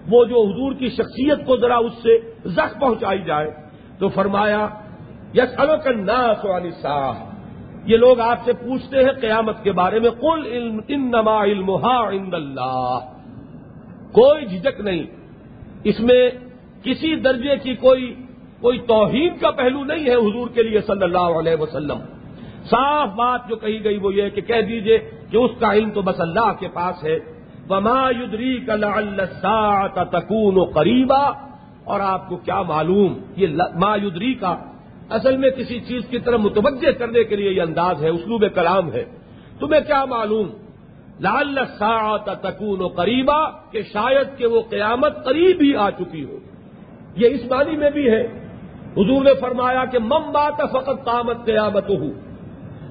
[0.08, 3.50] وہ جو حضور کی شخصیت کو ذرا اس سے زخ پہنچائی جائے
[3.98, 4.68] تو فرمایا
[5.34, 7.36] یس الناس والی صاحب
[7.86, 11.70] یہ لوگ آپ سے پوچھتے ہیں قیامت کے بارے میں کل علم ان نما علم
[12.32, 12.98] اللہ۔
[14.12, 15.02] کوئی جھجک نہیں۔
[15.84, 16.30] اس میں
[16.82, 18.14] کسی درجے کی کوئی
[18.60, 21.98] کوئی توہین کا پہلو نہیں ہے حضور کے لیے صلی اللہ علیہ وسلم۔
[22.64, 24.98] صاف بات جو کہی گئی وہ یہ کہ کہہ دیجیے
[25.30, 27.18] کہ اس کا علم تو بس اللہ کے پاس ہے۔
[27.70, 31.30] وما یدری کا تکون و قریبا
[31.84, 34.56] اور آپ کو کیا معلوم؟ یہ ما یدری کا
[35.10, 38.92] اصل میں کسی چیز کی طرف متوجہ کرنے کے لیے یہ انداز ہے، اسلوب کلام
[38.92, 39.04] ہے۔
[39.60, 40.48] تمہیں کیا معلوم؟
[41.20, 46.38] لال ساعت تکون و قریبا کہ شاید کہ وہ قیامت قریب ہی آ چکی ہو۔
[47.16, 48.22] یہ اس معنی میں بھی ہے۔
[48.96, 52.10] حضور نے فرمایا کہ مم بات فقط قامت قیامت ہو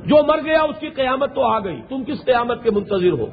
[0.05, 3.25] جو مر گیا اس کی قیامت تو آ گئی۔ تم کس قیامت کے منتظر ہو؟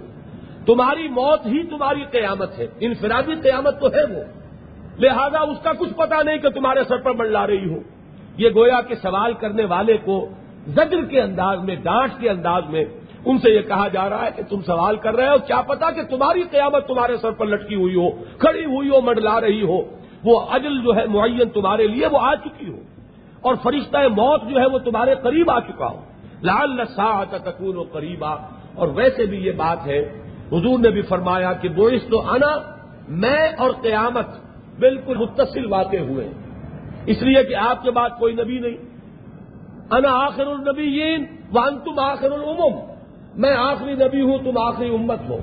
[0.67, 4.23] تمہاری موت ہی تمہاری قیامت ہے انفرادی قیامت تو ہے وہ
[4.99, 7.79] لہذا اس کا کچھ پتا نہیں کہ تمہارے سر پر لا رہی ہو
[8.37, 10.29] یہ گویا کہ سوال کرنے والے کو
[10.67, 12.85] زجر کے انداز میں، ڈانٹ کے انداز میں
[13.25, 15.91] ان سے یہ کہا جا رہا ہے کہ تم سوال کر رہے ہو، کیا پتا
[15.91, 19.83] کہ تمہاری قیامت تمہارے سر پر لٹکی ہوئی ہو، کھڑی ہوئی ہو، منڈلا رہی ہو۔
[20.25, 22.79] وہ اجل جو ہے، معین تمہارے لیے وہ آ چکی ہو۔
[23.41, 26.01] اور فرشتہ موت جو ہے، وہ تمہارے قریب آ چکا ہو۔
[26.43, 28.37] لال لسا تکون و قریبا۔
[28.75, 30.22] اور ویسے بھی یہ بات ہے
[30.53, 32.57] حضور نے بھی فرمایا کہ بوئس تو آنا
[33.09, 34.27] میں اور قیامت
[34.79, 36.29] بالکل متصل واقع ہوئے
[37.07, 38.77] اس لیے کہ آپ کے بعد کوئی نبی نہیں۔
[39.91, 42.93] انا آخر النبیین وان تم آخر العمم
[43.35, 45.39] میں آخری نبی ہوں، تم آخری امت ہو۔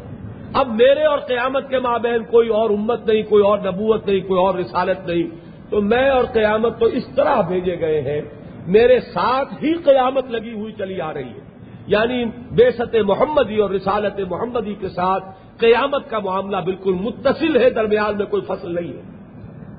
[0.54, 4.40] اب میرے اور قیامت کے مابین کوئی اور امت نہیں، کوئی اور نبوت نہیں، کوئی
[4.40, 5.24] اور رسالت نہیں۔
[5.70, 8.22] تو میں اور قیامت تو اس طرح بھیجے گئے ہیں۔
[8.68, 11.49] میرے ساتھ ہی قیامت لگی ہوئی چلی آ رہی ہے۔
[11.90, 15.24] یعنی بے ست محمدی اور رسالت محمدی کے ساتھ
[15.58, 19.02] قیامت کا معاملہ بالکل متصل ہے، درمیان میں کوئی فصل نہیں ہے۔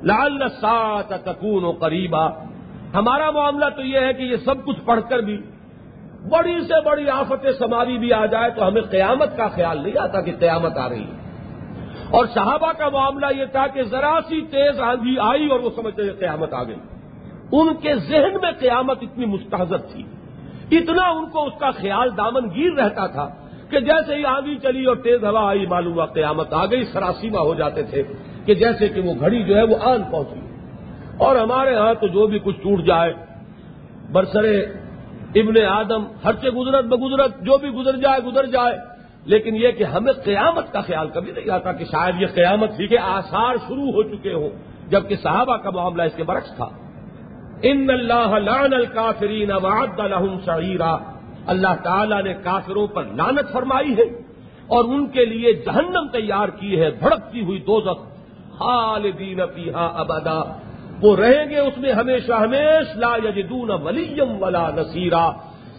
[0.03, 2.29] لال سات تکون و قریبا۔
[2.95, 5.39] ہمارا معاملہ تو یہ ہے کہ یہ سب کچھ پڑھ کر بھی
[6.31, 10.21] بڑی سے بڑی آفت سماری بھی آ جائے تو ہمیں قیامت کا خیال نہیں آتا
[10.21, 11.21] کہ قیامت آ رہی ہے۔
[12.11, 16.03] اور صحابہ کا معاملہ یہ تھا کہ ذرا سی تیز آندھی آئی اور وہ سمجھتے
[16.03, 16.79] ہیں قیامت آ گئی۔
[17.53, 20.03] ان کے ذہن میں قیامت اتنی مستحضر تھی۔
[20.71, 23.29] اتنا ان کو اس کا خیال دامن گیر رہتا تھا
[23.71, 27.41] کہ جیسے ہی آندھی چلی اور تیز ہوا آئی، معلوم ہوا قیامت آ گئی سراسیما
[27.41, 28.03] ہو جاتے تھے
[28.45, 30.41] کہ جیسے کہ وہ گھڑی جو ہے وہ آن پہنچی
[31.19, 33.15] اور ہمارے ہاں تو جو بھی کچھ ٹوٹ جائے
[34.13, 34.61] برسرے
[35.35, 38.77] ابن آدم، ہر سے گزرت بگزرت، جو بھی گزر جائے گزر جائے۔
[39.25, 42.87] لیکن یہ کہ ہمیں قیامت کا خیال کبھی نہیں آتا کہ شاید یہ قیامت تھی
[42.87, 44.51] کہ آثار شروع ہو چکے ہوں،
[44.91, 46.69] جبکہ صحابہ کا معاملہ اس کے برعکس تھا۔
[47.63, 50.97] ان اللہ لان الکافرین وعد لهم شعیرا۔
[51.47, 54.03] اللہ تعالی نے کافروں پر لانت فرمائی ہے
[54.67, 58.03] اور ان کے لیے جہنم تیار کی ہے، بھڑکتی ہوئی دوزخ۔
[58.59, 60.59] خالدین فیہا ابدا۔
[61.03, 65.31] وہ رہیں گے اس میں ہمیشہ ہمیش۔ لا یجدون ولیم ولا نصیرا۔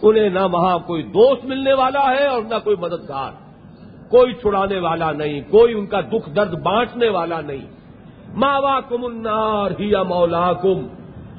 [0.02, 3.30] انہیں نہ وہاں کوئی دوست ملنے والا ہے اور نہ کوئی مددگار۔
[4.10, 7.66] کوئی چھڑانے والا نہیں، کوئی ان کا دکھ درد بانٹنے والا نہیں۔
[8.34, 10.86] ماوا کم انار ہی مولا کم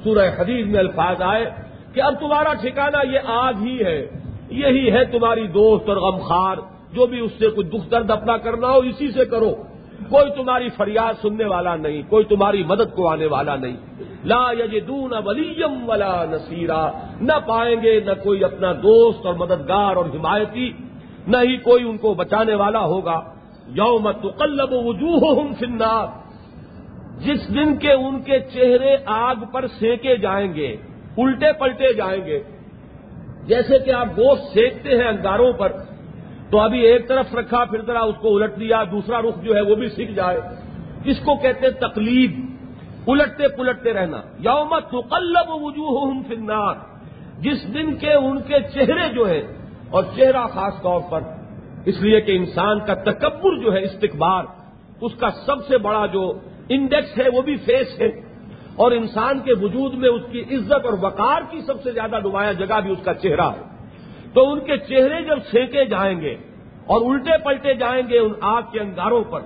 [0.04, 1.50] سورہ حدیث میں الفاظ آئے
[1.94, 4.06] کہ اب تمہارا ٹھکانہ یہ آگ ہی ہے،
[4.50, 6.56] یہی ہے تمہاری دوست اور غمخار
[6.92, 9.54] جو بھی اس سے کوئی دکھ درد اپنا کرنا ہو اسی سے کرو۔
[10.10, 13.76] کوئی تمہاری فریاد سننے والا نہیں، کوئی تمہاری مدد کو آنے والا نہیں۔
[14.24, 16.90] لا یجدون ولیم ولا نصیرا،
[17.20, 20.72] نہ پائیں گے نہ کوئی اپنا دوست اور مددگار اور حمایتی،
[21.26, 23.20] نہ ہی کوئی ان کو بچانے والا ہوگا۔
[23.68, 26.23] یوم تقلب وجوہہم فی النار
[27.18, 30.76] جس دن کے ان کے چہرے آگ پر سینکے جائیں گے،
[31.16, 32.42] الٹے پلٹے جائیں گے۔
[33.46, 35.72] جیسے کہ آپ گوشت سینکتے ہیں انگاروں پر،
[36.50, 39.60] تو ابھی ایک طرف رکھا، پھر طرح اس کو الٹ دیا دوسرا رخ جو ہے
[39.60, 40.40] وہ بھی سیکھ جائے۔
[41.04, 42.46] اس کو کہتے تقلیب
[43.06, 46.74] الٹتے پلٹتے رہنا۔ یوم تقلب وجوہ فنار
[47.38, 49.42] جس دن کے ان کے چہرے جو ہے
[49.90, 51.20] اور چہرہ خاص طور پر۔
[51.86, 54.44] اس لیے کہ انسان کا تکبر جو ہے استقبال
[55.00, 56.38] اس کا سب سے بڑا جو
[56.68, 58.34] انڈیکس ہے، وہ بھی فیس ہے۔
[58.76, 62.52] اور انسان کے وجود میں اس کی عزت اور وقار کی سب سے زیادہ نمایاں
[62.52, 63.74] جگہ بھی اس کا چہرہ ہے۔
[64.34, 66.34] تو ان کے چہرے جب سینکے جائیں گے
[66.86, 69.40] اور الٹے پلٹے جائیں گے ان آگ کے انگاروں پر،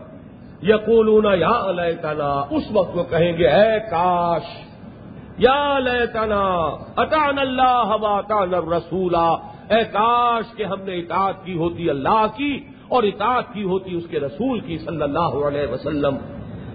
[0.63, 2.09] یقولون، یا لے
[2.51, 4.43] اس وقت وہ کہیں گے، اے کاش،
[5.39, 6.19] یا لے
[6.97, 9.29] اطان اللہ اطان رسولا
[9.71, 14.05] اے کاش کہ ہم نے اطاعت کی ہوتی اللہ کی اور اطاعت کی ہوتی اس
[14.11, 16.17] کے رسول کی صلی اللہ علیہ وسلم۔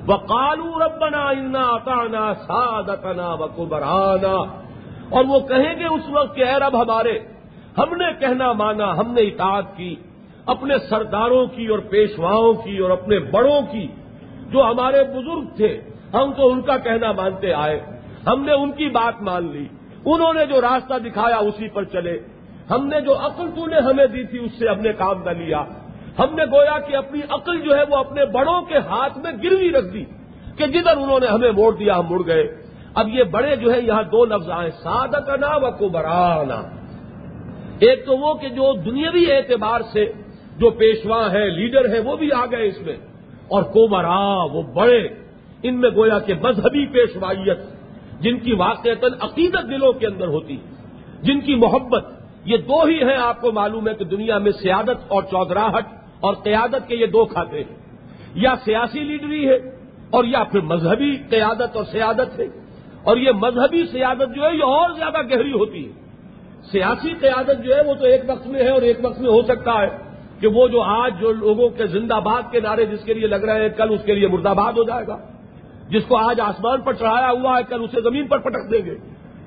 [0.07, 4.63] وہ کالو ربنا انا اطانا سادتنا وکبرانا
[5.09, 7.19] اور وہ کہیں گے اس وقت کہ اے رب ہمارے،
[7.77, 9.95] ہم نے کہنا مانا، ہم نے اطاعت کی،
[10.45, 13.87] اپنے سرداروں کی اور پیشواؤں کی اور اپنے بڑوں کی
[14.51, 15.81] جو ہمارے بزرگ تھے،
[16.13, 17.79] ہم تو ان کا کہنا مانتے آئے۔
[18.27, 19.67] ہم نے ان کی بات مان لی۔
[20.05, 22.19] انہوں نے جو راستہ دکھایا اسی پر چلے۔
[22.69, 25.29] ہم نے جو عقل تو نے ہمیں دی تھی، اس سے ہم نے کام نہ
[25.29, 25.63] لیا۔
[26.19, 29.71] ہم نے گویا کہ اپنی عقل جو ہے وہ اپنے بڑوں کے ہاتھ میں گروی
[29.71, 30.05] رکھ دی
[30.57, 32.63] کہ جدھر انہوں نے ہمیں موڑ دیا ہم مڑ گئے۔
[32.93, 35.17] اب یہ بڑے جو ہے یہاں دو لفظ آئے سادہ
[35.55, 36.61] و کبرانا۔
[37.79, 40.05] ایک تو وہ کہ جو دنیاوی اعتبار سے
[40.57, 42.95] جو پیشوا ہے لیڈر ہے وہ بھی آ گئے اس میں۔
[43.47, 45.07] اور کومرا وہ بڑے۔
[45.63, 47.57] ان میں گویا کہ مذہبی پیشوائیت،
[48.19, 50.57] جن کی واقعات عقیدت دلوں کے اندر ہوتی،
[51.21, 52.05] جن کی محبت،
[52.45, 55.83] یہ دو ہی ہیں، آپ کو معلوم ہے کہ دنیا میں سیادت اور چودراہٹ
[56.23, 57.75] اور قیادت کے یہ دو کھاتے ہیں۔
[58.33, 59.55] یا سیاسی لیڈری ہے
[60.09, 62.45] اور یا پھر مذہبی قیادت اور سیادت ہے۔
[63.03, 65.91] اور یہ مذہبی سیادت جو ہے یہ اور زیادہ گہری ہوتی ہے۔
[66.71, 69.41] سیاسی قیادت جو ہے وہ تو ایک وقت میں ہے اور ایک وقت میں ہو
[69.41, 69.97] سکتا ہے
[70.39, 73.35] کہ وہ جو آج جو لوگوں کے زندہ باد کے نعرے جس کے لیے لگ
[73.35, 75.17] رہے ہیں، کل اس کے لیے مرد آباد ہو جائے گا۔
[75.89, 78.95] جس کو آج آسمان پر چڑھایا ہوا ہے، کل اسے زمین پر پٹک دیں گے۔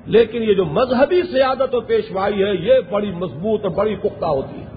[0.05, 4.61] لیکن یہ جو مذہبی سیادت اور پیشوائی ہے، یہ بڑی مضبوط اور بڑی پختہ ہوتی
[4.61, 4.76] ہے۔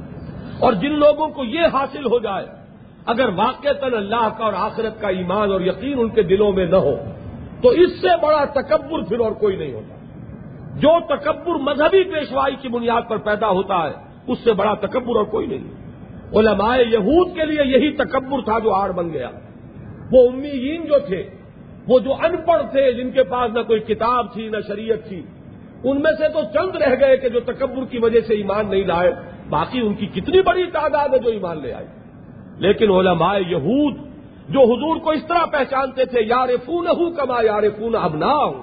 [0.61, 2.47] اور جن لوگوں کو یہ حاصل ہو جائے،
[3.07, 6.67] اگر واقع تن اللہ کا اور آخرت کا ایمان اور یقین ان کے دلوں میں
[6.67, 6.95] نہ ہو،
[7.63, 9.95] تو اس سے بڑا تکبر پھر اور کوئی نہیں ہوتا۔
[10.77, 13.93] جو تکبر مذہبی پیشوائی کی بنیاد پر پیدا ہوتا ہے،
[14.27, 15.65] اس سے بڑا تکبر اور کوئی نہیں۔
[16.35, 19.31] علماء یہود کے لیے یہی تکبر تھا جو آڑ بن گیا۔
[20.13, 21.31] وہ امیین جو تھے،
[21.89, 25.23] وہ جو ان پڑھ تھے، جن کے پاس نہ کوئی کتاب تھی، نہ شریعت تھی،
[25.85, 28.85] ان میں سے تو چند رہ گئے کہ جو تکبر کی وجہ سے ایمان نہیں
[28.85, 29.13] لائے۔
[29.51, 31.87] باقی ان کی کتنی بڑی تعداد ہے جو ایمان لے آئی۔
[32.59, 33.95] لیکن علماء یہود
[34.49, 38.25] جو حضور کو اس طرح پہچانتے تھے یار فون ہوں کما یار فون اب نہ
[38.25, 38.63] ہوں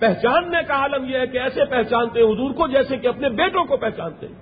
[0.00, 3.76] پہچاننے کا عالم یہ ہے کہ ایسے پہچانتے حضور کو جیسے کہ اپنے بیٹوں کو
[3.76, 4.34] پہچانتے ہیں۔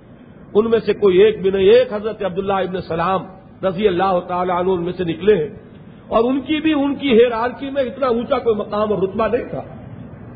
[0.54, 3.24] ان میں سے کوئی ایک بھی نہیں ایک حضرت عبداللہ ابن سلام
[3.66, 5.54] رضی اللہ تعالی عنہ ان میں سے نکلے ہیں۔
[6.08, 9.44] اور ان کی بھی ان کی ہیرارکی میں اتنا اونچا کوئی مقام اور رتبہ نہیں
[9.44, 9.62] تھا۔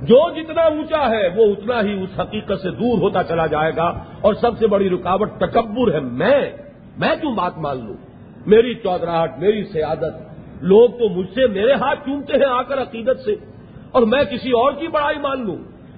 [0.06, 3.88] جو جتنا اونچا ہے وہ اتنا ہی اس حقیقت سے دور ہوتا چلا جائے گا
[4.20, 6.40] اور سب سے بڑی رکاوٹ تکبر ہے میں
[6.98, 7.94] میں کیوں بات مان لوں
[8.46, 10.14] میری چودراہٹ، میری سیادت،
[10.62, 13.34] لوگ تو مجھ سے میرے ہاتھ چومتے ہیں آ کر عقیدت سے
[13.92, 15.56] اور میں کسی اور کی بڑائی مان لوں،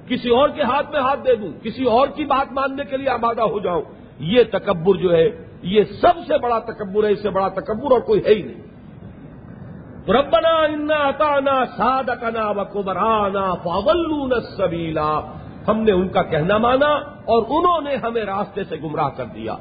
[0.08, 3.08] کسی اور کے ہاتھ میں ہاتھ دے دوں، کسی اور کی بات ماننے کے لیے
[3.08, 3.82] آبادہ ہو جاؤں،
[4.18, 5.28] یہ تکبر جو ہے،
[5.62, 8.73] یہ سب سے بڑا تکبر ہے، اس سے بڑا تکبر اور کوئی ہے ہی نہیں۔
[10.08, 15.20] ربنا انا اتانا سادکنا و کبرانا فاولون السبیلا
[15.68, 16.86] ہم نے ان کا کہنا مانا
[17.24, 19.52] اور انہوں نے ہمیں راستے سے گمراہ کر دیا۔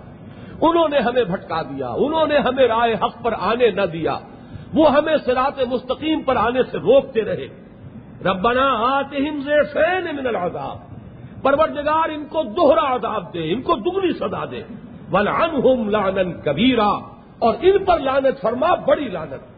[0.61, 4.19] انہوں نے ہمیں بھٹکا دیا۔ انہوں نے ہمیں رائے حق پر آنے نہ دیا۔
[4.73, 7.47] وہ ہمیں سرات مستقیم پر آنے سے روکتے رہے۔
[8.25, 10.77] ربنا آتہم زیفین من العذاب۔
[11.43, 14.63] پروردگار ان کو دوہرا عذاب دے، ان کو دگنی سزا دے۔
[15.11, 16.89] ولعنہم لعنا کبیرا
[17.39, 19.52] اور ان پر لانت فرما، بڑی لانت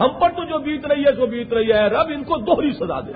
[0.00, 2.72] ہم پر تو جو بیت رہی ہے سو بیت رہی ہے۔ رب، ان کو دوہری
[2.72, 3.12] سزا دے۔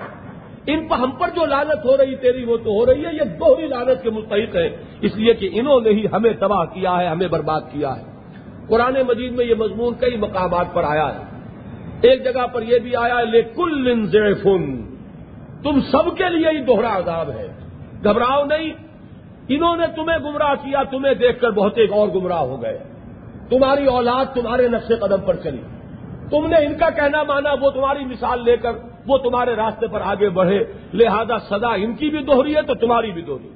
[0.67, 3.23] ان پر ہم پر جو لانت ہو رہی، تیری وہ تو ہو رہی ہے۔ یہ
[3.23, 7.07] دوہری لانت کے مستحق ہے اس لیے کہ انہوں نے ہی ہمیں تباہ کیا ہے،
[7.07, 8.03] ہمیں برباد کیا ہے۔
[8.67, 11.23] قرآن مجید میں یہ مضمون کئی مقامات پر آیا ہے۔
[12.01, 14.07] ایک جگہ پر یہ بھی آیا ہے لے کل
[15.63, 17.47] تم سب کے لیے ہی دوہرا عذاب ہے۔
[18.03, 18.73] گھبراؤ نہیں۔
[19.47, 22.79] انہوں نے تمہیں گمراہ کیا، تمہیں دیکھ کر بہت ایک اور گمراہ ہو گئے۔
[23.49, 25.61] تمہاری اولاد تمہارے نقش قدم پر چلی۔
[26.31, 28.71] تم نے ان کا کہنا مانا، وہ تمہاری مثال لے کر،
[29.07, 30.63] وہ تمہارے راستے پر آگے بڑھے۔
[30.93, 33.49] لہذا سدا ان کی بھی دوہری ہے تو تمہاری بھی دوہری۔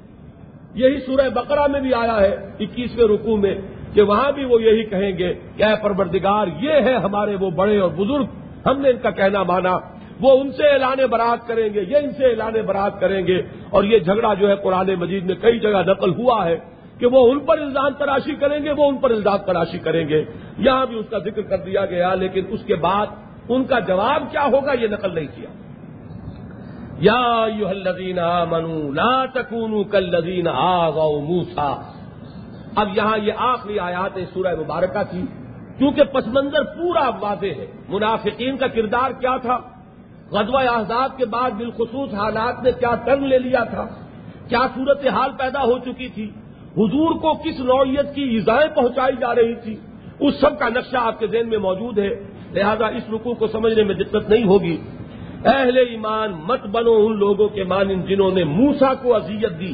[0.74, 3.54] یہی سورہ بقرہ میں بھی آیا ہے، اکیسویں رکوع میں،
[3.94, 7.78] کہ وہاں بھی وہ یہی کہیں گے، کہ اے پروردگار، یہ ہے ہمارے وہ بڑے
[7.78, 8.24] اور بزرگ،
[8.66, 9.78] ہم نے ان کا کہنا مانا۔
[10.20, 13.84] وہ ان سے اعلان برات کریں گے، یہ ان سے اعلان برات کریں گے۔ اور
[13.84, 17.40] یہ جھگڑا جو ہے قرآن مجید میں کئی جگہ نقل ہوا ہے۔ کہ وہ ان
[17.40, 20.24] پر الزام تراشی کریں گے، وہ ان پر الزام تراشی کریں گے۔
[20.58, 23.06] یہاں بھی اس کا ذکر کر دیا گیا، لیکن اس کے بعد
[23.48, 25.50] ان کا جواب کیا ہوگا، یہ نقل نہیں کیا۔
[26.98, 28.18] یا الذین
[28.48, 31.92] منو لا تکونوا کلذین آغوا موسا
[32.76, 35.22] اب یہاں یہ آخری آیات سورہ مبارکہ تھی
[35.78, 39.58] کیونکہ پس منظر پورا واضح ہے۔ منافقین کا کردار کیا تھا؟
[40.30, 43.86] غزوہ احزاب کے بعد بالخصوص حالات نے کیا ٹرن لے لیا تھا؟
[44.48, 46.30] کیا صورت حال پیدا ہو چکی تھی؟
[46.76, 49.76] حضور کو کس نوعیت کی ایزائیں پہنچائی جا رہی تھی؟
[50.20, 52.08] اس سب کا نقشہ آپ کے ذہن میں موجود ہے۔
[52.52, 54.76] لہذا اس رکو کو سمجھنے میں دقت نہیں ہوگی۔
[55.44, 59.72] اہل ایمان مت بنو ان لوگوں کے مانند جنہوں نے موسا کو اذیت دی۔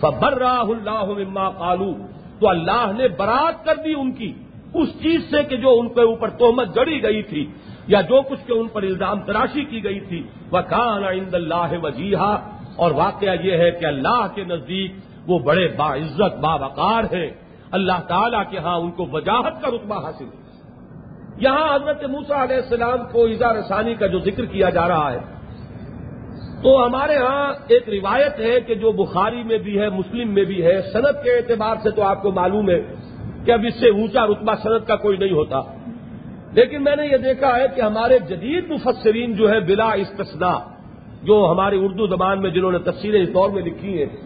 [0.00, 1.94] فبر راہ اللہ مما قالو
[2.40, 4.32] تو اللہ نے برات کر دی ان کی۔
[4.74, 7.46] اس چیز سے کہ جو ان کے اوپر تہمت جڑی گئی تھی
[7.86, 11.72] یا جو کچھ کے ان پر الزام تراشی کی گئی تھی۔ وہ کان عند اللہ
[11.82, 12.34] وجیحا
[12.76, 14.90] اور واقعہ یہ ہے کہ اللہ کے نزدیک
[15.26, 17.30] وہ بڑے باعزت، باوقار ہیں۔
[17.70, 20.46] اللہ تعالیٰ کے ہاں ان کو وجاہت کا رتبہ حاصل ہے۔
[21.36, 25.18] یہاں حضرت موسا علیہ السلام کو ایزا رسانی کا جو ذکر کیا جا رہا ہے،
[26.62, 30.66] تو ہمارے ہاں ایک روایت ہے کہ جو بخاری میں بھی ہے، مسلم میں بھی
[30.66, 32.94] ہے، صنعت کے اعتبار سے تو آپ کو معلوم ہے
[33.44, 35.60] کہ اب اس سے اونچا رتبہ صنعت کا کوئی نہیں ہوتا۔
[36.52, 40.58] لیکن میں نے یہ دیکھا ہے کہ ہمارے جدید مفسرین جو ہے بلا استثنا
[41.22, 44.25] جو ہماری اردو زبان میں جنہوں نے تفصیلیں اس دور میں لکھی ہیں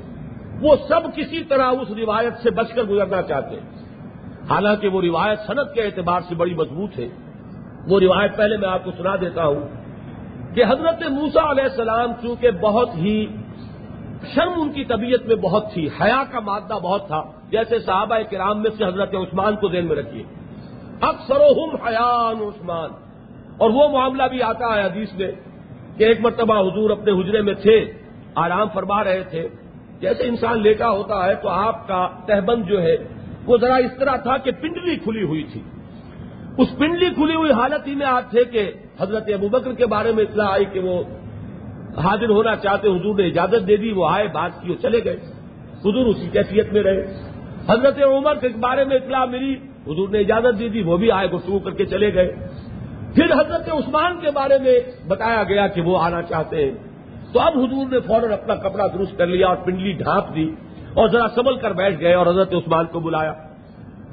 [0.60, 3.70] وہ سب کسی طرح اس روایت سے بچ کر گزرنا چاہتے ہیں۔
[4.50, 7.08] حالانکہ وہ روایت صنعت کے اعتبار سے بڑی مضبوط ہے۔
[7.88, 9.68] وہ روایت پہلے میں آپ کو سنا دیتا ہوں
[10.54, 13.26] کہ حضرت موسا علیہ السلام چونکہ بہت ہی
[14.34, 18.62] شرم ان کی طبیعت میں بہت تھی، حیا کا مادہ بہت تھا، جیسے صحابہ کرام
[18.62, 20.22] میں سے حضرت عثمان کو ذہن میں رکھیے۔
[21.00, 22.90] اکثر و حیان عثمان۔
[23.58, 25.32] اور وہ معاملہ بھی آتا ہے حدیث میں
[25.96, 27.92] کہ ایک مرتبہ حضور اپنے حجرے میں تھے،
[28.34, 29.48] آرام فرما رہے تھے۔
[30.00, 32.96] جیسے انسان لیٹا ہوتا ہے تو آپ کا تہبند جو ہے
[33.46, 35.60] وہ ذرا اس طرح تھا کہ پنڈلی کھلی ہوئی تھی۔
[36.58, 40.12] اس پنڈلی کھلی ہوئی حالت ہی میں آپ تھے کہ حضرت ابو بکر کے بارے
[40.12, 41.04] میں اطلاع آئی کہ وہ
[41.96, 45.16] حاضر ہونا چاہتے، حضور نے اجازت دے دی، وہ آئے بات کی وہ چلے گئے۔
[45.80, 47.06] حضور اسی کیفیت میں رہے۔
[47.68, 49.54] حضرت عمر کے بارے میں اطلاع ملی،
[49.86, 52.34] حضور نے اجازت دی، وہ بھی آئے، گفتگو کر کے چلے گئے۔
[53.14, 56.89] پھر حضرت عثمان کے بارے میں بتایا گیا کہ وہ آنا چاہتے ہیں۔
[57.32, 60.54] تو اب حضور نے فوراً اپنا کپڑا درست کر لیا اور پنڈلی ڈھانپ دی
[60.94, 63.32] اور ذرا سنبھل کر بیٹھ گئے اور حضرت عثمان کو بلایا۔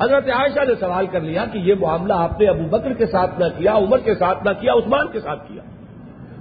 [0.02, 3.40] حضرت عائشہ نے سوال کر لیا کہ یہ معاملہ آپ نے ابو بکر کے ساتھ
[3.40, 5.62] نہ کیا، عمر کے ساتھ نہ کیا، عثمان کے ساتھ کیا؟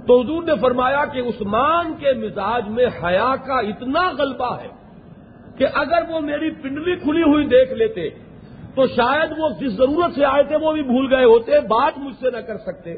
[0.07, 4.67] تو حضور نے فرمایا کہ عثمان کے مزاج میں حیا کا اتنا غلبہ ہے
[5.57, 8.09] کہ اگر وہ میری پنڈلی کھلی ہوئی دیکھ لیتے
[8.75, 12.15] تو شاید وہ جس ضرورت سے آئے تھے وہ بھی بھول گئے ہوتے، بات مجھ
[12.19, 12.97] سے نہ کر سکتے۔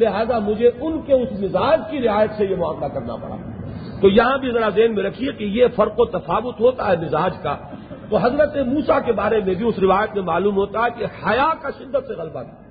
[0.00, 3.36] لہذا مجھے ان کے اس مزاج کی رعایت سے یہ معاملہ کرنا پڑا۔
[4.00, 7.32] تو یہاں بھی ذرا ذہن میں رکھیے کہ یہ فرق و تفاوت ہوتا ہے مزاج
[7.42, 7.56] کا۔
[8.10, 11.48] تو حضرت موسا کے بارے میں بھی اس روایت میں معلوم ہوتا ہے کہ حیا
[11.62, 12.70] کا شدت سے غلبہ۔ تھا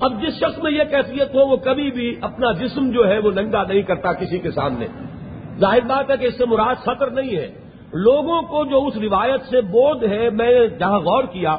[0.00, 3.30] اب جس شخص میں یہ کیفیت ہو، وہ کبھی بھی اپنا جسم جو ہے وہ
[3.30, 4.86] ننگا نہیں کرتا کسی کے سامنے۔
[5.60, 7.50] ظاہر بات ہے کہ اس سے مراد سطر نہیں ہے۔
[7.92, 11.56] لوگوں کو جو اس روایت سے بودھ ہے، میں نے جہاں غور کیا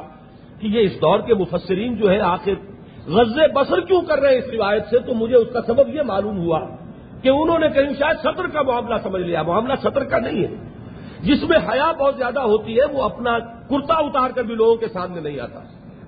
[0.60, 2.75] کہ یہ اس دور کے مفسرین جو ہے آخر
[3.08, 6.02] غز بسر کیوں کر رہے ہیں اس روایت سے؟ تو مجھے اس کا سبب یہ
[6.02, 6.60] معلوم ہوا
[7.22, 10.56] کہ انہوں نے کہیں شاید سطر کا معاملہ سمجھ لیا۔ معاملہ سطر کا نہیں ہے۔
[11.24, 14.88] جس میں حیا بہت زیادہ ہوتی ہے، وہ اپنا کرتا اتار کر بھی لوگوں کے
[14.88, 15.60] سامنے نہیں آتا۔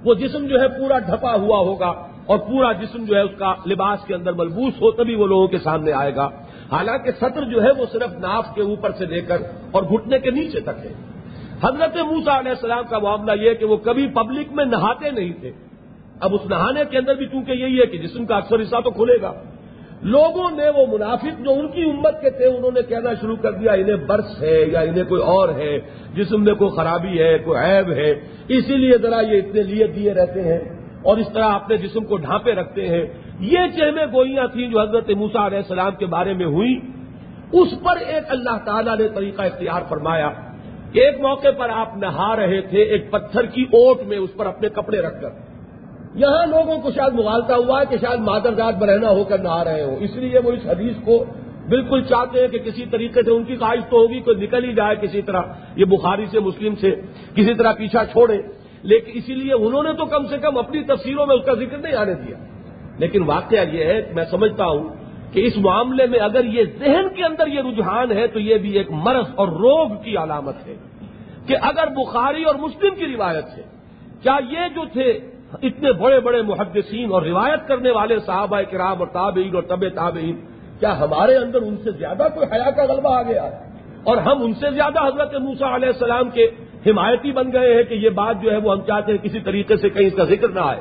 [0.05, 1.93] وہ جسم جو ہے پورا ڈھپا ہوا ہوگا
[2.25, 5.47] اور پورا جسم جو ہے اس کا لباس کے اندر ملبوس ہو، تبھی وہ لوگوں
[5.47, 6.29] کے سامنے آئے گا۔
[6.71, 9.37] حالانکہ سطر جو ہے وہ صرف ناف کے اوپر سے لے کر
[9.71, 10.93] اور گھٹنے کے نیچے تک ہے۔
[11.61, 15.51] حضرت موسا علیہ السلام کا معاملہ یہ کہ وہ کبھی پبلک میں نہاتے نہیں تھے۔
[16.19, 18.91] اب اس نہانے کے اندر بھی چونکہ یہی ہے کہ جسم کا اکثر حصہ تو
[18.91, 19.33] کھلے گا۔
[20.01, 23.51] لوگوں نے وہ منافق جو ان کی امت کے تھے، انہوں نے کہنا شروع کر
[23.51, 25.79] دیا، انہیں برس ہے یا انہیں کوئی اور ہے،
[26.13, 28.11] جسم میں کوئی خرابی ہے، کوئی عیب ہے۔
[28.47, 30.59] اسی لیے ذرا یہ اتنے لیے دیے رہتے ہیں
[31.03, 33.05] اور اس طرح اپنے جسم کو ڈھانپے رکھتے ہیں۔
[33.39, 36.79] یہ چہمے گوئیاں تھیں جو حضرت موسا علیہ السلام کے بارے میں ہوئی
[37.51, 40.29] اس پر ایک اللہ تعالیٰ نے طریقہ اختیار فرمایا۔
[40.91, 44.45] کہ ایک موقع پر آپ نہا رہے تھے، ایک پتھر کی اوٹ میں اس پر
[44.45, 45.29] اپنے کپڑے رکھ کر۔
[46.15, 49.63] یہاں لوگوں کو شاید مغالتا ہوا ہے کہ شاید مادر داد برہنا ہو کر نہا
[49.63, 51.25] رہے ہوں۔ اس لیے وہ اس حدیث کو
[51.69, 54.73] بالکل چاہتے ہیں کہ کسی طریقے سے ان کی خواہش تو ہوگی، کوئی نکل ہی
[54.73, 55.41] جائے کسی طرح،
[55.75, 56.95] یہ بخاری سے، مسلم سے
[57.35, 58.37] کسی طرح پیچھا چھوڑے۔
[58.83, 61.77] لیکن اسی لیے انہوں نے تو کم سے کم اپنی تفسیروں میں اس کا ذکر
[61.77, 62.37] نہیں آنے دیا۔
[62.97, 64.89] لیکن واقعہ یہ ہے، میں سمجھتا ہوں
[65.31, 68.71] کہ اس معاملے میں اگر یہ ذہن کے اندر یہ رجحان ہے تو یہ بھی
[68.71, 70.75] ایک مرض اور روگ کی علامت ہے
[71.47, 73.63] کہ اگر بخاری اور مسلم کی روایت ہے،
[74.21, 75.19] کیا یہ جو تھے
[75.61, 80.35] اتنے بڑے بڑے محدثین اور روایت کرنے والے صحابہ کرام اور تابعین اور طب تابعین،
[80.79, 83.67] کیا ہمارے اندر ان سے زیادہ کوئی حیا کا غلبہ آ گیا؟ ہے
[84.03, 86.49] اور ہم ان سے زیادہ حضرت موسا علیہ السلام کے
[86.85, 89.77] حمایتی بن گئے ہیں کہ یہ بات جو ہے وہ ہم چاہتے ہیں کسی طریقے
[89.77, 90.79] سے کہیں اس کا ذکر نہ آئے۔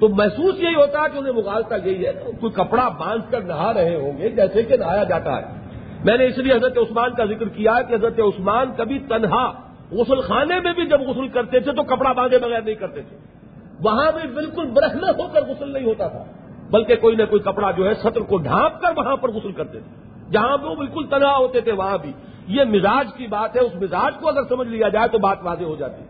[0.00, 3.74] تو محسوس یہی ہوتا ہے کہ انہیں مغالتا یہی ہے کوئی کپڑا باندھ کر نہا
[3.74, 5.42] رہے ہوں گے جیسے کہ نہایا جاتا ہے۔
[6.04, 9.52] میں نے اس لیے حضرت عثمان کا ذکر کیا کہ حضرت عثمان کبھی تنہا
[9.90, 13.39] غسل خانے میں بھی جب غسل کرتے تھے تو کپڑا باندھے بغیر نہیں کرتے تھے۔
[13.82, 16.24] وہاں بھی بالکل برہنا ہو کر غسل نہیں ہوتا تھا،
[16.70, 19.78] بلکہ کوئی نہ کوئی کپڑا جو ہے سطر کو ڈھانپ کر وہاں پر غسل کرتے
[19.80, 22.12] تھے۔ جہاں وہ بالکل تنہا ہوتے تھے، وہاں بھی۔
[22.46, 25.64] یہ مزاج کی بات ہے، اس مزاج کو اگر سمجھ لیا جائے تو بات واضح
[25.64, 26.02] ہو جاتی۔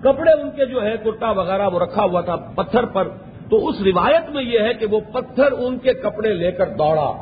[0.00, 3.08] کپڑے ان کے جو ہے، کرتا وغیرہ وہ رکھا ہوا تھا پتھر پر۔
[3.50, 7.12] تو اس روایت میں یہ ہے کہ وہ پتھر ان کے کپڑے لے کر دوڑا۔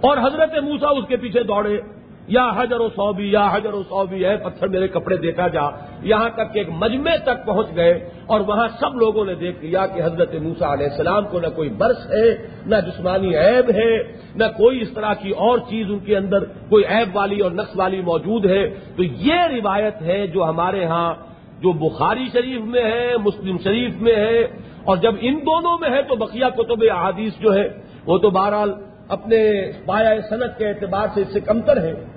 [0.00, 1.80] اور حضرت موسا اس کے پیچھے دوڑے۔
[2.26, 5.60] یا حجر و صوبی یا حجر و صوبی ہے پتھر میرے کپڑے دیتا جا۔
[6.02, 9.86] یہاں تک کہ ایک مجمے تک پہنچ گئے اور وہاں سب لوگوں نے دیکھ لیا
[9.86, 12.36] کہ حضرت موسا علیہ السلام کو نہ کوئی برس ہے،
[12.66, 13.98] نہ جسمانی عیب ہے،
[14.36, 17.72] نہ کوئی اس طرح کی اور چیز ان کے اندر کوئی عیب والی اور نقص
[17.76, 21.14] والی موجود ہے۔ تو یہ روایت ہے جو ہمارے ہاں
[21.60, 24.40] جو بخاری شریف میں ہے، مسلم شریف میں ہے۔
[24.84, 27.68] اور جب ان دونوں میں ہے تو بقیہ کتب احادیث جو ہے،
[28.06, 28.72] وہ تو بہرحال
[29.08, 29.52] اپنے
[29.86, 32.09] پایا صنعت کے اعتبار سے اس سے کمتر ہے۔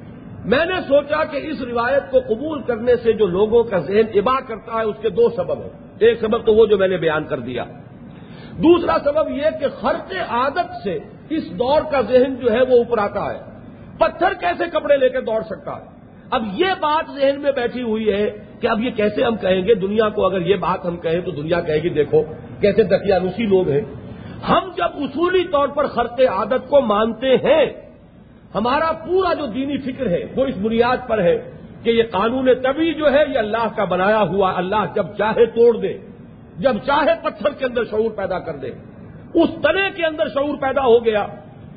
[0.46, 4.40] میں نے سوچا کہ اس روایت کو قبول کرنے سے جو لوگوں کا ذہن ابا
[4.40, 7.24] کرتا ہے، اس کے دو سبب ہیں۔ ایک سبب تو وہ جو میں نے بیان
[7.24, 7.64] کر دیا۔
[8.58, 11.00] دوسرا سبب یہ کہ خرچ عادت سے
[11.30, 13.40] اس دور کا ذہن جو ہے وہ اوپر آتا ہے۔
[13.98, 15.86] پتھر کیسے کپڑے لے کے دوڑ سکتا ہے؟
[16.32, 18.30] اب یہ بات ذہن میں بیٹھی ہوئی ہے
[18.62, 21.32] کہ اب یہ کیسے ہم کہیں گے؟ دنیا کو اگر یہ بات ہم کہیں تو
[21.32, 22.24] دنیا کہے گی، دیکھو
[22.62, 23.82] کیسے دقیانوسی لوگ ہیں۔
[24.50, 27.83] ہم جب اصولی طور پر خرچ عادت کو مانتے ہیں
[28.56, 31.38] ہمارا پورا جو دینی فکر ہے وہ اس بنیاد پر ہے
[31.84, 35.72] کہ یہ قانون طبی جو ہے یہ اللہ کا بنایا ہوا اللہ جب چاہے توڑ
[35.78, 35.94] دے،
[36.60, 38.72] جب چاہے پتھر کے اندر شعور پیدا کر دے۔
[39.34, 41.26] اس تنے کے اندر شعور پیدا ہو گیا،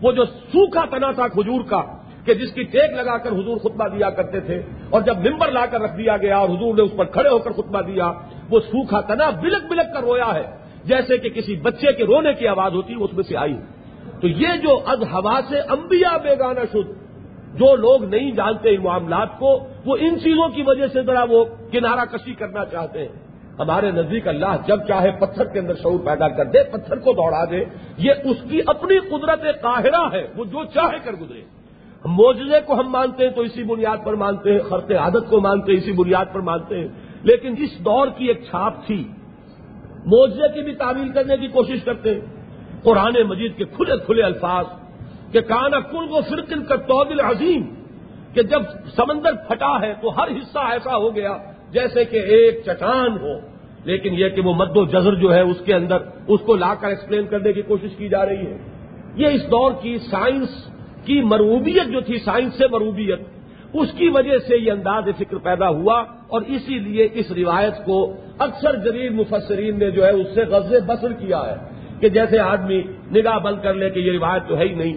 [0.02, 1.80] وہ جو سوکھا تنا تھا کھجور کا،
[2.24, 5.64] کہ جس کی ٹیک لگا کر حضور خطبہ دیا کرتے تھے، اور جب ممبر لا
[5.66, 8.12] کر رکھ دیا گیا اور حضور نے اس پر کھڑے ہو کر خطبہ دیا،
[8.50, 10.46] وہ سوکھا تنا بلک بلک کر رویا ہے۔
[10.84, 13.56] جیسے کہ کسی بچے کے رونے کی آواز ہوتی اس میں سے آئی۔
[14.20, 17.06] تو یہ جو از ہوا سے انبیاء بیگانہ شد،
[17.59, 21.44] جو لوگ نہیں جانتے ان معاملات کو، وہ ان چیزوں کی وجہ سے ذرا وہ
[21.72, 23.09] کنارہ کشی کرنا چاہتے ہیں۔
[23.59, 27.44] ہمارے نزدیک اللہ جب چاہے پتھر کے اندر شعور پیدا کر دے، پتھر کو دوڑا
[27.44, 27.64] دے،
[27.98, 31.40] یہ اس کی اپنی قدرت قاہرہ ہے، وہ جو چاہے کر گزرے۔
[32.05, 35.72] موجے کو ہم مانتے ہیں تو اسی بنیاد پر مانتے ہیں، خرط عادت کو مانتے
[35.72, 36.88] ہیں، اسی بنیاد پر مانتے ہیں۔
[37.22, 39.09] لیکن اس دور کی ایک چھاپ تھی
[40.06, 42.35] موجے کی بھی تعمیل کرنے کی کوشش کرتے ہیں۔
[42.82, 44.64] قرآن مجید کے کھلے کھلے الفاظ
[45.32, 47.62] کہ کانا کل و فرقن کا توبل عظیم
[48.34, 48.62] کہ جب
[48.96, 51.36] سمندر پھٹا ہے تو ہر حصہ ایسا ہو گیا
[51.70, 55.56] جیسے کہ ایک چٹان ہو۔ لیکن یہ کہ وہ مد و جذر جو ہے اس
[55.64, 55.96] کے اندر
[56.28, 58.58] اس کو لا کر ایکسپلین کرنے کی کوشش کی جا رہی ہے۔
[59.14, 60.48] یہ اس دور کی سائنس
[61.04, 63.20] کی مروبیت جو تھی سائنس سے مروبیت،
[63.72, 68.12] اس کی وجہ سے یہ انداز فکر پیدا ہوا اور اسی لیے اس روایت کو
[68.38, 72.82] اکثر جدید مفسرین نے جو ہے اس سے غز بسر کیا ہے۔ کہ جیسے آدمی
[73.14, 74.94] نگاہ بند کر لے کہ یہ روایت تو ہے ہی نہیں۔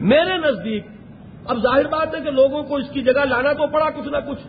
[0.00, 0.86] میرے نزدیک،
[1.44, 4.16] اب ظاہر بات ہے کہ لوگوں کو اس کی جگہ لانا تو پڑا کچھ نہ
[4.16, 4.40] کچھ۔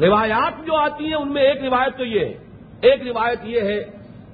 [0.00, 2.34] روایات جو آتی ہیں، ان میں ایک روایت تو یہ ہے۔
[2.80, 3.84] ایک روایت یہ ہے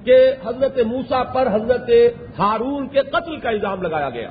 [0.05, 1.91] کہ حضرت موسا پر حضرت
[2.39, 4.31] ہارون کے قتل کا الزام لگایا گیا۔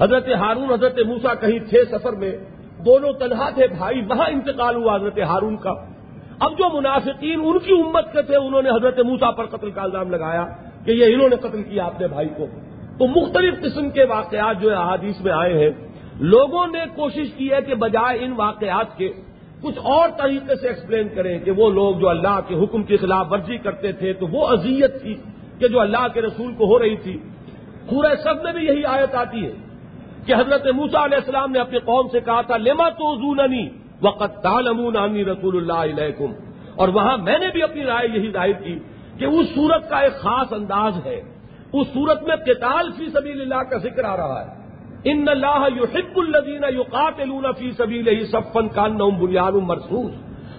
[0.00, 2.36] حضرت ہارون، حضرت موسا کہیں تھے سفر میں،
[2.84, 5.72] دونوں تنہا تھے، بھائی وہاں انتقال ہوا حضرت ہارون کا۔
[6.40, 9.82] اب جو منافقین ان کی امت کے تھے، انہوں نے حضرت موسا پر قتل کا
[9.82, 10.46] الزام لگایا۔
[10.84, 12.46] کہ یہ انہوں نے قتل کیا اپنے بھائی کو۔
[12.98, 15.70] تو مختلف قسم کے واقعات جو احادیث میں آئے ہیں،
[16.20, 19.12] لوگوں نے کوشش کی ہے کہ بجائے ان واقعات کے
[19.62, 23.26] کچھ اور طریقے سے ایکسپلین کریں کہ وہ لوگ جو اللہ کے حکم کی خلاف
[23.30, 25.14] ورزی کرتے تھے، تو وہ اذیت تھی
[25.58, 27.18] کہ جو اللہ کے رسول کو ہو رہی تھی۔
[27.88, 29.52] پورے سب میں بھی یہی آیت آتی ہے
[30.26, 33.68] کہ حضرت موسا علیہ السلام نے اپنی قوم سے کہا تھا، لما تو زوننی
[34.02, 36.26] وقت تالمون رسول اللہ علیہ
[36.76, 38.78] اور وہاں میں نے بھی اپنی رائے یہی ظاہر کی
[39.18, 41.20] کہ اس صورت کا ایک خاص انداز ہے۔
[41.72, 44.64] اس صورت میں قتال فی سبیل اللہ کا ذکر آ رہا ہے۔
[45.04, 50.12] ان اللہ یحب الذین یقاتلون فی سبیلہ صفن کان بنیاد مرسوس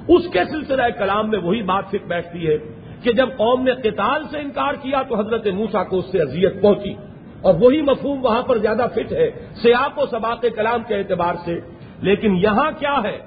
[0.07, 2.57] اس کے سلسلہ کلام میں وہی بات فک بیٹھتی ہے
[3.03, 6.61] کہ جب قوم نے قتال سے انکار کیا تو حضرت موسا کو اس سے اذیت
[6.61, 6.93] پہنچی۔
[7.41, 11.59] اور وہی مفہوم وہاں پر زیادہ فٹ ہے، سیاق و سباق کلام کے اعتبار سے۔
[12.01, 13.19] لیکن یہاں کیا ہے؟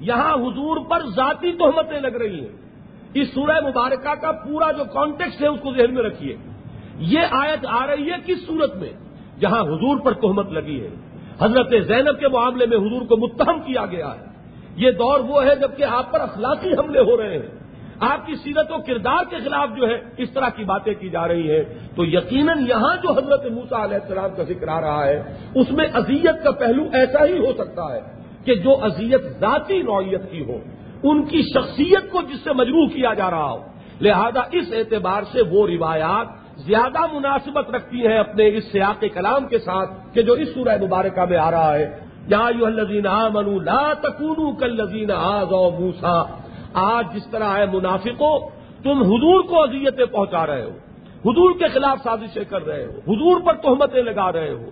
[0.00, 2.65] یہاں حضور پر ذاتی تہمتیں لگ رہی ہیں۔
[3.20, 6.36] اس سورہ مبارکہ کا پورا جو کانٹیکس ہے اس کو ذہن میں رکھیے۔
[6.98, 8.88] یہ آیت آ رہی ہے کس صورت میں؟
[9.40, 10.88] جہاں حضور پر تہمت لگی ہے۔
[11.40, 14.26] حضرت زینب کے معاملے میں حضور کو متہم کیا گیا ہے۔
[14.76, 17.66] یہ دور وہ ہے جبکہ آپ پر اخلاقی حملے ہو رہے ہیں۔
[18.00, 21.28] آپ کی سیرت و کردار کے خلاف جو ہے اس طرح کی باتیں کی جا
[21.28, 21.62] رہی ہیں۔
[21.96, 25.22] تو یقیناً یہاں جو حضرت موسا علیہ السلام کا ذکر آ رہا ہے،
[25.54, 28.00] اس میں اذیت کا پہلو ایسا ہی ہو سکتا ہے
[28.44, 30.58] کہ جو اذیت ذاتی نوعیت کی ہو۔
[31.10, 33.58] ان کی شخصیت کو جس سے مجروح کیا جا رہا ہو۔
[34.00, 36.26] لہذا اس اعتبار سے وہ روایات
[36.60, 41.24] زیادہ مناسبت رکھتی ہیں اپنے اس سیاق کلام کے ساتھ کہ جو اس سورہ مبارکہ
[41.24, 46.22] میں آ رہا ہے۔ یا یو الزین منو لا تکون کل لذین آز موسا
[46.72, 48.40] آج جس طرح ہے منافقوں،
[48.82, 50.70] تم حضور کو اذیتیں پہنچا رہے ہو۔
[51.30, 54.64] حضور کے خلاف سازشیں کر رہے ہو۔ حضور پر تہمتیں لگا رہے ہو۔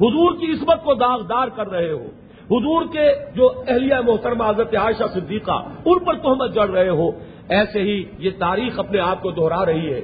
[0.00, 2.06] حضور کی عصمت کو داغدار کر رہے ہو۔
[2.50, 7.10] حضور کے جو اہلیہ محترمہ حضرت عائشہ صدیقہ، ان پر تہمت جڑ رہے ہو۔
[7.48, 10.00] ایسے ہی یہ تاریخ اپنے آپ کو دہرا رہی ہے۔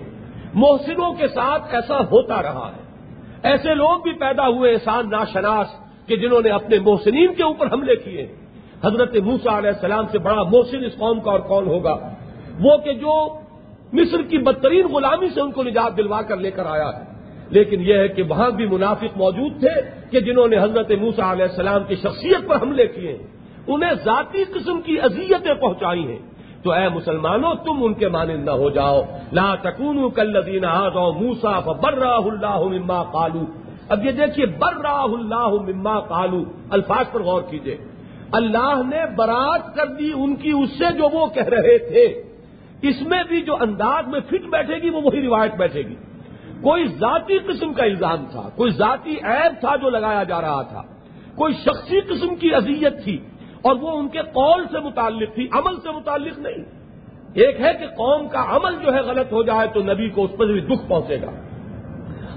[0.55, 2.82] محسنوں کے ساتھ ایسا ہوتا رہا ہے۔
[3.43, 5.66] ایسے لوگ بھی پیدا ہوئے احسان ناشناس
[6.06, 8.35] کہ جنہوں نے اپنے محسنین کے اوپر حملے کیے۔
[8.85, 11.97] حضرت موسا علیہ السلام سے بڑا محسن اس قوم کا اور کون ہوگا؟
[12.60, 13.39] وہ کہ جو
[13.93, 17.07] مصر کی بدترین غلامی سے ان کو نجات دلوا کر لے کر آیا ہے۔
[17.51, 19.81] لیکن یہ ہے کہ وہاں بھی منافق موجود تھے
[20.11, 23.19] کہ جنہوں نے حضرت موسا علیہ السلام کی شخصیت پر حملے کیے
[23.66, 26.19] انہیں ذاتی قسم کی اذیتیں پہنچائی ہیں۔
[26.62, 29.03] تو اے مسلمانوں، تم ان کے مانند نہ ہو جاؤ۔
[29.33, 30.65] لا تکون کل لدین
[31.19, 33.45] موسا بر اللہ مما کالو
[33.89, 37.77] اب یہ دیکھیے بر راہ اللہ مما کالو الفاظ پر غور کیجیے
[38.33, 42.23] اللہ نے برات کر دی ان کی، اس سے جو وہ کہہ رہے تھے۔
[42.83, 45.95] اس میں بھی جو انداز میں فٹ بیٹھے گی، وہ وہی روایت بیٹھے گی۔
[46.62, 50.82] کوئی ذاتی قسم کا الزام تھا، کوئی ذاتی عیب تھا جو لگایا جا رہا تھا،
[51.35, 53.18] کوئی شخصی قسم کی اذیت تھی
[53.62, 56.64] اور وہ ان کے قول سے متعلق تھی، عمل سے متعلق نہیں۔
[57.35, 60.30] ایک ہے کہ قوم کا عمل جو ہے غلط ہو جائے تو نبی کو اس
[60.39, 61.30] پر بھی دکھ پہنچے گا۔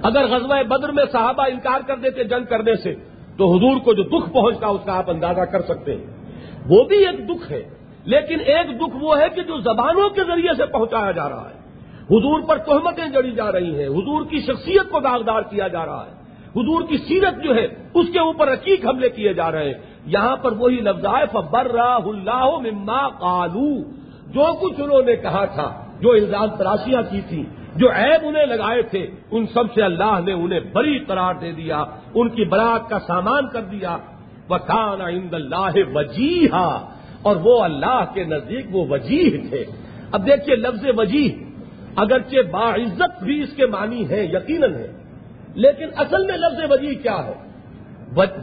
[0.03, 2.95] اگر غزوہ بدر میں صحابہ انکار کر دیتے، جنگ کرنے سے،
[3.37, 6.05] تو حضور کو جو دکھ پہنچتا، اس کا آپ اندازہ کر سکتے ہیں۔
[6.69, 7.63] وہ بھی ایک دکھ ہے،
[8.03, 11.60] لیکن ایک دکھ وہ ہے کہ جو زبانوں کے ذریعے سے پہنچایا جا رہا ہے۔
[12.11, 16.05] حضور پر تہمتیں جڑی جا رہی ہیں، حضور کی شخصیت کو داغدار کیا جا رہا
[16.05, 16.21] ہے۔
[16.55, 19.73] حضور کی سیرت جو ہے، اس کے اوپر رقیق حملے کیے جا رہے ہیں۔
[20.05, 23.81] یہاں پر وہی لفظ آئے فبر راہ اللہ مما کالو
[24.31, 27.43] جو کچھ انہوں نے کہا تھا، جو الزام تراشیاں کی تھیں،
[27.75, 31.83] جو عیب انہیں لگائے تھے، ان سب سے اللہ نے انہیں بڑی قرار دے دیا،
[32.13, 33.97] ان کی برات کا سامان کر دیا۔
[34.49, 36.87] وہ کان عند اللہ وجیحا
[37.21, 39.65] اور وہ اللہ کے نزدیک وہ وجیح تھے۔
[40.11, 41.50] اب دیکھیے لفظ وجیح
[41.95, 44.87] اگرچہ باعزت بھی اس کے معنی ہے، یقیناً ہے،
[45.55, 47.33] لیکن اصل میں لفظ وجیح کیا ہے؟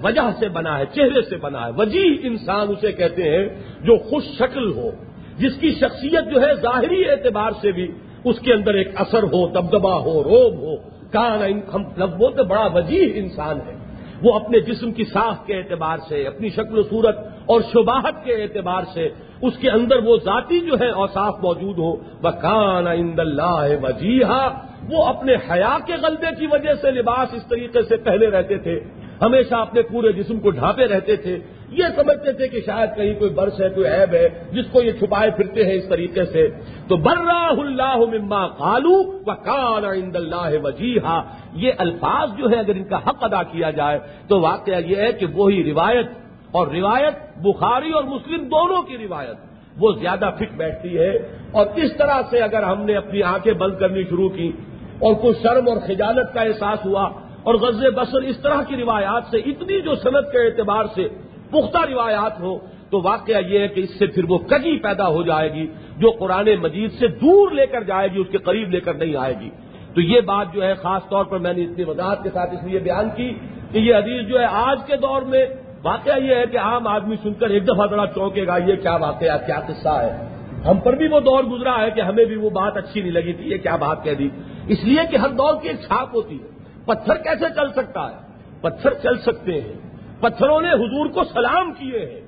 [0.02, 3.48] وجہ سے بنا ہے، چہرے سے بنا ہے۔ وجیح انسان اسے کہتے ہیں
[3.80, 4.90] جو خوش شکل ہو،
[5.38, 7.92] جس کی شخصیت جو ہے ظاہری اعتبار سے بھی
[8.24, 10.76] اس کے اندر ایک اثر ہو دبدبا ہو، روب ہو۔
[11.12, 11.82] کان ہم
[12.18, 13.74] بولتے بڑا وجیح انسان ہے۔
[14.22, 18.32] وہ اپنے جسم کی ساخت کے اعتبار سے، اپنی شکل و صورت اور شباہت کے
[18.32, 19.08] اعتبار سے
[19.42, 24.48] اس کے اندر وہ ذاتی جو ہے اوساف موجود ہو۔ بکان عند اللہ وجیحا
[24.90, 28.80] وہ اپنے حیا کے غلبے کی وجہ سے لباس اس طریقے سے پہلے رہتے تھے۔
[29.22, 31.38] ہمیشہ اپنے پورے جسم کو ڈھانپے رہتے تھے۔
[31.70, 34.92] یہ سمجھتے تھے کہ شاید کہیں کوئی برس ہے، کوئی عیب ہے، جس کو یہ
[34.92, 36.48] چھپائے پھرتے ہیں اس طریقے سے۔
[36.88, 41.22] تو براہ اللہ مما کالو و کال عند اللہ وجیحا
[41.52, 45.12] یہ الفاظ جو ہے اگر ان کا حق ادا کیا جائے، تو واقعہ یہ ہے
[45.12, 46.06] کہ وہی روایت
[46.52, 49.36] اور روایت بخاری اور مسلم دونوں کی روایت،
[49.78, 51.16] وہ زیادہ فٹ بیٹھتی ہے۔
[51.52, 54.52] اور اس طرح سے اگر ہم نے اپنی آنکھیں بند کرنی شروع کی
[54.98, 57.02] اور کوئی شرم اور خجالت کا احساس ہوا
[57.42, 61.08] اور غز بسر اس طرح کی روایات سے، اتنی جو صنعت کے اعتبار سے
[61.50, 62.58] پختہ روایات ہو،
[62.90, 65.66] تو واقعہ یہ ہے کہ اس سے پھر وہ کجی پیدا ہو جائے گی،
[65.96, 69.16] جو قرآن مجید سے دور لے کر جائے گی، اس کے قریب لے کر نہیں
[69.16, 69.50] آئے گی۔
[69.94, 72.64] تو یہ بات جو ہے، خاص طور پر میں نے اتنی وضاحت کے ساتھ اس
[72.64, 73.34] لیے بیان کی
[73.72, 75.46] کہ یہ حدیث جو ہے، آج کے دور میں
[75.82, 78.96] واقعہ یہ ہے کہ عام آدمی سن کر ایک دفعہ ذرا چونکے گا، یہ کیا
[78.96, 80.28] واقعہ، کیا قصہ ہے۔
[80.66, 83.32] ہم پر بھی وہ دور گزرا ہے کہ ہمیں بھی وہ بات اچھی نہیں لگی
[83.32, 84.28] تھی، یہ کیا بات کہہ دی۔
[84.68, 86.48] اس لیے کہ ہر دور کی ایک چھاپ ہوتی ہے۔
[86.84, 88.16] پتھر کیسے چل سکتا ہے؟
[88.60, 89.87] پتھر چل سکتے ہیں۔
[90.20, 92.20] پتھروں نے حضور کو سلام کیے ہیں۔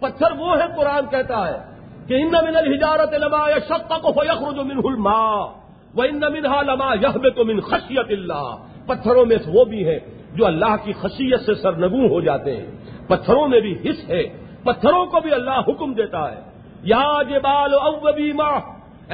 [0.00, 1.58] پتھر وہ ہے قرآن کہتا ہے
[2.06, 5.46] کہ ان من الحجارت لما یا شک کو یخرج من الماء
[5.94, 8.56] وہ ان منہا لما یہ تو من خشیت اللہ۔
[8.86, 9.98] پتھروں میں وہ بھی ہیں
[10.34, 12.66] جو اللہ کی خشیت سے سرنگو ہو جاتے ہیں۔
[13.08, 14.22] پتھروں میں بھی حص ہے۔
[14.64, 16.40] پتھروں کو بھی اللہ حکم دیتا ہے۔
[16.82, 18.60] یا جبال اوبی ماں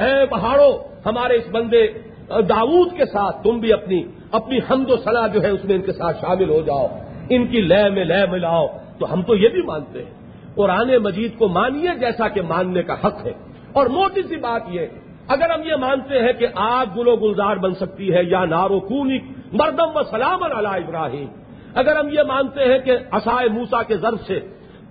[0.01, 1.87] اے پہاڑوں، ہمارے اس بندے
[2.29, 5.81] داود کے ساتھ تم بھی اپنی اپنی حمد و صلاح جو ہے اس میں ان
[5.81, 6.87] کے ساتھ شامل ہو جاؤ۔
[7.29, 8.67] ان کی لے میں لے ملاؤ۔
[8.99, 10.11] تو ہم تو یہ بھی مانتے ہیں۔
[10.55, 13.33] قرآن مجید کو مانیے جیسا کہ ماننے کا حق ہے۔
[13.73, 14.85] اور موٹی سی بات یہ
[15.27, 19.19] اگر ہم یہ مانتے ہیں کہ آگ گلو گلزار بن سکتی ہے یا نارو کونی
[19.53, 21.27] مردم و سلام علی ابراہیم،
[21.75, 24.39] اگر ہم یہ مانتے ہیں کہ اسائے موسا کے ضرب سے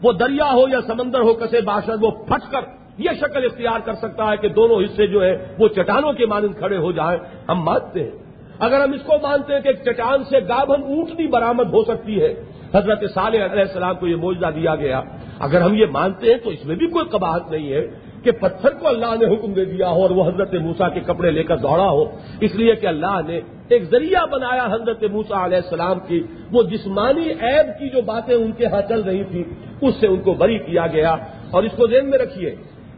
[0.03, 2.61] وہ دریا ہو یا سمندر ہو، کسے باشد وہ پھٹ کر
[2.99, 6.59] یہ شکل اختیار کر سکتا ہے کہ دونوں حصے جو ہے وہ چٹانوں کے مانند
[6.59, 8.28] کھڑے ہو جائیں، ہم مانتے ہیں۔
[8.59, 12.23] اگر ہم اس کو مانتے ہیں کہ ایک چٹان سے گابھن اونٹنی برامد ہو سکتی
[12.23, 12.35] ہے،
[12.75, 15.01] حضرت صالح علیہ السلام کو یہ موجودہ دیا گیا۔
[15.39, 17.87] اگر ہم یہ مانتے ہیں تو اس میں بھی کوئی قباحت نہیں ہے
[18.23, 21.31] کہ پتھر کو اللہ نے حکم دے دیا ہو اور وہ حضرت موسا کے کپڑے
[21.31, 22.05] لے کر دوڑا ہو۔
[22.41, 26.23] اس لیے کہ اللہ نے ایک ذریعہ بنایا حضرت موسا علیہ السلام کی۔
[26.53, 29.45] وہ جسمانی عیب کی جو باتیں ان کے ہاں چل رہی تھی
[29.81, 31.17] اس سے ان کو بری کیا گیا۔
[31.51, 32.55] اور اس کو ذہن میں رکھیے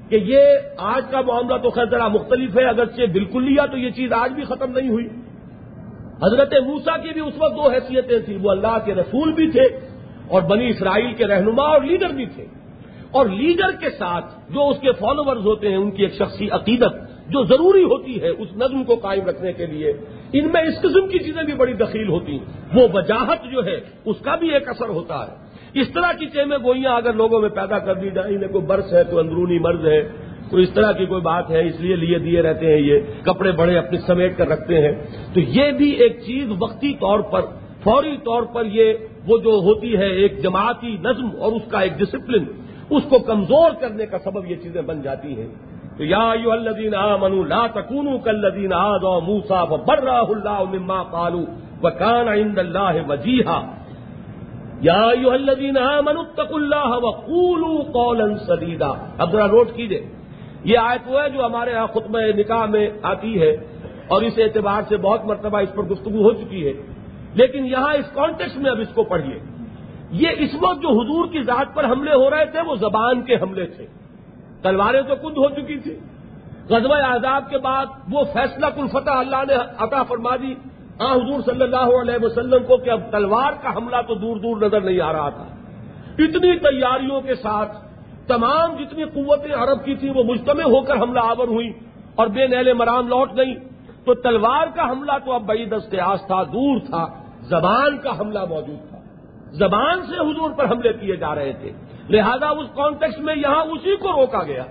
[0.09, 0.41] کہ یہ
[0.77, 4.33] آج کا معاملہ تو خیر ذرا مختلف ہے، اگرچہ بالکل لیا تو یہ چیز آج
[4.33, 5.09] بھی ختم نہیں ہوئی۔
[6.23, 9.63] حضرت موسا کی بھی اس وقت دو حیثیتیں تھیں، وہ اللہ کے رسول بھی تھے
[10.29, 12.47] اور بنی اسرائیل کے رہنما اور لیڈر بھی تھے۔
[13.11, 16.95] اور لیڈر کے ساتھ جو اس کے فالوورز ہوتے ہیں، ان کی ایک شخصی عقیدت
[17.29, 19.93] جو ضروری ہوتی ہے اس نظم کو قائم رکھنے کے لیے،
[20.33, 22.45] ان میں اس قسم کی چیزیں بھی بڑی دخیل ہوتی ہیں۔
[22.75, 26.59] وہ وجاہت جو ہے، اس کا بھی ایک اثر ہوتا ہے۔ اس طرح کی چیمیں
[26.65, 29.87] گوئیاں اگر لوگوں میں پیدا کر دی جائیں، انہیں کوئی برس ہے، کوئی اندرونی مرض
[29.87, 30.13] ہے
[30.51, 33.53] کوئی اس طرح کی کوئی بات ہے اس لیے لیے دیے رہتے ہیں یہ، کپڑے
[33.53, 34.93] بڑے اپنے سمیٹ کر رکھتے ہیں۔
[35.35, 37.41] تو یہ بھی ایک چیز وقتی طور پر،
[37.85, 38.93] فوری طور پر یہ
[39.27, 42.45] وہ جو ہوتی ہے ایک جماعتی نظم اور اس کا ایک ڈسپلن
[42.91, 45.49] اس کو کمزور کرنے کا سبب یہ چیزیں بن جاتی ہیں۔
[45.99, 51.45] تو یا یو الدین منو لا تکون کلدین آد موسا و بر اللہ مما پالو
[51.83, 53.61] و کان عند اللہ وجیحا
[54.81, 60.20] یا یو الدین منو تک اللہ و قولو قولا سدیدا۔ اب ذرا نوٹ کیجیے
[60.65, 63.51] یہ آیت وہ ہے جو ہمارے یہاں خطبہ نکاح میں آتی ہے
[64.09, 66.73] اور اس اعتبار سے بہت مرتبہ اس پر گفتگو ہو چکی ہے۔
[67.35, 69.39] لیکن یہاں اس کانٹیکس میں اب اس کو پڑھیے۔
[70.11, 73.35] یہ اس وقت جو حضور کی ذات پر حملے ہو رہے تھے، وہ زبان کے
[73.35, 73.87] حملے تھے۔
[74.63, 75.97] تلواریں تو خود ہو چکی تھی
[76.69, 80.55] غزوہ آزاد کے بعد وہ فیصلہ کل فتح اللہ نے عطا فرما دی۔
[81.01, 84.57] ہاں حضور صلی اللہ علیہ وسلم کو کہ اب تلوار کا حملہ تو دور دور
[84.57, 85.45] نظر نہیں آ رہا تھا۔
[86.19, 87.90] اتنی تیاریوں کے ساتھ
[88.31, 91.71] تمام جتنی قوتیں عرب کی تھیں وہ مجتمع ہو کر حملہ آور ہوئی
[92.15, 93.55] اور بے نیل مرام لوٹ گئی
[94.05, 97.07] تو تلوار کا حملہ تو اب بئی دستیاز تھا، دور تھا،
[97.41, 98.99] زبان کا حملہ موجود تھا۔
[99.51, 101.71] زبان سے حضور پر حملے کیے جا رہے تھے۔
[102.09, 104.65] لہذا اس کانٹیکس میں یہاں اسی کو روکا گیا۔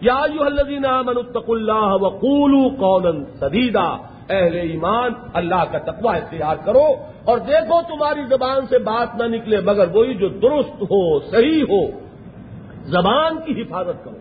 [0.00, 3.96] یا یو الدین منتق اللہ وقول قولن سدیدہ
[4.30, 6.86] اہل ایمان، اللہ کا تقوی اختیار کرو
[7.24, 11.99] اور دیکھو تمہاری زبان سے بات نہ نکلے مگر وہی جو درست ہو، صحیح ہو۔
[12.90, 14.16] زبان کی حفاظت کرو۔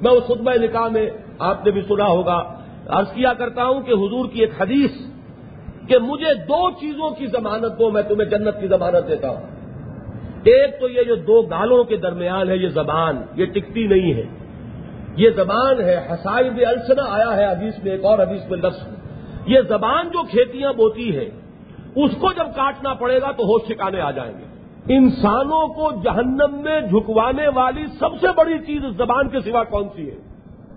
[0.00, 2.54] میں اس خطبہ نکاح میں آپ نے بھی سنا ہوگا۔
[2.86, 4.90] عرض کیا کرتا ہوں کہ حضور کی ایک حدیث
[5.88, 9.46] کہ مجھے دو چیزوں کی ضمانت دو، میں تمہیں جنت کی ضمانت دیتا ہوں۔
[10.44, 14.22] ایک تو یہ جو دو گالوں کے درمیان ہے، یہ زبان، یہ ٹکتی نہیں ہے۔
[15.16, 18.88] یہ زبان ہے حسائب السنا آیا ہے حدیث میں، ایک اور حدیث میں لفظ۔
[19.46, 21.24] یہ زبان جو کھیتیاں بوتی ہے
[21.94, 24.53] اس کو جب کاٹنا پڑے گا تو ہوش ٹھکانے آ جائیں گے۔
[24.88, 30.10] انسانوں کو جہنم میں جھکوانے والی سب سے بڑی چیز زبان کے سوا کون سی
[30.10, 30.16] ہے؟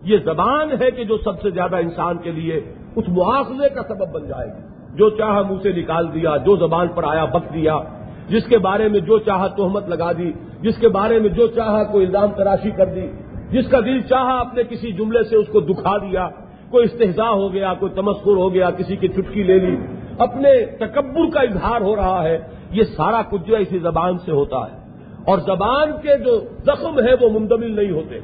[0.03, 4.11] یہ زبان ہے کہ جو سب سے زیادہ انسان کے لیے اس مواخذے کا سبب
[4.11, 7.77] بن جائے گی۔ جو چاہا منہ سے نکال دیا، جو زبان پر آیا بک دیا،
[8.27, 10.31] جس کے بارے میں جو چاہا تہمت لگا دی،
[10.61, 13.07] جس کے بارے میں جو چاہا کوئی الزام تراشی کر دی،
[13.51, 16.29] جس کا دل چاہا اپنے کسی جملے سے اس کو دکھا دیا،
[16.69, 19.77] کوئی استحضاء ہو گیا، کوئی تمسکر ہو گیا، کسی کی چٹکی لے لی۔
[20.19, 24.31] اپنے تکبر کا اظہار ہو رہا ہے۔ یہ سارا کچھ جو ہے اسی زبان سے
[24.31, 24.88] ہوتا ہے۔
[25.26, 28.19] اور زبان کے جو زخم ہے وہ مندمل نہیں ہوتے۔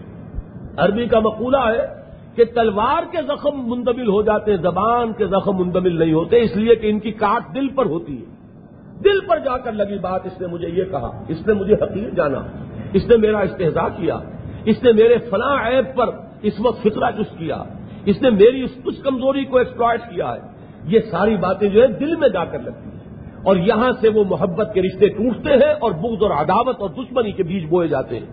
[0.77, 2.03] عربی کا مقولہ ہے
[2.35, 6.55] کہ تلوار کے زخم مندمل ہو جاتے ہیں، زبان کے زخم مندمل نہیں ہوتے، اس
[6.55, 8.25] لیے کہ ان کی کاٹ دل پر ہوتی ہے۔
[9.03, 12.15] دل پر جا کر لگی بات، اس نے مجھے یہ کہا، اس نے مجھے حقیق
[12.15, 12.39] جانا،
[12.93, 14.19] اس نے میرا استحضا کیا،
[14.65, 16.05] اس نے میرے فلاں عیب پر
[16.41, 17.63] اس وقت فطرہ چست کیا،
[18.05, 20.39] اس نے میری اس کچھ کمزوری کو ایکسپلائٹ کیا ہے۔
[20.83, 22.92] یہ ساری باتیں جو ہے دل میں جا کر لگتی ہیں۔
[23.43, 27.31] اور یہاں سے وہ محبت کے رشتے ٹوٹتے ہیں اور بغض اور عداوت اور دشمنی
[27.31, 28.27] کے بیچ بوئے جاتے ہیں۔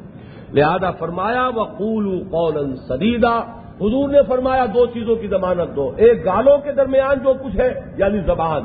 [0.53, 3.35] لہذا فرمایا وہ قول قول سدیدہ
[3.81, 7.75] حضور نے فرمایا، دو چیزوں کی ضمانت دو۔ ایک گالوں کے درمیان جو کچھ ہے
[7.99, 8.63] یعنی زبان،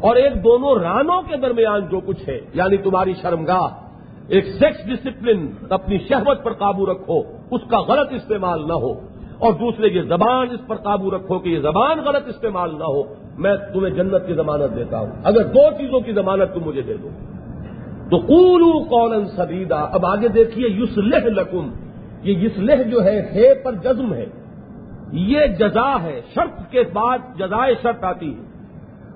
[0.00, 3.66] اور ایک دونوں رانوں کے درمیان جو کچھ ہے یعنی تمہاری شرمگاہ۔
[4.28, 7.18] ایک سیکس ڈسپلن اپنی شہوت پر قابو رکھو،
[7.50, 8.92] اس کا غلط استعمال نہ ہو۔
[9.38, 13.02] اور دوسرے، یہ زبان اس پر قابو رکھو کہ یہ زبان غلط استعمال نہ ہو۔
[13.38, 16.94] میں تمہیں جنت کی ضمانت دیتا ہوں۔ اگر دو چیزوں کی ضمانت تم مجھے دے
[16.94, 17.08] دو۔
[18.10, 21.70] تو قولو قولا سدیدہ اب آگے دیکھیے یوسلح لکم۔
[22.22, 24.26] یہ یوسلح جو ہے ہے پر جزم ہے۔
[25.12, 28.42] یہ جزا ہے۔ شرط کے بعد جزائے شرط آتی ہے۔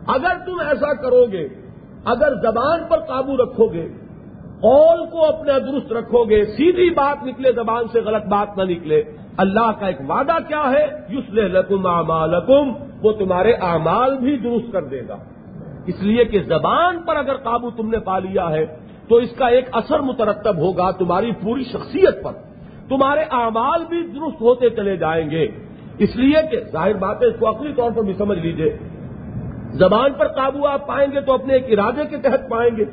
[0.07, 1.49] اگر تم ایسا کرو گے،
[2.05, 3.89] اگر زبان پر قابو رکھو گے،
[4.61, 9.03] قول کو اپنا درست رکھو گے، سیدھی بات نکلے، زبان سے غلط بات نہ نکلے،
[9.37, 14.85] اللہ کا ایک وعدہ کیا ہے؟ یوس لکم اعمالکم۔ وہ تمہارے اعمال بھی درست کر
[14.85, 15.17] دے گا۔
[15.87, 18.67] اس لیے کہ زبان پر اگر قابو تم نے پا لیا ہے،
[19.09, 22.33] تو اس کا ایک اثر مترتب ہوگا تمہاری پوری شخصیت پر۔
[22.89, 25.49] تمہارے اعمال بھی درست ہوتے چلے جائیں گے۔
[25.99, 28.77] اس لیے کہ ظاہر بات ہے، اس کو عقلی طور پر بھی سمجھ لیجیے۔
[29.71, 32.85] زبان پر قابو آپ پائیں گے تو اپنے ایک ارادے کے تحت پائیں گے۔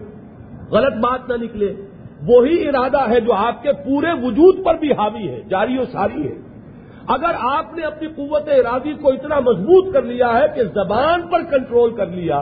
[0.72, 1.74] غلط بات نہ نکلے۔
[2.28, 6.28] وہی ارادہ ہے جو آپ کے پورے وجود پر بھی حاوی ہے، جاری و ساری
[6.28, 6.45] ہے۔
[7.08, 11.42] اگر آپ نے اپنی قوت ارادی کو اتنا مضبوط کر لیا ہے کہ زبان پر
[11.42, 12.42] کنٹرول کر لیا،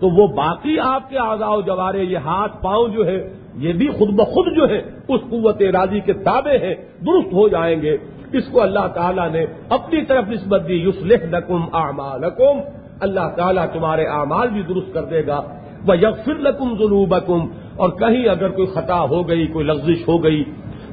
[0.00, 3.88] تو وہ باقی آپ کے آزا و جوارے، یہ ہاتھ پاؤں جو ہے، یہ بھی
[3.88, 4.78] خود بخود جو ہے،
[5.08, 6.74] اس قوت ارادی کے تابع ہیں،
[7.06, 7.96] درست ہو جائیں گے۔
[8.32, 12.60] اس کو اللہ تعالیٰ نے اپنی طرف نسبت دی یوسلح لکم اعمالکم۔
[13.00, 15.40] اللہ تعالیٰ تمہارے اعمال بھی درست کر دے گا۔
[15.86, 17.46] وہ یکفر لکم ذنوبکم
[17.76, 20.44] اور کہیں اگر کوئی خطا ہو گئی، کوئی لفزش ہو گئی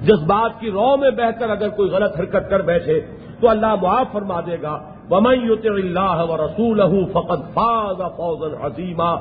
[0.03, 3.01] جذبات کی رو میں بہ کر اگر کوئی غلط حرکت کر بیٹھے
[3.41, 4.79] تو اللہ معاف فرما دے گا۔
[5.09, 9.15] ومن اللہ و رسول فقط فاض فوز عظیمہ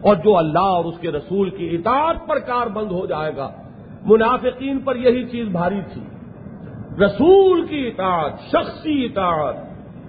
[0.00, 3.50] اور جو اللہ اور اس کے رسول کی اطاعت پر کار بند ہو جائے گا۔
[4.04, 6.02] منافقین پر یہی چیز بھاری تھی۔
[7.04, 9.54] رسول کی اطاعت، شخصی اطاعت،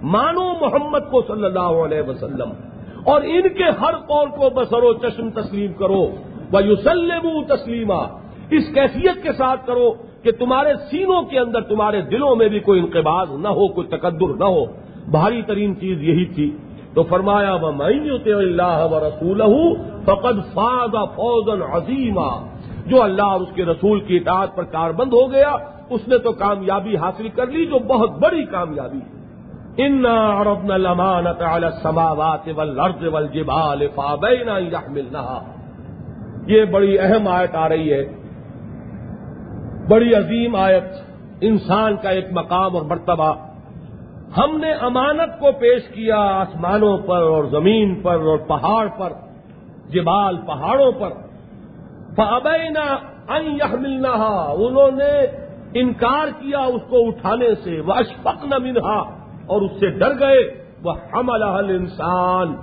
[0.02, 2.52] مانو محمد کو صلی اللہ علیہ وسلم۔
[3.04, 6.06] اور ان کے ہر قول کو بسر و چشم تسلیم کرو۔
[6.52, 8.02] وہ یوسلم تسلیمہ
[8.50, 12.80] اس کیفیت کے ساتھ کرو۔ کہ تمہارے سینوں کے اندر تمہارے دلوں میں بھی کوئی
[12.80, 14.64] انقباز نہ ہو، کوئی تقدر نہ ہو۔
[15.10, 16.56] بھاری ترین چیز یہی تھی۔
[16.94, 19.42] تو فرمایا وہ میں اللہ و رسول
[20.04, 22.46] فقد فاض فوزن عظیمہ
[22.86, 25.52] جو اللہ اور اس کے رسول کی اطاعت پر کار بند ہو گیا،
[25.90, 29.20] اس نے تو کامیابی حاصل کر لی، جو بہت بڑی کامیابی۔ ہے
[29.76, 34.70] ان عرضنا الامانة على السماوات والارض والجبال فابين ان
[36.46, 38.19] یہ بڑی اہم آیت آ رہی ہے۔
[39.90, 40.84] بڑی عظیم آیت،
[41.40, 43.34] انسان کا ایک مقام اور مرتبہ۔
[44.38, 49.12] ہم نے امانت کو پیش کیا آسمانوں پر اور زمین پر اور پہاڑ پر،
[49.88, 51.10] جبال پہاڑوں پر۔
[52.16, 52.96] فابینا
[53.34, 55.26] ان يحملنها۔ انہوں نے
[55.74, 58.98] انکار کیا اس کو اٹھانے سے۔ وہ اشفق منها۔
[59.46, 62.54] اور اس سے ڈر گئے۔ وہ ہم انسان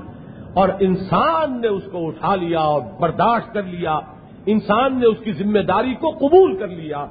[0.54, 4.00] اور انسان نے اس کو اٹھا لیا اور برداشت کر لیا۔
[4.48, 7.06] انسان نے اس کی ذمہ داری کو قبول کر لیا۔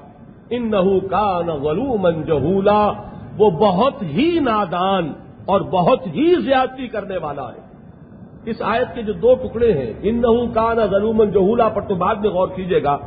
[0.50, 2.92] ان نحو کا نلو منجہولا
[3.38, 5.12] وہ بہت ہی نادان
[5.46, 7.66] اور بہت ہی زیادتی کرنے والا ہے۔
[8.50, 12.14] اس آیت کے جو دو ٹکڑے ہیں ان نحو کا نہ جہولا پر تو بعد
[12.14, 12.98] میں غور کیجیے گا۔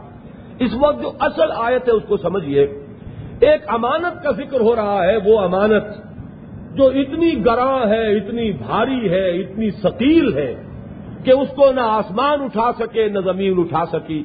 [0.60, 2.64] اس وقت جو اصل آیت ہے، اس کو سمجھیے
[3.40, 5.84] ایک امانت کا ذکر ہو رہا ہے، وہ امانت
[6.76, 10.56] جو اتنی گراں ہے، اتنی بھاری ہے، اتنی ثقیل ہے۔
[11.24, 14.24] کہ اس کو نہ آسمان اٹھا سکے، نہ زمین اٹھا سکی۔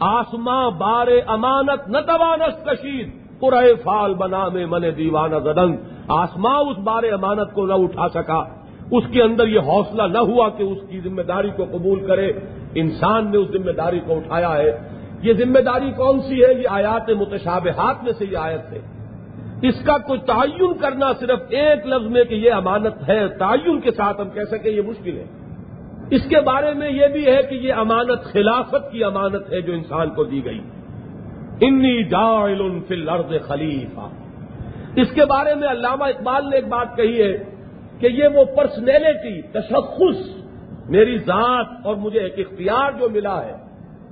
[0.00, 3.08] آسماں بار امانت، نہ توانس کشید۔
[3.40, 5.76] پورے فال بنا میں من دیوانہ زدنگ
[6.08, 8.44] آسماں اس بار امانت کو نہ اٹھا سکا۔
[8.90, 12.32] اس کے اندر یہ حوصلہ نہ ہوا کہ اس کی ذمہ داری کو قبول کرے۔
[12.74, 14.88] انسان نے اس ذمہ داری کو اٹھایا ہے۔
[15.22, 18.80] یہ ذمہ داری کون سی ہے؟ یہ آیات متشابہات میں سے یہ آیت ہے۔
[19.62, 23.90] اس کا کوئی تعین کرنا صرف ایک لفظ میں کہ یہ امانت ہے، تعین کے
[23.90, 25.45] ساتھ ہم کہہ سکیں یہ مشکل ہے۔
[26.10, 29.72] اس کے بارے میں یہ بھی ہے کہ یہ امانت خلافت کی امانت ہے جو
[29.72, 30.60] انسان کو دی گئی۔
[31.60, 34.08] انی جائل فی الارض خلیفہ۔
[34.96, 37.44] اس کے بارے میں علامہ اقبال نے ایک بات کہی ہے
[37.98, 40.42] کہ یہ وہ پرسنالٹی تشخص،
[40.88, 43.54] میری ذات اور مجھے ایک اختیار جو ملا ہے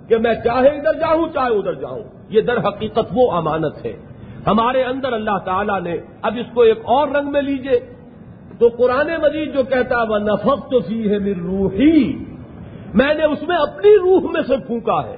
[0.08, 3.96] کہ میں چاہے ادھر جاؤں، چاہے ادھر جاؤں۔ یہ در حقیقت وہ امانت ہے۔
[4.46, 7.93] ہمارے اندر اللہ تعالیٰ نے، اب اس کو ایک اور رنگ میں لیجیے۔
[8.58, 12.24] تو قرآن مجید جو کہتا وہ نفق تو سی ہے میری روحی
[12.94, 15.16] میں نے اس میں اپنی روح میں سے پھونکا ہے۔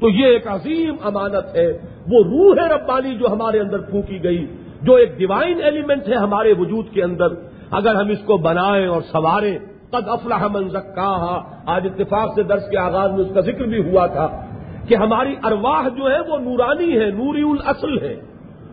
[0.00, 1.72] تو یہ ایک عظیم امانت ہے۔
[2.10, 4.46] وہ روح ربانی جو ہمارے اندر پھونکی گئی،
[4.82, 7.26] جو ایک ڈیوائن ایلیمنٹ ہے ہمارے وجود کے اندر۔
[7.70, 9.58] اگر ہم اس کو بنائیں اور سنواریں،
[9.90, 13.90] قد افلاح من زکا آج اتفاق سے درس کے آغاز میں اس کا ذکر بھی
[13.90, 14.40] ہوا تھا
[14.88, 18.16] کہ ہماری ارواح جو ہے وہ نورانی ہے نوری الاصل ہے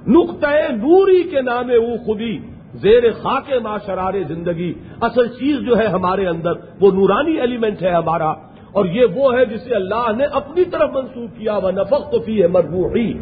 [0.07, 2.37] نقطۂ نوری کے نام وہ خودی۔
[2.73, 8.29] زیر خاک معاشرار زندگی اصل چیز جو ہے ہمارے اندر، وہ نورانی ایلیمنٹ ہے ہمارا،
[8.71, 12.41] اور یہ وہ ہے جسے اللہ نے اپنی طرف منسوخ کیا وہ نفق تو فی
[12.41, 13.13] ہے مربوحی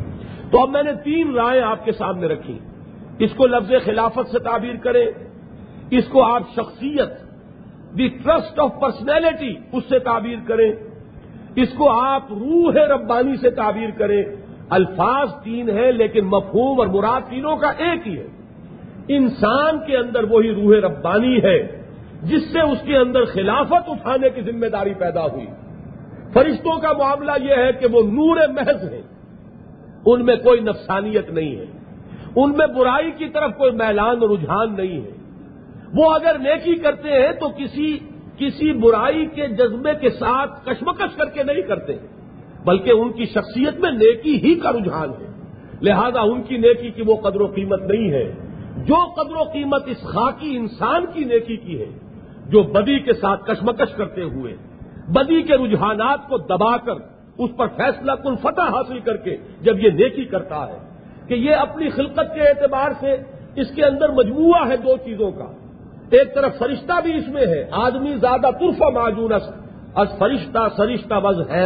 [0.51, 2.59] تو اب میں نے تین رائے آپ کے سامنے رکھی۔
[3.19, 5.05] اس کو لفظ خلافت سے تعبیر کریں۔
[5.91, 7.09] اس کو آپ شخصیت،
[7.97, 10.71] دی ٹرسٹ آف پرسنالٹی، اس سے تعبیر کریں۔
[11.55, 14.23] اس کو آپ روح ربانی سے تعبیر کریں۔
[14.69, 18.27] الفاظ تین ہیں، لیکن مفہوم اور مراد تینوں کا ایک ہی ہے۔
[19.09, 21.83] انسان کے اندر وہی روح ربانی ہے،
[22.23, 25.45] جس سے اس کے اندر خلافت اٹھانے کی ذمہ داری پیدا ہوئی۔
[26.33, 29.01] فرشتوں کا معاملہ یہ ہے کہ وہ نور محض ہے
[30.05, 31.65] ان میں کوئی نفسانیت نہیں ہے۔
[32.35, 35.11] ان میں برائی کی طرف کوئی میلان رجحان نہیں ہے۔
[35.93, 37.99] وہ اگر نیکی کرتے ہیں تو کسی
[38.37, 41.93] کسی برائی کے جذبے کے ساتھ کشمکش کر کے نہیں کرتے،
[42.65, 45.27] بلکہ ان کی شخصیت میں نیکی ہی کا رجحان ہے۔
[45.81, 48.48] لہذا ان کی نیکی کی وہ قدر و قیمت نہیں ہے۔
[48.85, 51.89] جو قدر و قیمت اس خاکی انسان کی نیکی کی ہے،
[52.49, 54.55] جو بدی کے ساتھ کشمکش کرتے ہوئے،
[55.07, 56.97] بدی کے رجحانات کو دبا کر
[57.37, 60.77] اس پر فیصلہ کن فتح حاصل کر کے جب یہ نیکی کرتا ہے،
[61.27, 63.15] کہ یہ اپنی خلقت کے اعتبار سے
[63.55, 65.47] اس کے اندر مجموعہ ہے دو چیزوں کا۔
[66.11, 71.39] ایک طرف فرشتہ بھی اس میں ہے، آدمی زیادہ ترفا معجون از فرشتہ سرشتہ بز
[71.49, 71.65] ہے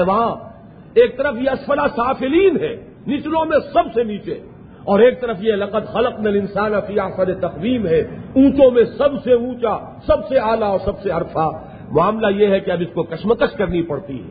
[0.94, 2.74] ایک طرف یہ اسفلا سافلین ہے،
[3.08, 4.40] نچلوں میں سب سے نیچے۔
[4.84, 8.00] اور ایک طرف یہ لقت خلق نل انسان فیافر تقویم ہے
[8.36, 9.78] اونچوں میں سب سے اونچا،
[10.08, 11.50] سب سے اعلیٰ اور سب سے عرفہ۔
[11.92, 14.30] معاملہ یہ ہے کہ اب اس کو کشمکش کرنی پڑتی ہے۔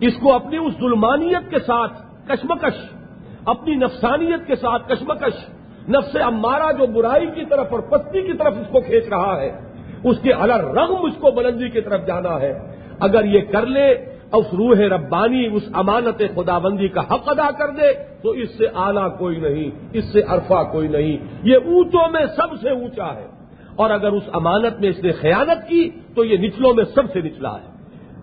[0.00, 1.92] اس کو اپنی اس ظلمانیت کے ساتھ
[2.28, 2.76] کشمکش،
[3.44, 5.48] اپنی نفسانیت کے ساتھ کشمکش،
[5.88, 9.50] نفس امارہ جو برائی کی طرف اور پستی کی طرف اس کو کھینچ رہا ہے،
[10.04, 12.58] اس کے الر رغم اس کو بلندی کی طرف جانا ہے۔
[13.00, 13.94] اگر یہ کر لے
[14.32, 17.92] اس روح ربانی، اس امانت خدا بندی کا حق ادا کر دے،
[18.22, 22.60] تو اس سے آلہ کوئی نہیں، اس سے عرفہ کوئی نہیں۔ یہ اونچوں میں سب
[22.60, 23.26] سے اونچا ہے۔
[23.76, 27.20] اور اگر اس امانت میں اس نے خیانت کی، تو یہ نچلوں میں سب سے
[27.20, 27.78] نچلا ہے۔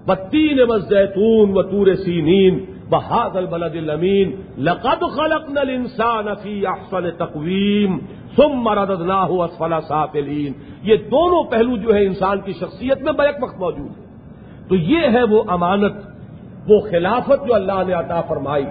[0.07, 7.97] بتین زیتون و تور سینین بحاد البلد المین لقد خلق نل انسان فی احسن تقویم
[8.35, 13.43] سم مرد ہو اسفلا سافلین یہ دونوں پہلو جو ہے انسان کی شخصیت میں بیک
[13.43, 14.04] وقت موجود ہے
[14.69, 15.95] تو یہ ہے وہ امانت،
[16.67, 18.65] وہ خلافت جو اللہ نے عطا فرمائی،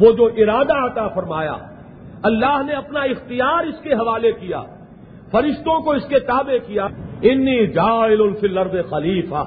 [0.00, 1.56] وہ جو ارادہ عطا فرمایا۔
[2.22, 4.62] اللہ نے اپنا اختیار اس کے حوالے کیا،
[5.30, 6.86] فرشتوں کو اس کے تابع کیا۔
[7.22, 9.42] انی جائل الفل الرد خلیفہ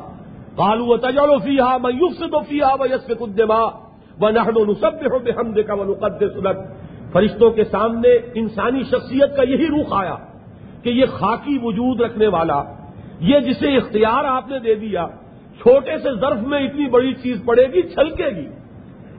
[0.56, 3.64] کالو تجل فیحا میوف سے تو فیحا ویس کے قدما
[4.22, 5.04] و نہن نصب
[7.12, 10.16] فرشتوں کے سامنے انسانی شخصیت کا یہی روخ آیا
[10.84, 12.62] کہ یہ خاکی وجود رکھنے والا،
[13.20, 15.06] یہ جسے اختیار آپ نے دے دیا
[15.66, 18.48] چھوٹے سے ظرف میں اتنی بڑی چیز پڑے گی، چھلکے گی۔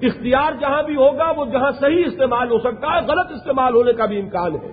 [0.07, 4.07] اختیار جہاں بھی ہوگا، وہ جہاں صحیح استعمال ہو سکتا ہے، غلط استعمال ہونے کا
[4.07, 4.73] بھی امکان ہے۔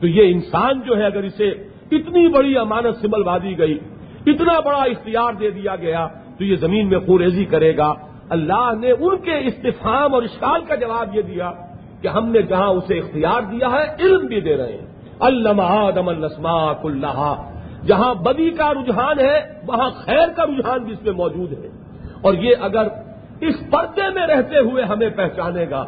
[0.00, 1.48] تو یہ انسان جو ہے، اگر اسے
[1.90, 3.78] اتنی بڑی امانت سمل وادی گئی،
[4.26, 6.08] اتنا بڑا اختیار دے دیا گیا،
[6.38, 7.92] تو یہ زمین میں خوریزی کرے گا۔
[8.30, 11.52] اللہ نے ان کے استفام اور اشکال کا جواب یہ دیا
[12.02, 14.86] کہ ہم نے جہاں اسے اختیار دیا ہے، علم بھی دے رہے ہیں۔
[15.20, 17.50] اللہ آدم السماق اللہ
[17.86, 21.68] جہاں بدی کا رجحان ہے، وہاں خیر کا رجحان بھی اس میں موجود ہے۔
[22.22, 22.88] اور یہ اگر
[23.40, 25.84] اس پردے میں رہتے ہوئے ہمیں پہچانے گا،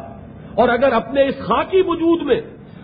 [0.55, 2.41] اور اگر اپنے اس خاکی وجود میں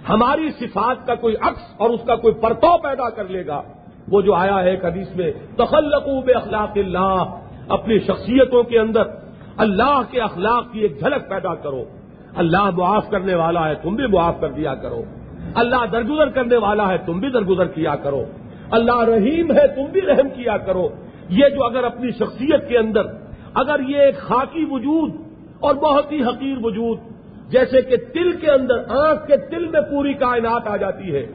[0.10, 3.62] ہماری صفات کا کوئی عکس اور اس کا کوئی پرتو پیدا کر لے گا،
[4.08, 7.24] وہ جو آیا ہے حدیث میں تخلقوب اخلاق اللہ،
[7.68, 9.02] اپنی شخصیتوں کے اندر
[9.58, 11.84] اللہ کے اخلاق کی ایک جھلک پیدا کرو۔
[12.36, 15.04] اللہ معاف کرنے والا ہے، تم بھی معاف کر دیا کرو۔
[15.56, 18.24] اللہ درگزر کرنے والا ہے، تم بھی درگزر کیا کرو۔
[18.72, 20.90] اللہ رحیم ہے، تم بھی رحم کیا کرو۔
[21.30, 23.02] یہ جو اگر اپنی شخصیت کے اندر
[23.54, 25.12] اگر یہ ایک خاکی وجود
[25.60, 27.00] اور بہت ہی حقیر وجود،
[27.50, 31.26] جیسے کہ تل کے اندر، آنکھ کے تل میں پوری کائنات آ جاتی ہے،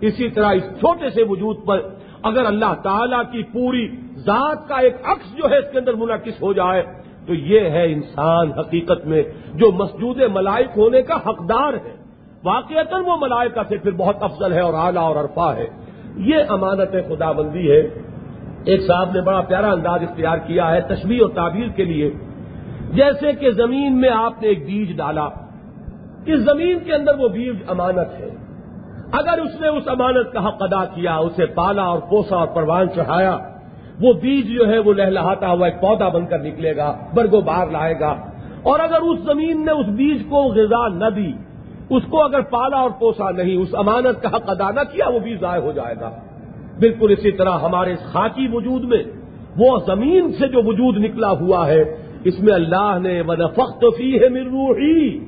[0.00, 1.80] اسی طرح اس چھوٹے سے وجود پر
[2.22, 6.42] اگر اللہ تعالی کی پوری ذات کا ایک عکس جو ہے اس کے اندر منعقد
[6.42, 6.82] ہو جائے،
[7.26, 9.22] تو یہ ہے انسان حقیقت میں
[9.54, 11.96] جو مسجود ملائک ہونے کا حقدار ہے۔
[12.44, 15.66] واقعتا وہ ملائکہ سے پھر بہت افضل ہے اور اعلیٰ اور عرفا ہے۔
[16.16, 17.80] یہ امانت خدا بندی ہے۔
[18.64, 22.10] ایک صاحب نے بڑا پیارا انداز اختیار کیا ہے تشبیح اور تعبیر کے لیے۔
[22.92, 25.28] جیسے کہ زمین میں آپ نے ایک بیج ڈالا،
[26.26, 28.28] اس زمین کے اندر وہ بیج امانت ہے۔
[29.12, 32.90] اگر اس نے اس امانت کا حق ادا کیا، اسے پالا اور پوسا اور پروان
[32.94, 33.38] چڑھایا،
[34.00, 37.66] وہ بیج جو ہے وہ لہلاتا ہوا ایک پودا بن کر نکلے گا برگو بار
[37.66, 38.16] لائے گا۔
[38.62, 41.32] اور اگر اس زمین نے اس بیج کو غذا نہ دی
[41.96, 45.18] اس کو اگر پالا اور پوسا نہیں، اس امانت کا حق ادا نہ کیا، وہ
[45.18, 46.10] بھی ضائع ہو جائے گا۔
[46.80, 49.02] بالکل اسی طرح ہمارے خاکی وجود میں،
[49.56, 51.82] وہ زمین سے جو وجود نکلا ہوا ہے،
[52.24, 55.18] اس میں اللہ نے ونفخت فی ہے من روحی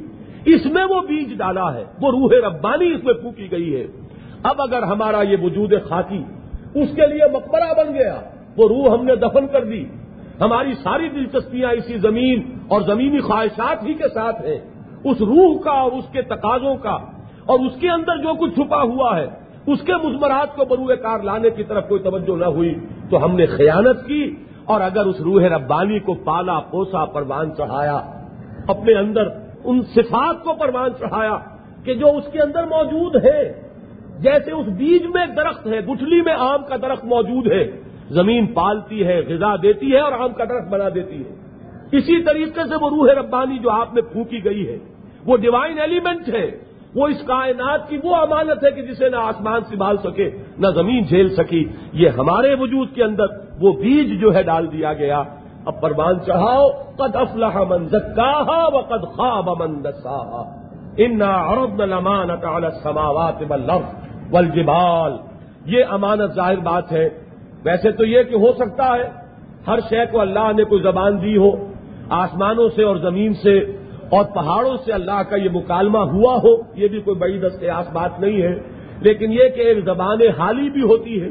[0.44, 3.86] اس میں وہ بیج ڈالا ہے، وہ روح ربانی اس میں پھونکی گئی ہے۔
[4.42, 6.22] اب اگر ہمارا یہ وجود خاکی
[6.74, 8.20] اس کے لیے مقبرہ بن گیا،
[8.56, 9.84] وہ روح ہم نے دفن کر دی۔
[10.40, 14.73] ہماری ساری دلچسپیاں اسی زمین اور زمینی خواہشات ہی کے ساتھ ہیں۔
[15.04, 16.96] اس روح کا اور اس کے تقاضوں کا
[17.46, 19.26] اور اس کے اندر جو کچھ چھپا ہوا ہے،
[19.66, 22.74] اس کے مزمرات کو بروئے کار لانے کی طرف کوئی توجہ نہ ہوئی
[23.10, 28.00] تو ہم نے خیانت کی اور اگر اس روح ربانی کو پالا، پوسا، پروان چڑھایا،
[28.68, 29.28] اپنے اندر
[29.64, 31.38] ان صفات کو پروان چڑھایا
[31.84, 33.62] کہ جو اس کے اندر موجود ہے،
[34.18, 37.64] جیسے اس بیج میں درخت ہے، گٹھلی میں آم کا درخت موجود ہے،
[38.10, 41.34] زمین پالتی ہے، غذا دیتی ہے اور آم کا درخت بنا دیتی ہے۔
[41.92, 44.78] اسی طریقے سے وہ روح ربانی جو آپ میں پھونکی گئی ہے۔
[45.26, 46.50] وہ ڈیوائن ایلیمنٹ ہے۔
[46.94, 51.04] وہ اس کائنات کی وہ امانت ہے کہ جسے نہ آسمان سنبھال سکے، نہ زمین
[51.04, 53.24] جھیل سکی۔ یہ ہمارے وجود کے اندر
[53.60, 55.22] وہ بیج جو ہے ڈال دیا گیا۔
[55.64, 60.60] اب پروان چڑھاؤ، قد افلح من زکاہا و قد خواب من دساہا
[60.96, 65.12] انا عرضنا الامانت على السماوات والارض والجبال۔
[65.64, 67.08] یہ امانت ظاہر بات ہے۔
[67.64, 69.10] ویسے تو یہ کہ ہو سکتا ہے،
[69.66, 71.72] ہر شے کو اللہ نے کوئی زبان دی ہو،
[72.08, 73.76] آسمانوں سے اور زمین سے۔
[74.10, 78.20] اور پہاڑوں سے اللہ کا یہ مکالمہ ہوا ہو، یہ بھی کوئی بڑی دستیاس بات
[78.20, 78.58] نہیں ہے۔
[79.00, 81.28] لیکن یہ کہ ایک زبان حالی بھی ہوتی ہے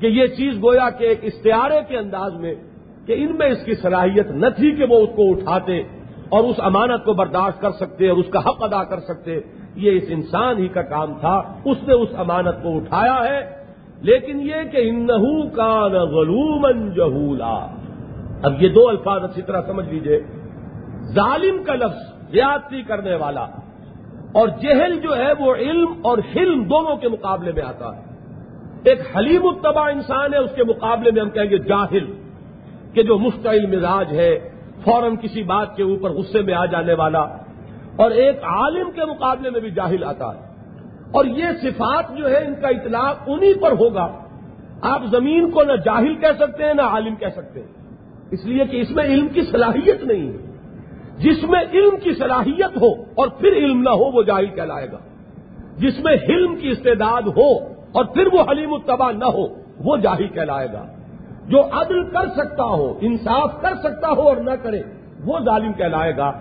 [0.00, 2.54] کہ یہ چیز گویا کہ ایک استعارے کے انداز میں
[3.06, 5.80] کہ ان میں اس کی صلاحیت نہ تھی کہ وہ اس کو اٹھاتے
[6.28, 9.40] اور اس امانت کو برداشت کر سکتے اور اس کا حق ادا کر سکتے۔
[9.74, 13.50] یہ اس انسان ہی کا کام تھا، اس نے اس امانت کو اٹھایا ہے۔
[14.00, 17.66] لیکن یہ کہ انہو کا غلومن جہولا۔
[18.42, 20.39] اب یہ دو الفاظ اچھی طرح سمجھ لیجیے۔
[21.02, 23.46] ظالم کا لفظ، زیادتی کرنے والا۔
[24.32, 28.02] اور جہل جو ہے، وہ علم اور حلم دونوں کے مقابلے میں آتا ہے۔
[28.84, 32.12] ایک حلیم التبا انسان ہے، اس کے مقابلے میں ہم کہیں گے جاہل۔
[32.94, 34.50] کہ جو مستعل مزاج ہے،
[34.84, 37.20] فوراً کسی بات کے اوپر غصے میں آ جانے والا۔
[37.96, 40.40] اور ایک عالم کے مقابلے میں بھی جاہل آتا ہے۔
[41.10, 44.18] اور یہ صفات جو ہے، ان کا اطلاق انہی پر ہوگا۔
[44.80, 47.68] آپ زمین کو نہ جاہل کہہ سکتے ہیں، نہ عالم کہہ سکتے ہیں۔
[48.30, 50.49] اس لیے کہ اس میں علم کی صلاحیت نہیں ہے۔
[51.20, 54.98] جس میں علم کی صلاحیت ہو اور پھر علم نہ ہو وہ جاہل کہلائے گا۔
[55.76, 57.56] جس میں علم کی استعداد ہو
[57.92, 59.46] اور پھر وہ حلیم التبا نہ ہو
[59.84, 60.86] وہ جاہل کہلائے گا۔
[61.46, 64.82] جو عدل کر سکتا ہو، انصاف کر سکتا ہو اور نہ کرے،
[65.24, 66.32] وہ ظالم کہلائے گا۔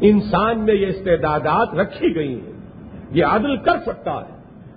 [0.00, 2.52] انسان میں یہ استعدادات رکھی گئی ہیں۔
[3.10, 4.36] یہ عدل کر سکتا ہے،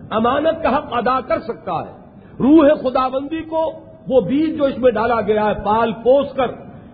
[0.10, 2.00] امانت کا حق ادا کر سکتا ہے۔
[2.40, 3.72] روح خدا بندی کو
[4.08, 6.48] وہ بیج جو اس میں ڈالا گیا ہے، پال پوس کر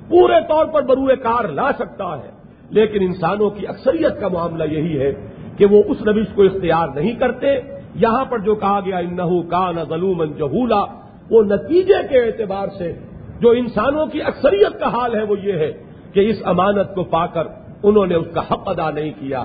[0.10, 2.35] پورے طور پر بروئے کار لا سکتا ہے۔
[2.70, 5.14] لیکن انسانوں کی اکثریت کا معاملہ یہی ہے
[5.58, 7.48] کہ وہ اس روش کو اختیار نہیں کرتے۔
[7.96, 10.86] یہاں پر جو کہا گیا، انہو کا نہ ظلومن جہولا،
[11.30, 12.94] وہ نتیجے کے اعتبار سے
[13.40, 15.72] جو انسانوں کی اکثریت کا حال ہے، وہ یہ ہے
[16.14, 17.48] کہ اس امانت کو پا کر
[17.84, 19.44] انہوں نے اس کا حق ادا نہیں کیا۔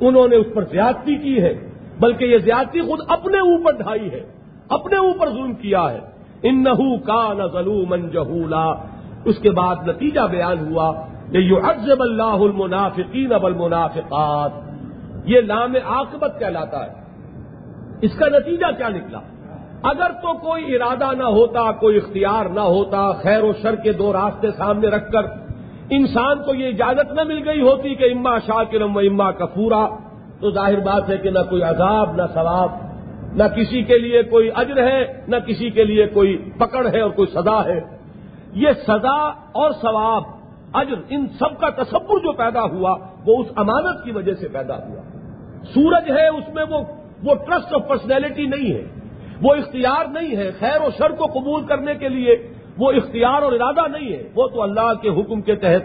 [0.00, 1.54] انہوں نے اس پر زیادتی کی ہے،
[2.00, 4.20] بلکہ یہ زیادتی خود اپنے اوپر ڈھائی ہے،
[4.68, 5.98] اپنے اوپر ظلم کیا ہے۔
[6.42, 8.64] ان نحو کا نہ ظلومن جہولا،
[9.24, 14.50] اس کے بعد نتیجہ بیان ہوا۔ کہ یو اجب اللہ المنافقین اب المنافقات
[15.24, 16.92] یہ لام عاقبت کہلاتا ہے۔
[18.02, 19.20] اس کا نتیجہ کیا نکلا؟
[19.82, 24.12] اگر تو کوئی ارادہ نہ ہوتا، کوئی اختیار نہ ہوتا، خیر و شر کے دو
[24.12, 25.22] راستے سامنے رکھ کر
[25.90, 29.86] انسان کو یہ اجازت نہ مل گئی ہوتی کہ اما شاکرم و اما کفورا،
[30.40, 32.70] تو ظاہر بات ہے کہ نہ کوئی عذاب، نہ ثواب،
[33.32, 37.10] نہ کسی کے لیے کوئی اجر ہے، نہ کسی کے لیے کوئی پکڑ ہے اور
[37.10, 37.80] کوئی سزا ہے۔
[38.52, 40.22] یہ سزا اور ثواب
[40.76, 42.96] اجر، ان سب کا تصور جو پیدا ہوا،
[43.26, 45.02] وہ اس امانت کی وجہ سے پیدا ہوا۔
[45.74, 46.64] سورج ہے، اس میں
[47.24, 48.84] وہ ٹرسٹ آف پرسنالٹی نہیں ہے۔
[49.42, 53.52] وہ اختیار نہیں ہے، خیر و شر کو قبول کرنے کے لیے وہ اختیار اور
[53.52, 55.82] ارادہ نہیں ہے۔ وہ تو اللہ کے حکم کے تحت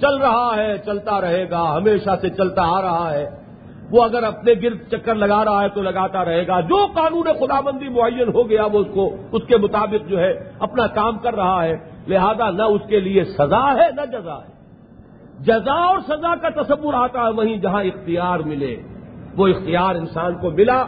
[0.00, 3.30] چل رہا ہے، چلتا رہے گا، ہمیشہ سے چلتا آ رہا ہے۔
[3.90, 7.60] وہ اگر اپنے گرد چکر لگا رہا ہے تو لگاتا رہے گا۔ جو قانون خدا
[7.60, 11.34] بندی معین ہو گیا، وہ اس کو، اس کے مطابق جو ہے، اپنا کام کر
[11.34, 14.54] رہا ہے۔ لہذا نہ اس کے لیے سزا ہے نہ جزا ہے۔
[15.40, 18.76] جزا اور سزا کا تصور آتا ہے وہیں جہاں اختیار ملے۔
[19.36, 20.84] وہ اختیار انسان کو ملا۔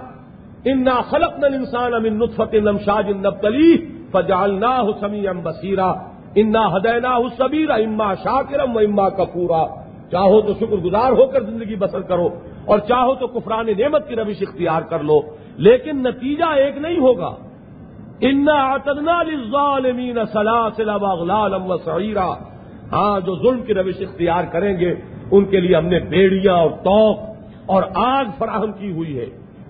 [0.64, 3.76] انا خلق نل انسان امن نطفت نمشاج نبتلی
[4.12, 5.93] فجالنا حسمی ام بصیرا
[6.34, 9.66] انا ہدینا حسبیرا اما شاکرم و اما کپورا
[10.10, 12.28] چاہو تو شکر گزار ہو کر زندگی بسر کرو
[12.64, 15.20] اور چاہو تو کفران نعمت کی روش اختیار کر لو۔
[15.56, 17.34] لیکن نتیجہ ایک نہیں ہوگا۔
[19.22, 21.76] للظالمین سلاسل واغلالم و
[22.93, 24.94] ہاں جو ظلم کی روش اختیار کریں گے،
[25.30, 27.18] ان کے لیے ہم نے بیڑیاں اور توق
[27.66, 29.26] اور آگ فراہم کی ہوئی ہے۔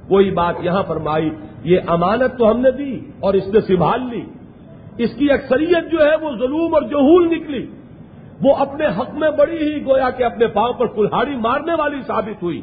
[0.09, 1.31] وہی بات یہاں فرمائی،
[1.65, 4.25] یہ امانت تو ہم نے دی اور اس نے سنبھال لی۔
[4.99, 7.67] اس کی اکثریت جو ہے، وہ ظلم اور جہول نکلی۔
[8.43, 12.43] وہ اپنے حق میں بڑی ہی گویا کہ اپنے پاؤں پر کلہاڑی مارنے والی ثابت
[12.43, 12.61] ہوئی۔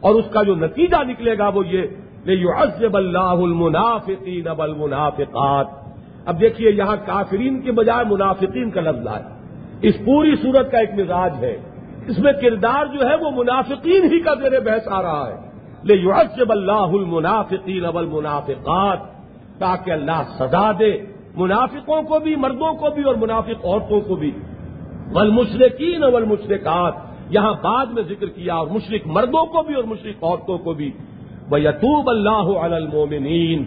[0.00, 1.82] اور اس کا جو نتیجہ نکلے گا، وہ یہ
[2.28, 5.66] عزب اللہ المنافقین اب المنافقات
[6.24, 9.22] اب دیکھیے یہاں کافرین کے بجائے منافقین کا لفظ آئے
[9.82, 11.56] اس پوری صورت کا ایک مزاج ہے۔
[12.06, 15.36] اس میں کردار جو ہے وہ منافقین ہی کا زیر بحث آ رہا ہے۔
[15.84, 16.12] لے
[16.50, 18.98] اللہ المنافقین اب المنافقات
[19.58, 20.98] تاکہ اللہ سزا دے
[21.36, 24.30] منافقوں کو بھی، مردوں کو بھی اور منافق عورتوں کو بھی۔
[25.12, 26.94] والمشرقین والمشرقات
[27.30, 30.90] یہاں بعد میں ذکر کیا، اور مشرق مردوں کو بھی اور مشرق عورتوں کو بھی۔
[31.50, 33.64] وہ یتوب اللہ المومنین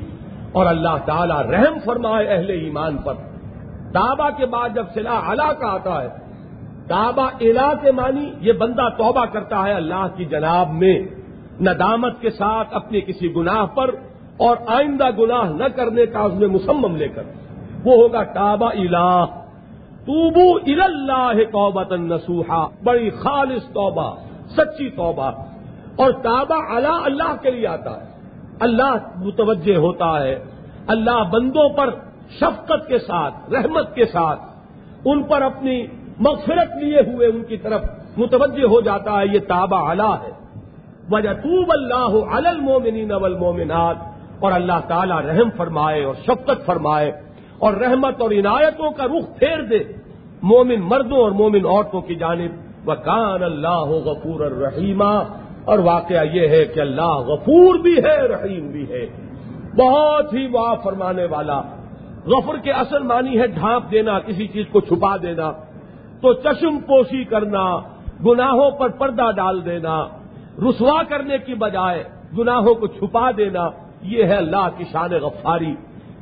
[0.51, 3.13] اور اللہ تعالی رحم فرمائے اہل ایمان پر۔
[3.93, 6.07] تابا کے بعد جب صلاح علا کا آتا ہے
[6.87, 11.01] تابا الا کے معنی یہ بندہ توبہ کرتا ہے اللہ کی جناب میں
[11.61, 13.95] ندامت کے ساتھ اپنے کسی گناہ پر
[14.37, 17.23] اور آئندہ گناہ نہ کرنے کا اس میں مسمم لے کر۔
[17.85, 19.25] وہ ہوگا تابا الہ۔
[20.05, 24.15] توبو اللہ توبت نسوحا بڑی خالص توبہ،
[24.49, 25.31] سچی توبہ۔
[25.95, 28.05] اور تابا اللہ اللہ کے لیے آتا ہے۔
[28.59, 30.43] اللہ متوجہ ہوتا ہے۔
[30.87, 31.89] اللہ بندوں پر
[32.29, 34.39] شفقت کے ساتھ، رحمت کے ساتھ
[35.05, 35.85] ان پر اپنی
[36.19, 37.81] مغفرت لیے ہوئے ان کی طرف
[38.17, 40.59] متوجہ ہو جاتا ہے۔ یہ تابا اللہ ہے۔
[41.11, 43.95] وجہ توب اللہ المومنین والمومنات
[44.39, 47.11] اور اللہ تعالی رحم فرمائے اور شفقت فرمائے
[47.57, 49.79] اور رحمت اور عنایتوں کا رخ پھیر دے۔
[50.41, 55.23] مومن مردوں اور مومن عورتوں کی جانب۔ وکان اللہ غفور الرحیمہ
[55.65, 59.05] اور واقعہ یہ ہے کہ اللہ غفور بھی ہے، رحیم بھی ہے۔
[59.77, 61.61] بہت ہی واہ فرمانے والا۔
[62.25, 65.51] غفر کے اصل معنی ہے ڈھانپ دینا، کسی چیز کو چھپا دینا۔
[66.21, 67.77] تو چشم پوشی کرنا،
[68.25, 70.07] گناہوں پر پردہ ڈال دینا۔
[70.69, 72.03] رسوا کرنے کی بجائے
[72.37, 73.69] گناہوں کو چھپا دینا۔
[74.01, 75.75] یہ ہے اللہ کی شان غفاری۔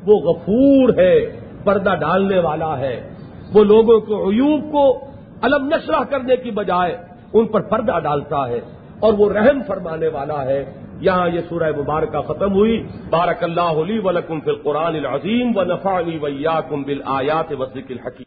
[0.05, 3.09] وہ غفور ہے، پردہ ڈالنے والا ہے۔
[3.53, 4.99] وہ لوگوں کو، عیوب کو
[5.41, 6.97] علم نشرہ کرنے کی بجائے
[7.33, 8.59] ان پر پردہ ڈالتا ہے۔
[9.03, 13.99] اور وہ رحم فرمانے والا ہے۔ یہاں یہ سورہ مبارکہ ختم ہوئی۔ بارک اللہ علی
[13.99, 18.21] ولکم فی القرآن العظیم و نفا علی ویا کم بل آیات وزق الحکیم۔